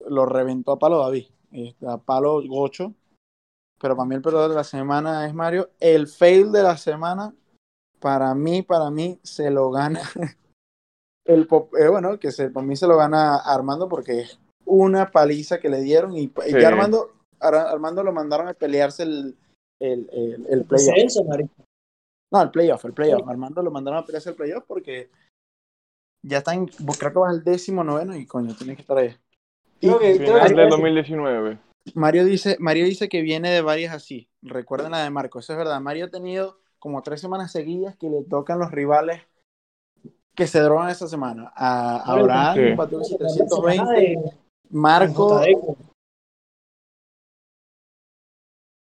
Lo 0.00 0.26
reventó 0.26 0.72
a 0.72 0.78
palo 0.78 0.98
David. 0.98 1.26
este, 1.52 1.86
A 1.86 1.98
palo 1.98 2.42
Gocho. 2.48 2.94
Pero 3.80 3.96
para 3.96 4.08
mí 4.08 4.14
el 4.16 4.22
perdedor 4.22 4.50
de 4.50 4.56
la 4.56 4.64
semana 4.64 5.26
es 5.26 5.34
Mario. 5.34 5.70
El 5.78 6.08
fail 6.08 6.50
de 6.50 6.62
la 6.64 6.76
semana, 6.76 7.32
para 8.00 8.34
mí, 8.34 8.62
para 8.62 8.90
mí, 8.90 9.20
se 9.22 9.50
lo 9.50 9.70
gana. 9.70 10.00
El 11.24 11.46
pop- 11.46 11.74
eh, 11.76 11.88
bueno, 11.88 12.18
que 12.18 12.32
se, 12.32 12.50
para 12.50 12.66
mí 12.66 12.74
se 12.74 12.88
lo 12.88 12.96
gana 12.96 13.36
Armando 13.36 13.88
porque 13.88 14.20
es 14.20 14.40
una 14.70 15.10
paliza 15.10 15.58
que 15.58 15.68
le 15.68 15.80
dieron. 15.80 16.16
Y, 16.16 16.24
y 16.24 16.30
Sí. 16.50 16.60
ya 16.60 16.68
Armando, 16.68 17.12
Ar- 17.40 17.54
Armando 17.54 18.02
lo 18.02 18.12
mandaron 18.12 18.48
a 18.48 18.54
pelearse 18.54 19.02
el, 19.02 19.36
el, 19.80 20.08
el, 20.12 20.46
el 20.48 20.64
playoff. 20.64 21.16
No, 22.32 22.42
el 22.42 22.50
playoff, 22.50 22.84
el 22.84 22.92
playoff. 22.92 23.28
Armando 23.28 23.62
lo 23.62 23.70
mandaron 23.70 23.98
a 24.00 24.04
pelearse 24.04 24.30
el 24.30 24.36
playoff 24.36 24.64
porque 24.66 25.10
ya 26.24 26.38
está 26.38 26.54
en, 26.54 26.66
creo 26.66 27.12
que 27.12 27.18
va 27.18 27.30
al 27.30 27.42
décimo 27.42 27.82
noveno 27.82 28.14
y 28.16 28.26
coño, 28.26 28.54
tiene 28.54 28.76
que 28.76 28.82
estar 28.82 28.98
ahí. 28.98 29.16
Creo 29.80 29.98
que- 29.98 30.16
creo 30.16 30.34
Final 30.34 30.48
que- 30.54 30.60
del 30.60 30.68
2019. 30.70 31.58
Mario 31.94 32.24
dice, 32.26 32.56
Mario 32.60 32.84
dice 32.84 33.08
que 33.08 33.22
viene 33.22 33.50
de 33.50 33.62
varias 33.62 33.94
así. 33.94 34.28
Recuerden 34.42 34.92
la 34.92 35.02
de 35.02 35.10
Marco, 35.10 35.38
eso 35.38 35.52
es 35.54 35.58
verdad. 35.58 35.80
Mario 35.80 36.04
ha 36.04 36.10
tenido 36.10 36.60
como 36.78 37.02
tres 37.02 37.20
semanas 37.20 37.50
seguidas 37.52 37.96
que 37.96 38.08
le 38.10 38.22
tocan 38.24 38.58
los 38.58 38.70
rivales 38.70 39.22
que 40.36 40.46
se 40.46 40.60
drogan 40.60 40.90
esa 40.90 41.08
semana. 41.08 41.52
A, 41.56 41.96
a 41.96 42.12
Abraham, 42.12 42.54
sí. 42.56 42.74
batió 42.74 42.98
La 42.98 43.04
320, 43.04 43.74
semana 43.76 43.92
de- 43.98 44.32
Marco, 44.70 45.40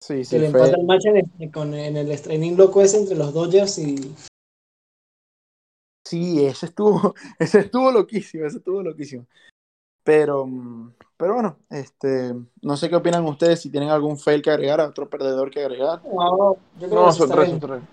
Sí, 0.01 0.23
sí, 0.23 0.35
que 0.35 0.39
le 0.39 0.49
fue- 0.51 0.61
empata 0.61 0.77
el 0.79 0.85
match 0.85 1.05
en 1.05 1.17
el, 1.17 1.51
con, 1.51 1.73
en 1.73 1.97
el 1.97 2.09
streaming 2.11 2.55
loco 2.55 2.81
ese 2.81 2.97
entre 2.97 3.15
los 3.15 3.33
Dodgers 3.33 3.77
y. 3.79 4.15
Sí, 6.05 6.45
ese 6.45 6.67
estuvo, 6.67 7.13
ese 7.39 7.59
estuvo 7.59 7.91
loquísimo, 7.91 8.45
ese 8.45 8.57
estuvo 8.57 8.81
loquísimo. 8.81 9.27
Pero, 10.03 10.47
mm, 10.47 10.93
pero 11.17 11.33
bueno, 11.35 11.59
este, 11.69 12.33
no 12.61 12.77
sé 12.77 12.89
qué 12.89 12.95
opinan 12.95 13.25
ustedes, 13.25 13.61
si 13.61 13.69
tienen 13.69 13.89
algún 13.89 14.17
fail 14.17 14.41
que 14.41 14.49
agregar, 14.49 14.79
otro 14.81 15.09
perdedor 15.09 15.51
que 15.51 15.59
agregar. 15.61 16.01
No, 16.03 16.57
yo 16.79 16.89
creo 16.89 16.89
No, 16.89 17.05
que 17.07 17.11
sí 17.11 17.17
son 17.19 17.29
está 17.29 17.35
tres, 17.35 17.49
bien. 17.49 17.61
son 17.61 17.69
tres. 17.69 17.83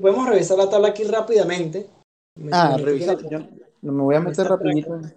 Podemos 0.00 0.28
revisar 0.28 0.58
la 0.58 0.70
tabla 0.70 0.88
aquí 0.88 1.04
rápidamente. 1.04 1.88
Me- 2.36 2.52
Ah, 2.54 2.76
me- 2.76 2.84
revisa, 2.84 3.16
me- 3.16 3.22
yo 3.82 3.92
me 3.92 4.02
voy 4.02 4.14
a 4.14 4.20
meter 4.20 4.46
rapidito, 4.46 4.94
en- 4.94 5.14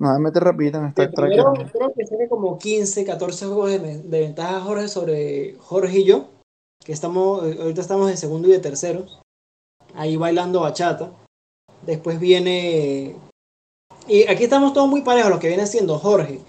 me 0.00 0.08
voy 0.08 0.16
a 0.16 0.18
meter 0.18 0.42
rapidito 0.42 0.78
en 0.78 0.86
esta 0.86 1.10
primero, 1.10 1.52
creo 1.52 1.92
que 1.94 2.04
tiene 2.06 2.26
como 2.26 2.58
15, 2.58 3.04
14 3.04 3.46
juegos 3.46 3.70
de, 3.70 3.98
de 3.98 4.20
ventaja 4.20 4.60
Jorge 4.62 4.88
sobre 4.88 5.56
Jorge 5.58 5.98
y 5.98 6.04
yo, 6.04 6.30
que 6.82 6.92
estamos, 6.92 7.44
eh, 7.44 7.58
ahorita 7.60 7.82
estamos 7.82 8.08
de 8.08 8.16
segundo 8.16 8.48
y 8.48 8.52
de 8.52 8.60
tercero, 8.60 9.04
ahí 9.94 10.16
bailando 10.16 10.62
bachata. 10.62 11.12
Después 11.82 12.18
viene, 12.18 13.14
y 14.08 14.26
aquí 14.26 14.44
estamos 14.44 14.72
todos 14.72 14.88
muy 14.88 15.02
parejos, 15.02 15.30
lo 15.30 15.38
que 15.38 15.48
viene 15.48 15.66
siendo 15.66 15.98
Jorge, 15.98 16.40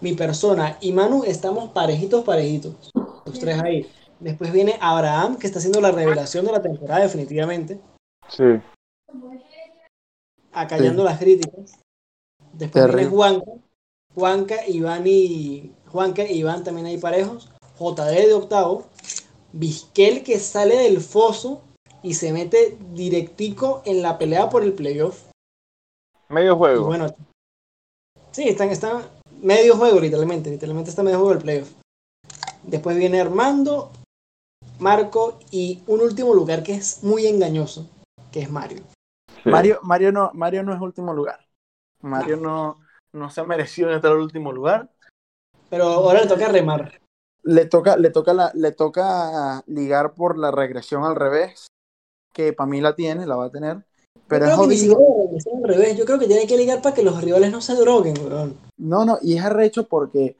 mi 0.00 0.12
persona 0.12 0.78
y 0.80 0.92
Manu, 0.92 1.24
estamos 1.24 1.70
parejitos, 1.70 2.24
parejitos, 2.24 2.92
los 3.26 3.38
tres 3.40 3.60
ahí. 3.60 3.90
Después 4.20 4.52
viene 4.52 4.78
Abraham, 4.80 5.38
que 5.38 5.48
está 5.48 5.58
haciendo 5.58 5.80
la 5.80 5.90
revelación 5.90 6.46
de 6.46 6.52
la 6.52 6.62
temporada 6.62 7.00
definitivamente, 7.00 7.80
Sí. 8.28 8.44
acallando 10.52 11.02
las 11.02 11.18
críticas. 11.18 11.82
Después 12.52 12.84
Terrible. 12.84 13.02
viene 13.02 13.16
Juanca. 13.16 13.50
Juanca, 14.14 14.66
Iván 14.68 15.06
y. 15.06 15.72
Juanca 15.88 16.22
e 16.22 16.34
Iván 16.34 16.64
también 16.64 16.86
hay 16.86 16.98
parejos. 16.98 17.50
JD 17.78 18.26
de 18.26 18.34
octavo. 18.34 18.86
Vizquel 19.52 20.22
que 20.22 20.38
sale 20.38 20.76
del 20.76 21.00
foso 21.00 21.62
y 22.02 22.14
se 22.14 22.32
mete 22.32 22.78
directico 22.94 23.82
en 23.84 24.02
la 24.02 24.18
pelea 24.18 24.48
por 24.48 24.62
el 24.62 24.72
playoff. 24.72 25.24
Medio 26.28 26.54
Y 26.54 26.56
juego. 26.56 26.86
bueno. 26.86 27.06
Sí, 28.30 28.48
están, 28.48 28.70
están 28.70 29.02
medio 29.42 29.76
juego, 29.76 30.00
literalmente. 30.00 30.50
Literalmente 30.50 30.90
está 30.90 31.02
medio 31.02 31.18
juego 31.18 31.32
el 31.32 31.38
playoff. 31.38 31.70
Después 32.62 32.96
viene 32.96 33.20
Armando, 33.20 33.90
Marco 34.78 35.38
y 35.50 35.82
un 35.86 36.00
último 36.00 36.32
lugar 36.32 36.62
que 36.62 36.74
es 36.74 37.02
muy 37.02 37.26
engañoso, 37.26 37.88
que 38.30 38.40
es 38.40 38.50
Mario. 38.50 38.82
Sí. 39.44 39.50
Mario, 39.50 39.80
Mario 39.82 40.12
no, 40.12 40.30
Mario 40.32 40.62
no 40.62 40.72
es 40.74 40.80
último 40.80 41.12
lugar. 41.12 41.40
Mario 42.02 42.36
no, 42.36 42.80
no 43.12 43.30
se 43.30 43.40
ha 43.40 43.44
merecido 43.44 43.90
estar 43.90 44.10
en 44.10 44.18
el 44.18 44.22
último 44.22 44.52
lugar. 44.52 44.90
Pero 45.70 45.84
ahora 45.84 46.22
le 46.22 46.26
toca 46.26 46.48
remar. 46.48 47.00
Le 47.44 47.64
toca, 47.66 47.96
le 47.96 48.10
toca 48.10 48.34
la, 48.34 48.52
le 48.54 48.72
toca 48.72 49.62
ligar 49.66 50.14
por 50.14 50.38
la 50.38 50.50
regresión 50.50 51.04
al 51.04 51.16
revés, 51.16 51.66
que 52.32 52.52
para 52.52 52.68
mí 52.68 52.80
la 52.80 52.94
tiene, 52.94 53.26
la 53.26 53.36
va 53.36 53.46
a 53.46 53.50
tener. 53.50 53.84
Pero 54.28 54.46
Yo 54.46 54.52
es 54.52 54.60
que 54.60 54.66
ni 54.66 54.76
siquiera 54.76 55.00
al 55.56 55.64
revés. 55.64 55.96
Yo 55.96 56.04
creo 56.04 56.18
que 56.18 56.26
tiene 56.26 56.46
que 56.46 56.56
ligar 56.56 56.82
para 56.82 56.94
que 56.94 57.02
los 57.02 57.22
rivales 57.22 57.50
no 57.50 57.60
se 57.60 57.74
droguen, 57.74 58.14
weón. 58.24 58.58
No, 58.76 59.04
no, 59.04 59.18
y 59.22 59.36
es 59.36 59.44
arrecho 59.44 59.88
porque 59.88 60.36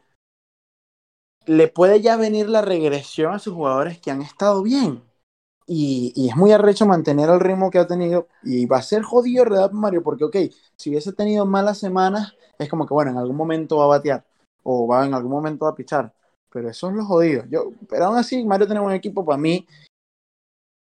le 1.46 1.68
puede 1.68 2.00
ya 2.00 2.16
venir 2.16 2.48
la 2.48 2.62
regresión 2.62 3.34
a 3.34 3.38
sus 3.38 3.54
jugadores 3.54 4.00
que 4.00 4.10
han 4.10 4.22
estado 4.22 4.62
bien. 4.62 5.02
Y, 5.66 6.28
es 6.28 6.36
muy 6.36 6.52
arrecho 6.52 6.86
mantener 6.86 7.30
el 7.30 7.40
ritmo 7.40 7.70
que 7.70 7.78
ha 7.78 7.86
tenido. 7.86 8.28
Y 8.42 8.66
va 8.66 8.78
a 8.78 8.82
ser 8.82 9.02
jodido, 9.02 9.44
¿verdad, 9.44 9.70
Mario? 9.72 10.02
Porque, 10.02 10.24
ok, 10.24 10.36
si 10.76 10.90
hubiese 10.90 11.12
tenido 11.12 11.46
malas 11.46 11.78
semanas, 11.78 12.34
es 12.58 12.68
como 12.68 12.86
que, 12.86 12.94
bueno, 12.94 13.12
en 13.12 13.18
algún 13.18 13.36
momento 13.36 13.78
va 13.78 13.84
a 13.84 13.88
batear. 13.98 14.24
O 14.62 14.86
va 14.86 15.06
en 15.06 15.14
algún 15.14 15.32
momento 15.32 15.66
a 15.66 15.74
pichar. 15.74 16.12
Pero 16.50 16.68
eso 16.68 16.88
es 16.88 16.94
lo 16.94 17.04
jodido. 17.04 17.44
Yo, 17.50 17.72
pero 17.88 18.06
aún 18.06 18.18
así, 18.18 18.44
Mario 18.44 18.66
tiene 18.66 18.80
un 18.80 18.92
equipo 18.92 19.24
para 19.24 19.38
mí. 19.38 19.66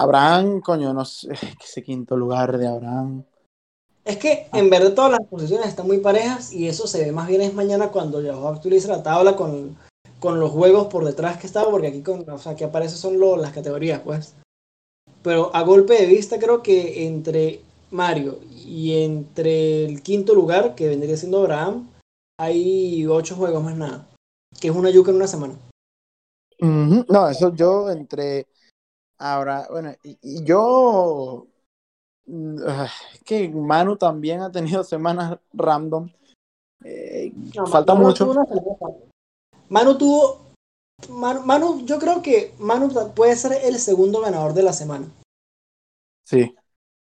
Abraham, 0.01 0.61
coño, 0.61 0.93
no 0.93 1.03
sé, 1.03 1.33
ese 1.61 1.83
quinto 1.83 2.15
lugar 2.15 2.57
de 2.57 2.67
Abraham. 2.67 3.23
Es 4.05 4.17
que 4.17 4.47
en 4.53 4.69
verdad 4.69 4.93
todas 4.93 5.11
las 5.11 5.27
posiciones 5.27 5.67
están 5.67 5.85
muy 5.85 5.99
parejas 5.99 6.51
y 6.51 6.67
eso 6.67 6.87
se 6.87 7.03
ve 7.03 7.11
más 7.11 7.27
bien 7.27 7.41
es 7.41 7.53
mañana 7.53 7.89
cuando 7.89 8.21
ya 8.21 8.33
actualice 8.33 8.87
la 8.87 9.03
tabla 9.03 9.35
con, 9.35 9.77
con 10.19 10.39
los 10.39 10.51
juegos 10.51 10.87
por 10.87 11.05
detrás 11.05 11.37
que 11.37 11.47
estaba, 11.47 11.69
porque 11.69 11.87
aquí 11.87 12.01
con, 12.01 12.27
o 12.27 12.37
sea, 12.39 12.53
aquí 12.53 12.63
aparece 12.63 12.95
son 12.95 13.19
lo- 13.19 13.37
las 13.37 13.53
categorías, 13.53 14.01
pues. 14.01 14.35
Pero 15.23 15.53
a 15.55 15.63
golpe 15.63 15.93
de 15.95 16.05
vista 16.05 16.39
creo 16.39 16.63
que 16.63 17.05
entre 17.07 17.61
Mario 17.91 18.39
y 18.51 19.03
entre 19.03 19.85
el 19.85 20.01
quinto 20.01 20.33
lugar, 20.33 20.75
que 20.75 20.87
vendría 20.87 21.17
siendo 21.17 21.39
Abraham, 21.39 21.89
hay 22.39 23.05
ocho 23.07 23.35
juegos 23.35 23.63
más 23.63 23.75
nada. 23.75 24.07
Que 24.59 24.69
es 24.69 24.75
una 24.75 24.89
yuca 24.89 25.11
en 25.11 25.17
una 25.17 25.27
semana. 25.27 25.55
No, 26.61 27.29
eso 27.29 27.53
yo 27.55 27.89
entre 27.89 28.47
ahora, 29.17 29.67
bueno, 29.69 29.93
y, 30.03 30.17
y 30.21 30.43
yo 30.43 31.47
mm, 32.25 32.57
ah, 32.67 32.89
es 33.13 33.23
que 33.23 33.49
Manu 33.49 33.95
también 33.97 34.41
ha 34.41 34.51
tenido 34.51 34.83
semanas 34.83 35.37
random. 35.53 36.09
Eh, 36.83 37.31
No, 37.55 37.65
falta 37.67 37.93
Manu 37.93 38.07
mucho. 38.07 38.25
tuvo 38.25 38.31
una 38.39 38.45
semana. 38.45 38.95
Manu 39.69 39.97
tuvo. 39.97 40.48
Manu, 41.07 41.41
Manu- 41.41 41.85
yo 41.85 41.99
creo 41.99 42.21
que 42.21 42.53
Manu 42.59 42.89
puede 43.15 43.35
ser 43.35 43.53
el 43.63 43.79
segundo 43.79 44.21
ganador 44.21 44.53
de 44.53 44.63
la 44.63 44.73
semana. 44.73 45.07
Sí, 46.23 46.53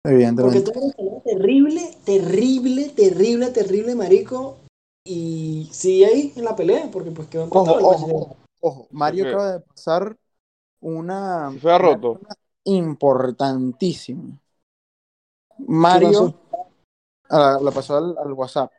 Porque 0.03 0.15
evidentemente. 0.15 0.73
tuvo 0.73 0.85
una 0.85 0.95
semana 0.95 1.23
terrible, 1.25 1.97
terrible, 2.05 2.89
terrible, 2.91 3.51
terrible, 3.51 3.95
marico. 3.95 4.57
Y 5.05 5.69
sigue 5.73 6.07
ahí 6.07 6.33
en 6.37 6.45
la 6.45 6.55
pelea, 6.55 6.91
porque 6.93 7.11
pues 7.11 7.29
quedó 7.29 7.45
Ojo, 7.51 7.61
ojo, 7.63 8.07
de- 8.07 8.15
ojo, 8.15 8.37
ojo, 8.61 8.89
Mario 8.91 9.25
Ok. 9.25 9.29
acaba 9.29 9.53
de 9.53 9.61
pasar 9.61 10.17
una, 10.81 11.51
fuera 11.61 11.77
una 11.79 11.79
roto. 11.79 12.21
importantísima. 12.65 14.39
¿Qué 15.49 15.65
Mario 15.67 16.35
ah, 17.31 17.59
la 17.61 17.71
pasó 17.71 17.97
al, 17.97 18.17
al 18.19 18.33
WhatsApp. 18.33 18.71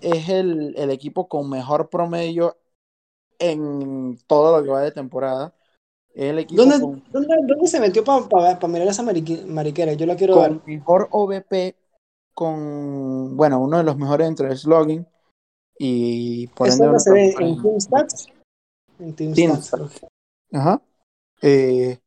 Es 0.00 0.28
el, 0.28 0.74
el 0.76 0.90
equipo 0.90 1.28
con 1.28 1.50
mejor 1.50 1.88
promedio 1.88 2.56
en 3.38 4.18
todo 4.26 4.58
lo 4.58 4.64
que 4.64 4.70
va 4.70 4.82
de 4.82 4.92
temporada. 4.92 5.54
El 6.14 6.38
equipo 6.40 6.62
¿Dónde, 6.62 6.80
con, 6.80 7.04
dónde, 7.12 7.36
dónde 7.46 7.66
se 7.68 7.78
metió 7.80 8.02
para 8.02 8.58
mirar 8.66 8.88
esa 8.88 9.02
mariqui- 9.04 9.44
mariquera? 9.46 9.92
Yo 9.92 10.06
la 10.06 10.16
quiero 10.16 10.40
ver. 10.40 10.48
con 10.48 10.62
mejor 10.66 11.08
OVP, 11.12 11.76
con, 12.34 13.36
bueno, 13.36 13.60
uno 13.60 13.78
de 13.78 13.84
los 13.84 13.96
mejores 13.96 14.26
entre 14.26 14.48
el 14.48 14.58
slogging 14.58 15.06
y 15.78 16.48
por 16.48 16.68
¿Eso 16.68 16.84
ende 16.84 16.98
se 16.98 17.12
ve 17.12 17.34
en 17.38 17.62
Team 17.62 17.80
Stats? 17.80 18.26
En 18.98 19.14
Team 19.14 19.32
Team 19.34 19.56
Stats. 19.62 19.66
Stats. 19.66 20.06
Ajá. 20.52 20.82
Eh, 21.42 22.00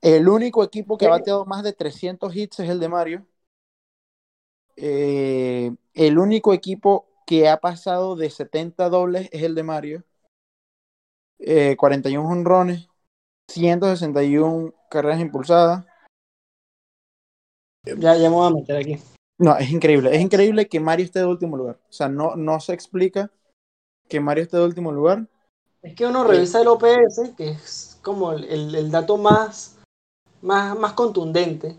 el 0.00 0.28
único 0.28 0.64
equipo 0.64 0.96
que 0.96 1.06
ha 1.06 1.10
bateado 1.10 1.44
más 1.44 1.62
de 1.62 1.72
300 1.74 2.34
hits 2.34 2.60
es 2.60 2.70
el 2.70 2.80
de 2.80 2.88
Mario. 2.88 3.26
Eh, 4.76 5.74
el 5.94 6.18
único 6.18 6.52
equipo 6.54 7.06
que 7.26 7.48
ha 7.48 7.58
pasado 7.58 8.14
de 8.16 8.30
70 8.30 8.88
dobles 8.88 9.28
es 9.32 9.42
el 9.42 9.54
de 9.54 9.62
Mario. 9.62 10.04
Eh, 11.38 11.76
41 11.76 12.28
honrones, 12.28 12.88
161 13.48 14.72
carreras 14.90 15.20
impulsadas. 15.20 15.84
Ya, 17.98 18.16
ya 18.16 18.28
me 18.30 18.36
voy 18.36 18.46
a 18.48 18.54
meter 18.54 18.76
aquí. 18.76 18.98
No, 19.38 19.56
es 19.56 19.70
increíble. 19.70 20.14
Es 20.14 20.20
increíble 20.22 20.66
que 20.68 20.80
Mario 20.80 21.04
esté 21.04 21.20
de 21.20 21.26
último 21.26 21.56
lugar. 21.56 21.78
O 21.88 21.92
sea, 21.92 22.08
no, 22.08 22.36
no 22.36 22.58
se 22.58 22.72
explica 22.72 23.30
que 24.08 24.18
Mario 24.18 24.44
esté 24.44 24.56
de 24.56 24.64
último 24.64 24.92
lugar. 24.92 25.26
Es 25.82 25.94
que 25.94 26.06
uno 26.06 26.24
revisa 26.24 26.60
el 26.62 26.68
OPS, 26.68 27.34
que 27.36 27.50
es 27.50 27.98
como 28.02 28.32
el, 28.32 28.44
el- 28.44 28.74
el 28.74 28.90
dato 28.90 29.18
más, 29.18 29.78
más, 30.42 30.76
más 30.78 30.94
contundente 30.94 31.76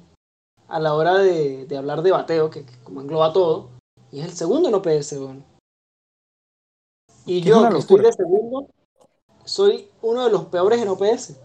a 0.70 0.80
la 0.80 0.93
hora 0.93 1.18
de, 1.18 1.66
de 1.66 1.78
hablar 1.78 2.01
de 2.03 2.12
bateo, 2.12 2.49
que, 2.49 2.66
que 2.66 2.74
como 2.84 3.01
engloba 3.01 3.34
todo, 3.34 3.70
y 4.12 4.20
es 4.20 4.26
el 4.28 4.32
segundo 4.34 4.70
en 4.70 4.76
OPS, 4.76 5.14
weón. 5.20 5.43
Y 7.26 7.41
yo, 7.41 7.55
que 7.70 7.80
estoy 7.80 8.01
de 8.01 8.14
segundo, 8.14 8.68
soy 9.47 9.89
uno 10.01 10.25
de 10.25 10.31
los 10.31 10.45
peores 10.45 10.81
en 10.81 10.89
OPS. 10.89 11.39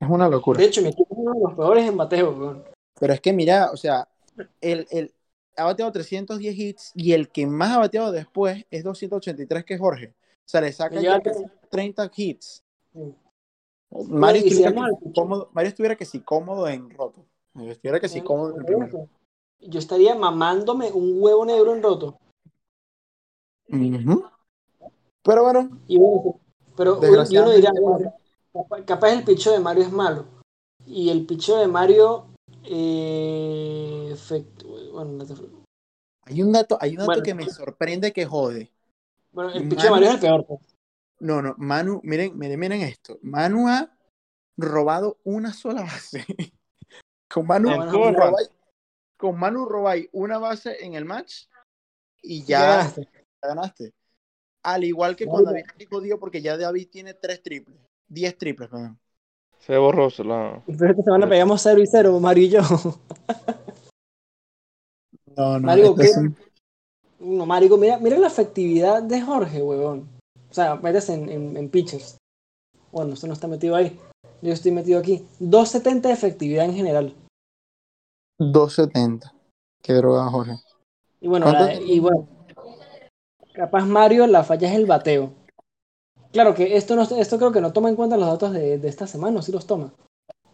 Es 0.00 0.08
una 0.08 0.28
locura. 0.28 0.58
De 0.58 0.66
hecho, 0.66 0.80
mi 0.80 0.88
equipo 0.88 1.08
es 1.10 1.18
uno 1.18 1.34
de 1.34 1.40
los 1.40 1.54
peores 1.54 1.88
en 1.88 1.96
bateo, 1.96 2.30
weón. 2.30 2.64
Pero 2.98 3.12
es 3.12 3.20
que 3.20 3.32
mira, 3.32 3.70
o 3.72 3.76
sea, 3.76 4.08
el, 4.60 4.86
el, 4.90 5.12
ha 5.56 5.64
bateado 5.64 5.92
310 5.92 6.58
hits 6.58 6.92
y 6.94 7.12
el 7.12 7.28
que 7.28 7.46
más 7.46 7.72
ha 7.72 7.78
bateado 7.78 8.12
después 8.12 8.64
es 8.70 8.84
283, 8.84 9.64
que 9.64 9.74
es 9.74 9.80
Jorge. 9.80 10.14
O 10.20 10.50
sea, 10.50 10.60
le 10.60 10.72
saca 10.72 10.94
Me 10.94 11.02
ya 11.02 11.18
lleva 11.18 11.22
casi 11.22 11.44
30 11.70 12.10
hits. 12.16 12.64
Sí. 12.92 13.14
Mario, 13.90 14.42
estuviera 14.44 14.72
que 14.72 14.96
picheo. 14.96 15.12
cómodo, 15.14 15.50
Mario 15.52 15.68
estuviera 15.68 15.96
que 15.96 16.04
sí 16.04 16.20
cómodo 16.20 16.68
en 16.68 16.90
roto. 16.90 17.24
Mario 17.54 17.72
Estuviera 17.72 18.00
que 18.00 18.08
sí 18.08 18.20
cómodo 18.20 18.56
en 18.56 18.64
primero. 18.64 19.08
Yo 19.60 19.78
estaría 19.78 20.14
mamándome 20.14 20.92
un 20.92 21.20
huevo 21.20 21.44
negro 21.44 21.74
en 21.74 21.82
roto. 21.82 22.18
Pero 23.68 25.42
bueno, 25.42 25.80
Y 25.88 25.98
bueno, 25.98 26.40
pero 26.78 27.00
y 27.28 27.36
uno 27.36 27.50
dirá, 27.50 27.72
capaz, 28.86 29.12
el 29.12 29.24
picheo 29.24 29.52
de 29.52 29.60
Mario 29.60 29.82
es 29.82 29.92
malo. 29.92 30.26
Y 30.86 31.10
el 31.10 31.26
picheo 31.26 31.58
de 31.58 31.66
Mario, 31.66 32.28
eh, 32.64 34.14
bueno, 34.92 35.24
hay 36.22 36.42
un 36.42 36.52
dato, 36.52 36.78
hay 36.80 36.90
un 36.92 36.96
dato 36.98 37.06
Bueno. 37.06 37.22
que 37.22 37.34
me 37.34 37.48
sorprende 37.48 38.12
que 38.12 38.26
jode. 38.26 38.70
bueno, 39.32 39.50
el 39.50 39.68
picheo 39.68 39.84
de 39.86 39.90
Mario 39.90 40.08
es 40.08 40.14
el 40.14 40.20
peor. 40.20 40.46
pues. 40.46 40.60
No, 41.20 41.42
no, 41.42 41.54
Manu, 41.58 42.00
miren, 42.04 42.38
miren, 42.38 42.60
miren 42.60 42.80
esto. 42.82 43.18
Manu 43.22 43.68
ha 43.68 43.90
robado 44.56 45.18
una 45.24 45.52
sola 45.52 45.82
base. 45.82 46.24
con 47.28 47.46
Manu, 47.46 47.70
con 49.16 49.36
Manu 49.38 49.64
robáis 49.64 50.08
una 50.12 50.38
base 50.38 50.84
en 50.84 50.94
el 50.94 51.04
match 51.04 51.46
y 52.22 52.44
Ya 52.44 52.46
ya 52.46 52.66
ganaste. 52.66 53.08
ganaste. 53.42 53.94
Al 54.64 54.84
igual 54.84 55.16
que 55.16 55.24
ya. 55.26 55.32
David 55.42 55.64
jodido 55.90 56.18
porque 56.18 56.42
ya 56.42 56.56
David 56.56 56.88
tiene 56.90 57.14
tres 57.14 57.42
triples. 57.42 57.78
Diez 58.08 58.36
triples, 58.36 58.68
perdón. 58.68 58.98
Se 59.60 59.76
borró, 59.76 60.08
se 60.10 60.24
la... 60.24 60.62
Pero 60.66 60.90
esta 60.90 61.02
semana 61.02 61.28
pegamos 61.28 61.60
0 61.62 61.80
y 61.82 61.86
0, 61.86 62.20
Mario 62.20 62.44
y 62.44 62.48
yo. 62.50 62.60
No, 65.36 65.58
no, 65.58 65.66
Marico, 65.66 66.00
esto 66.00 66.20
¿qué? 66.20 66.26
un- 67.24 67.36
No, 67.38 67.46
marico, 67.46 67.76
mira, 67.76 67.98
mira 67.98 68.18
la 68.18 68.26
efectividad 68.28 69.02
de 69.02 69.20
Jorge, 69.20 69.62
huevón. 69.62 70.08
O 70.50 70.54
sea, 70.54 70.76
metes 70.76 71.08
en, 71.10 71.28
en, 71.28 71.56
en 71.56 71.68
pitchers. 71.70 72.16
Bueno, 72.90 73.14
esto 73.14 73.26
no 73.26 73.34
está 73.34 73.46
metido 73.46 73.76
ahí. 73.76 73.98
Yo 74.40 74.52
estoy 74.52 74.72
metido 74.72 74.98
aquí. 74.98 75.26
270 75.40 76.08
de 76.08 76.14
efectividad 76.14 76.64
en 76.64 76.74
general. 76.74 77.14
270. 78.38 79.32
Qué 79.82 79.92
droga, 79.94 80.28
Jorge. 80.30 80.52
Y 81.20 81.28
bueno, 81.28 81.46
y 81.84 81.98
bueno, 81.98 82.28
capaz 83.58 83.84
Mario 83.84 84.26
la 84.26 84.44
falla 84.44 84.68
es 84.68 84.76
el 84.76 84.86
bateo. 84.86 85.32
Claro 86.32 86.54
que 86.54 86.76
esto 86.76 86.94
no 86.94 87.02
esto 87.02 87.38
creo 87.38 87.52
que 87.52 87.60
no 87.60 87.72
toma 87.72 87.88
en 87.88 87.96
cuenta 87.96 88.16
los 88.16 88.28
datos 88.28 88.52
de, 88.52 88.78
de 88.78 88.88
esta 88.88 89.06
semana, 89.06 89.40
o 89.40 89.42
sí 89.42 89.50
los 89.50 89.66
toma. 89.66 89.92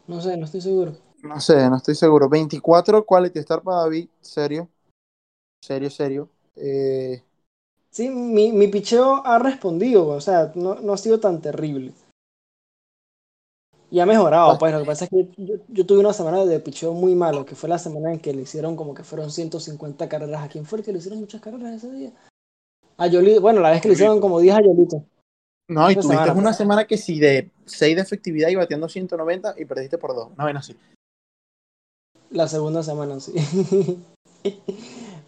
No 0.06 0.20
sé, 0.20 0.36
no 0.36 0.46
estoy 0.46 0.60
seguro. 0.60 0.92
No 1.22 1.40
sé, 1.40 1.68
no 1.68 1.76
estoy 1.76 1.94
seguro. 1.94 2.28
24 2.28 3.04
quality 3.04 3.38
star 3.40 3.62
para 3.62 3.82
David. 3.82 4.08
Serio. 4.20 4.68
Serio, 5.60 5.90
serio. 5.90 6.28
Eh, 6.56 7.22
Sí, 7.90 8.10
mi, 8.10 8.50
mi 8.50 8.66
picheo 8.66 9.24
ha 9.24 9.38
respondido, 9.38 10.08
o 10.08 10.20
sea, 10.20 10.50
no, 10.56 10.74
no 10.74 10.94
ha 10.94 10.96
sido 10.96 11.20
tan 11.20 11.40
terrible. 11.40 11.92
Y 13.88 14.00
ha 14.00 14.06
mejorado, 14.06 14.58
pues 14.58 14.72
lo 14.72 14.80
que 14.80 14.84
pasa 14.84 15.04
es 15.04 15.10
que 15.10 15.28
yo, 15.36 15.54
yo 15.68 15.86
tuve 15.86 16.00
una 16.00 16.12
semana 16.12 16.44
de 16.44 16.58
picheo 16.58 16.92
muy 16.92 17.14
malo, 17.14 17.44
que 17.44 17.54
fue 17.54 17.68
la 17.68 17.78
semana 17.78 18.12
en 18.12 18.18
que 18.18 18.34
le 18.34 18.42
hicieron 18.42 18.74
como 18.74 18.94
que 18.94 19.04
fueron 19.04 19.30
150 19.30 20.08
carreras. 20.08 20.42
¿A 20.42 20.48
quién 20.48 20.66
fue 20.66 20.80
el 20.80 20.84
que 20.84 20.90
le 20.90 20.98
hicieron 20.98 21.20
muchas 21.20 21.40
carreras 21.40 21.74
ese 21.74 21.92
día? 21.92 22.12
A 22.96 23.06
Yolito, 23.08 23.40
bueno, 23.40 23.60
la 23.60 23.70
vez 23.70 23.82
que 23.82 23.88
le 23.88 23.94
hicieron 23.94 24.20
como 24.20 24.40
10 24.40 24.56
a 24.56 24.60
Yolito. 24.62 25.04
no, 25.68 25.90
y 25.90 25.94
tuviste 25.94 26.12
semana, 26.14 26.32
una 26.32 26.42
pues. 26.44 26.56
semana 26.56 26.84
que 26.86 26.96
sí 26.96 27.18
de 27.18 27.50
6 27.66 27.96
de 27.96 28.02
efectividad 28.02 28.48
y 28.48 28.54
bateando 28.54 28.88
190 28.88 29.54
y 29.58 29.64
perdiste 29.64 29.98
por 29.98 30.14
2. 30.14 30.32
Una 30.36 30.44
vez 30.44 30.56
así. 30.56 30.76
La 32.30 32.48
segunda 32.48 32.82
semana, 32.82 33.18
sí. 33.20 33.32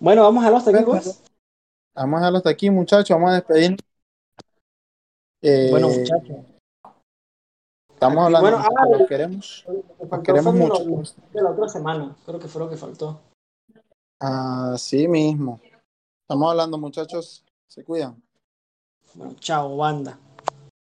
bueno, 0.00 0.22
vamos 0.22 0.44
a 0.44 0.50
los 0.50 0.64
técnicos. 0.64 1.22
Vamos 1.94 2.16
a 2.16 2.20
dejarlo 2.20 2.38
hasta 2.38 2.50
aquí, 2.50 2.68
muchachos. 2.70 3.10
Vamos 3.16 3.30
a 3.30 3.34
despedir. 3.34 3.76
Eh, 5.42 5.68
Bueno, 5.70 5.88
muchachos. 5.88 6.36
Estamos 7.94 8.26
Aquí, 8.26 8.36
hablando. 8.36 8.58
bueno, 8.58 8.58
ah, 8.58 8.98
los 8.98 9.08
queremos. 9.08 9.64
Los 9.66 10.20
queremos 10.22 10.54
mucho. 10.54 10.84
de 11.32 11.42
la 11.42 11.50
otra 11.50 11.66
semana, 11.68 12.14
creo 12.26 12.38
que 12.38 12.46
fue 12.48 12.60
lo 12.60 12.68
que 12.68 12.76
faltó. 12.76 13.20
Así 14.20 15.08
mismo. 15.08 15.60
Estamos 16.22 16.50
hablando, 16.50 16.76
muchachos. 16.76 17.42
Se 17.68 17.84
cuidan. 17.84 18.22
Bueno, 19.14 19.34
chao, 19.40 19.76
banda. 19.76 20.18